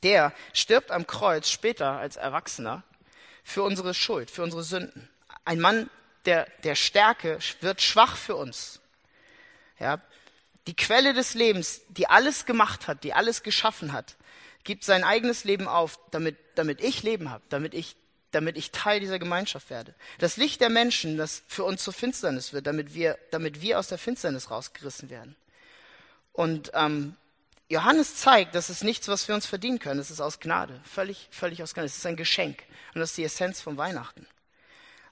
der 0.03 0.33
stirbt 0.53 0.91
am 0.91 1.07
Kreuz 1.07 1.49
später 1.49 1.97
als 1.97 2.17
Erwachsener 2.17 2.83
für 3.43 3.63
unsere 3.63 3.93
Schuld, 3.93 4.29
für 4.29 4.43
unsere 4.43 4.63
Sünden. 4.63 5.09
Ein 5.45 5.59
Mann 5.59 5.89
der, 6.25 6.47
der 6.63 6.75
Stärke 6.75 7.39
wird 7.61 7.81
schwach 7.81 8.15
für 8.15 8.35
uns. 8.35 8.79
Ja, 9.79 10.01
die 10.67 10.75
Quelle 10.75 11.13
des 11.13 11.33
Lebens, 11.33 11.81
die 11.89 12.07
alles 12.07 12.45
gemacht 12.45 12.87
hat, 12.87 13.03
die 13.03 13.13
alles 13.13 13.43
geschaffen 13.43 13.91
hat, 13.91 14.15
gibt 14.63 14.85
sein 14.85 15.03
eigenes 15.03 15.43
Leben 15.43 15.67
auf, 15.67 15.99
damit, 16.11 16.37
damit 16.55 16.81
ich 16.81 17.03
Leben 17.03 17.29
habe, 17.29 17.43
damit 17.49 17.73
ich 17.73 17.97
damit 18.33 18.57
ich 18.57 18.71
Teil 18.71 18.99
dieser 18.99 19.19
Gemeinschaft 19.19 19.69
werde. 19.69 19.93
Das 20.17 20.37
Licht 20.37 20.59
der 20.61 20.69
Menschen, 20.69 21.17
das 21.17 21.43
für 21.47 21.63
uns 21.63 21.83
zur 21.83 21.93
Finsternis 21.93 22.51
wird, 22.51 22.67
damit 22.67 22.93
wir, 22.93 23.17
damit 23.31 23.61
wir 23.61 23.79
aus 23.79 23.87
der 23.87 23.97
Finsternis 23.97 24.49
rausgerissen 24.49 25.09
werden. 25.09 25.35
Und 26.33 26.71
ähm, 26.73 27.15
Johannes 27.69 28.15
zeigt, 28.17 28.55
dass 28.55 28.69
es 28.69 28.83
nichts, 28.83 29.07
was 29.07 29.27
wir 29.27 29.35
uns 29.35 29.45
verdienen 29.45 29.79
können. 29.79 29.99
Es 29.99 30.11
ist 30.11 30.19
aus 30.19 30.39
Gnade, 30.39 30.81
völlig, 30.83 31.27
völlig 31.31 31.63
aus 31.63 31.73
Gnade. 31.73 31.85
Es 31.85 31.97
ist 31.97 32.05
ein 32.05 32.17
Geschenk 32.17 32.63
und 32.93 32.99
das 32.99 33.11
ist 33.11 33.17
die 33.17 33.23
Essenz 33.23 33.61
von 33.61 33.77
Weihnachten. 33.77 34.27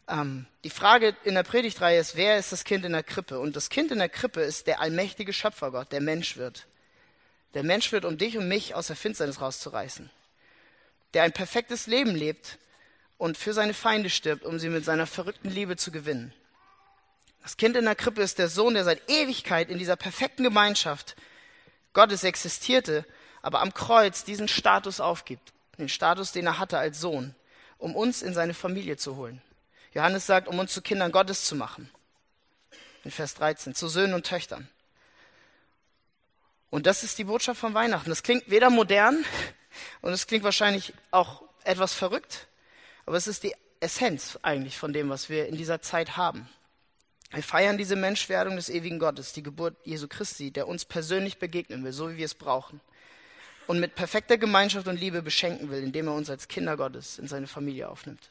Ähm, 0.07 0.47
die 0.63 0.69
Frage 0.69 1.15
in 1.23 1.35
der 1.35 1.43
Predigtreihe 1.43 1.99
ist, 1.99 2.15
wer 2.15 2.37
ist 2.37 2.51
das 2.51 2.63
Kind 2.63 2.85
in 2.85 2.91
der 2.91 3.03
Krippe? 3.03 3.39
Und 3.39 3.55
das 3.55 3.69
Kind 3.69 3.91
in 3.91 3.99
der 3.99 4.09
Krippe 4.09 4.41
ist 4.41 4.67
der 4.67 4.81
allmächtige 4.81 5.31
Schöpfergott, 5.31 5.91
der 5.91 6.01
Mensch 6.01 6.37
wird. 6.37 6.67
Der 7.53 7.63
Mensch 7.63 7.91
wird, 7.91 8.05
um 8.05 8.17
dich 8.17 8.37
und 8.37 8.47
mich 8.47 8.75
aus 8.75 8.87
der 8.87 8.95
Finsternis 8.95 9.41
rauszureißen. 9.41 10.09
Der 11.13 11.23
ein 11.23 11.33
perfektes 11.33 11.87
Leben 11.87 12.15
lebt, 12.15 12.57
und 13.21 13.37
für 13.37 13.53
seine 13.53 13.75
Feinde 13.75 14.09
stirbt, 14.09 14.45
um 14.45 14.57
sie 14.57 14.67
mit 14.67 14.83
seiner 14.83 15.05
verrückten 15.05 15.51
Liebe 15.51 15.77
zu 15.77 15.91
gewinnen. 15.91 16.33
Das 17.43 17.55
Kind 17.55 17.77
in 17.77 17.85
der 17.85 17.93
Krippe 17.93 18.23
ist 18.23 18.39
der 18.39 18.49
Sohn, 18.49 18.73
der 18.73 18.83
seit 18.83 19.07
Ewigkeit 19.11 19.69
in 19.69 19.77
dieser 19.77 19.95
perfekten 19.95 20.41
Gemeinschaft 20.41 21.15
Gottes 21.93 22.23
existierte, 22.23 23.05
aber 23.43 23.61
am 23.61 23.75
Kreuz 23.75 24.23
diesen 24.23 24.47
Status 24.47 24.99
aufgibt, 24.99 25.53
den 25.77 25.87
Status, 25.87 26.31
den 26.31 26.47
er 26.47 26.57
hatte 26.57 26.79
als 26.79 26.99
Sohn, 26.99 27.35
um 27.77 27.95
uns 27.95 28.23
in 28.23 28.33
seine 28.33 28.55
Familie 28.55 28.97
zu 28.97 29.17
holen. 29.17 29.39
Johannes 29.93 30.25
sagt, 30.25 30.47
um 30.47 30.57
uns 30.57 30.73
zu 30.73 30.81
Kindern 30.81 31.11
Gottes 31.11 31.45
zu 31.45 31.55
machen. 31.55 31.91
In 33.03 33.11
Vers 33.11 33.35
13, 33.35 33.75
zu 33.75 33.87
Söhnen 33.87 34.15
und 34.15 34.25
Töchtern. 34.25 34.67
Und 36.71 36.87
das 36.87 37.03
ist 37.03 37.19
die 37.19 37.25
Botschaft 37.25 37.59
von 37.59 37.75
Weihnachten. 37.75 38.09
Das 38.09 38.23
klingt 38.23 38.49
weder 38.49 38.71
modern 38.71 39.23
und 40.01 40.11
es 40.11 40.25
klingt 40.25 40.43
wahrscheinlich 40.43 40.95
auch 41.11 41.43
etwas 41.63 41.93
verrückt, 41.93 42.47
aber 43.05 43.17
es 43.17 43.27
ist 43.27 43.43
die 43.43 43.53
Essenz 43.79 44.37
eigentlich 44.43 44.77
von 44.77 44.93
dem, 44.93 45.09
was 45.09 45.29
wir 45.29 45.47
in 45.47 45.57
dieser 45.57 45.81
Zeit 45.81 46.17
haben. 46.17 46.47
Wir 47.31 47.43
feiern 47.43 47.77
diese 47.77 47.95
Menschwerdung 47.95 48.57
des 48.57 48.69
ewigen 48.69 48.99
Gottes, 48.99 49.33
die 49.33 49.43
Geburt 49.43 49.75
Jesu 49.85 50.07
Christi, 50.07 50.51
der 50.51 50.67
uns 50.67 50.83
persönlich 50.85 51.39
begegnen 51.39 51.83
will, 51.83 51.93
so 51.93 52.09
wie 52.09 52.17
wir 52.17 52.25
es 52.25 52.35
brauchen. 52.35 52.81
Und 53.67 53.79
mit 53.79 53.95
perfekter 53.95 54.37
Gemeinschaft 54.37 54.87
und 54.87 54.99
Liebe 54.99 55.21
beschenken 55.21 55.69
will, 55.69 55.81
indem 55.81 56.07
er 56.07 56.13
uns 56.13 56.29
als 56.29 56.49
Kinder 56.49 56.75
Gottes 56.75 57.19
in 57.19 57.27
seine 57.27 57.47
Familie 57.47 57.87
aufnimmt. 57.87 58.29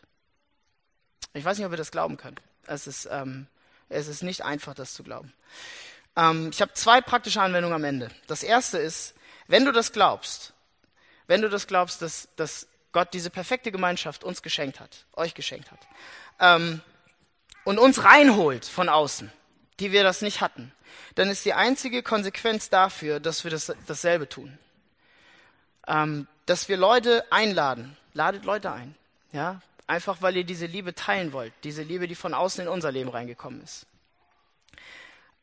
Ich 1.32 1.44
weiß 1.44 1.56
nicht, 1.56 1.66
ob 1.66 1.72
ihr 1.72 1.78
das 1.78 1.92
glauben 1.92 2.18
könnt. 2.18 2.42
Es 2.66 2.86
ist, 2.86 3.08
ähm, 3.10 3.46
es 3.88 4.06
ist 4.06 4.22
nicht 4.22 4.44
einfach, 4.44 4.74
das 4.74 4.92
zu 4.92 5.02
glauben. 5.02 5.32
Ähm, 6.16 6.50
ich 6.52 6.60
habe 6.60 6.74
zwei 6.74 7.00
praktische 7.00 7.40
Anwendungen 7.40 7.74
am 7.74 7.84
Ende. 7.84 8.10
Das 8.26 8.42
erste 8.42 8.78
ist, 8.78 9.14
wenn 9.46 9.64
du 9.64 9.72
das 9.72 9.92
glaubst, 9.92 10.52
wenn 11.26 11.40
du 11.40 11.48
das 11.48 11.66
glaubst, 11.66 12.02
dass, 12.02 12.28
dass 12.36 12.66
Gott 12.92 13.12
diese 13.14 13.30
perfekte 13.30 13.70
Gemeinschaft 13.70 14.24
uns 14.24 14.42
geschenkt 14.42 14.80
hat, 14.80 15.06
euch 15.14 15.34
geschenkt 15.34 15.70
hat, 15.70 15.80
ähm, 16.40 16.80
und 17.64 17.78
uns 17.78 18.04
reinholt 18.04 18.64
von 18.64 18.88
außen, 18.88 19.30
die 19.78 19.92
wir 19.92 20.02
das 20.02 20.22
nicht 20.22 20.40
hatten, 20.40 20.72
dann 21.14 21.28
ist 21.28 21.44
die 21.44 21.54
einzige 21.54 22.02
Konsequenz 22.02 22.68
dafür, 22.68 23.20
dass 23.20 23.44
wir 23.44 23.50
das, 23.50 23.72
dasselbe 23.86 24.28
tun. 24.28 24.58
Ähm, 25.86 26.26
dass 26.46 26.68
wir 26.68 26.76
Leute 26.76 27.24
einladen. 27.30 27.96
Ladet 28.12 28.44
Leute 28.44 28.72
ein. 28.72 28.94
Ja? 29.32 29.60
Einfach 29.86 30.22
weil 30.22 30.36
ihr 30.36 30.44
diese 30.44 30.66
Liebe 30.66 30.94
teilen 30.94 31.32
wollt. 31.32 31.52
Diese 31.64 31.82
Liebe, 31.82 32.08
die 32.08 32.14
von 32.14 32.34
außen 32.34 32.62
in 32.62 32.68
unser 32.68 32.92
Leben 32.92 33.10
reingekommen 33.10 33.62
ist. 33.62 33.86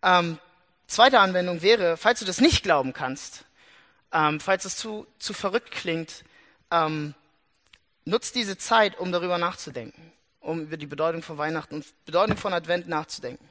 Ähm, 0.01 0.39
zweite 0.87 1.19
Anwendung 1.19 1.61
wäre, 1.61 1.97
falls 1.97 2.19
du 2.19 2.25
das 2.25 2.39
nicht 2.39 2.63
glauben 2.63 2.93
kannst, 2.93 3.45
ähm, 4.11 4.39
falls 4.39 4.65
es 4.65 4.77
zu, 4.77 5.05
zu 5.19 5.33
verrückt 5.33 5.71
klingt, 5.71 6.23
ähm, 6.71 7.13
nutzt 8.07 8.35
diese 8.35 8.57
Zeit, 8.57 8.97
um 8.97 9.11
darüber 9.11 9.37
nachzudenken, 9.37 10.11
um 10.39 10.61
über 10.61 10.77
die 10.77 10.87
Bedeutung 10.87 11.21
von 11.21 11.37
Weihnachten 11.37 11.75
und 11.75 12.05
Bedeutung 12.05 12.37
von 12.37 12.53
Advent 12.53 12.87
nachzudenken. 12.87 13.47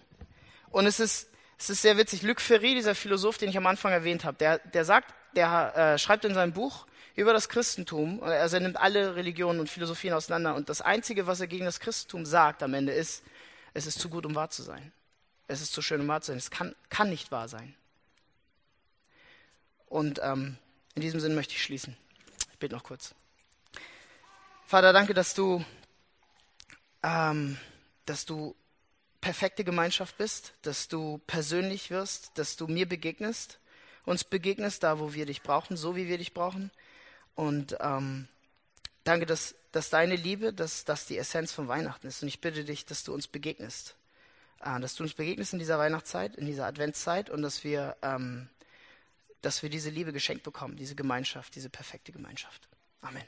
Und 0.71 0.87
es 0.87 0.99
ist, 0.99 1.29
es 1.59 1.71
ist 1.71 1.83
sehr 1.83 1.97
witzig. 1.97 2.23
Luc 2.23 2.41
Ferry, 2.41 2.75
dieser 2.75 2.95
Philosoph, 2.95 3.39
den 3.39 3.51
ich 3.51 3.57
am 3.57 3.67
Anfang 3.67 3.93
erwähnt 3.93 4.25
habe, 4.25 4.37
der, 4.39 4.59
der 4.59 4.85
sagt, 4.85 5.15
der 5.37 5.77
äh, 5.77 5.99
schreibt 5.99 6.25
in 6.25 6.35
seinem 6.35 6.53
Buch 6.53 6.87
über 7.15 7.33
das 7.33 7.49
Christentum, 7.49 8.23
also 8.23 8.57
er 8.57 8.63
nimmt 8.63 8.79
alle 8.79 9.17
Religionen 9.17 9.61
und 9.61 9.71
Philosophien 9.71 10.15
auseinander 10.15 10.55
und 10.55 10.69
das 10.69 10.81
Einzige, 10.81 11.27
was 11.27 11.41
er 11.41 11.47
gegen 11.47 11.65
das 11.65 11.81
Christentum 11.81 12.27
sagt 12.27 12.63
am 12.63 12.75
Ende 12.75 12.93
ist, 12.93 13.23
es 13.75 13.87
ist 13.87 14.01
zu 14.01 14.09
gut, 14.09 14.27
um 14.27 14.35
wahr 14.35 14.51
zu 14.51 14.63
sein. 14.63 14.93
Es 15.49 15.61
ist 15.61 15.73
zu 15.73 15.83
schön, 15.83 16.01
um 16.01 16.09
wahr 16.09 16.21
zu 16.21 16.33
sein. 16.33 16.39
Es 16.39 16.51
kann, 16.51 16.75
kann 16.89 17.11
nicht 17.11 17.31
wahr 17.31 17.49
sein. 17.49 17.75
Und 19.87 20.21
ähm, 20.23 20.57
in 20.95 21.03
diesem 21.03 21.21
Sinn 21.21 21.35
möchte 21.35 21.55
ich 21.55 21.63
schließen. 21.63 21.97
Ich 22.53 22.59
bete 22.59 22.75
noch 22.75 22.83
kurz. 22.83 23.15
Vater, 24.67 24.93
danke, 24.93 25.15
dass 25.15 25.33
du, 25.33 25.65
ähm, 27.05 27.57
dass 28.05 28.27
du 28.27 28.57
perfekte 29.21 29.63
Gemeinschaft 29.63 30.19
bist, 30.19 30.55
dass 30.63 30.89
du 30.89 31.19
persönlich 31.29 31.91
wirst, 31.91 32.37
dass 32.37 32.57
du 32.57 32.67
mir 32.67 32.89
begegnest, 32.89 33.61
uns 34.05 34.25
begegnest 34.25 34.83
da, 34.83 34.99
wo 34.99 35.15
wir 35.15 35.25
dich 35.25 35.43
brauchen, 35.43 35.77
so 35.77 35.95
wie 35.95 36.09
wir 36.09 36.19
dich 36.19 36.35
brauchen. 36.35 36.73
Und 37.37 37.77
ähm, 37.79 38.27
danke, 39.05 39.25
dass, 39.25 39.55
dass 39.71 39.89
deine 39.89 40.17
Liebe, 40.17 40.53
dass 40.53 40.85
das 40.85 41.07
die 41.07 41.17
Essenz 41.17 41.53
von 41.53 41.69
Weihnachten 41.69 42.09
ist. 42.09 42.23
Und 42.23 42.29
ich 42.29 42.41
bitte 42.41 42.65
dich, 42.65 42.85
dass 42.87 43.05
du 43.05 43.15
uns 43.15 43.29
begegnest, 43.29 43.95
äh, 44.65 44.81
dass 44.81 44.97
du 44.97 45.05
uns 45.05 45.15
begegnest 45.15 45.53
in 45.53 45.61
dieser 45.61 45.79
Weihnachtszeit, 45.79 46.35
in 46.35 46.47
dieser 46.47 46.67
Adventszeit 46.67 47.31
und 47.31 47.43
dass 47.43 47.63
wir, 47.63 47.97
ähm, 48.03 48.49
dass 49.43 49.63
wir 49.63 49.71
diese 49.71 49.91
Liebe 49.91 50.13
geschenkt 50.13 50.43
bekommen, 50.43 50.75
diese 50.75 50.97
Gemeinschaft, 50.97 51.55
diese 51.55 51.71
perfekte 51.71 52.11
Gemeinschaft. 52.11 52.67
Amen. 53.01 53.23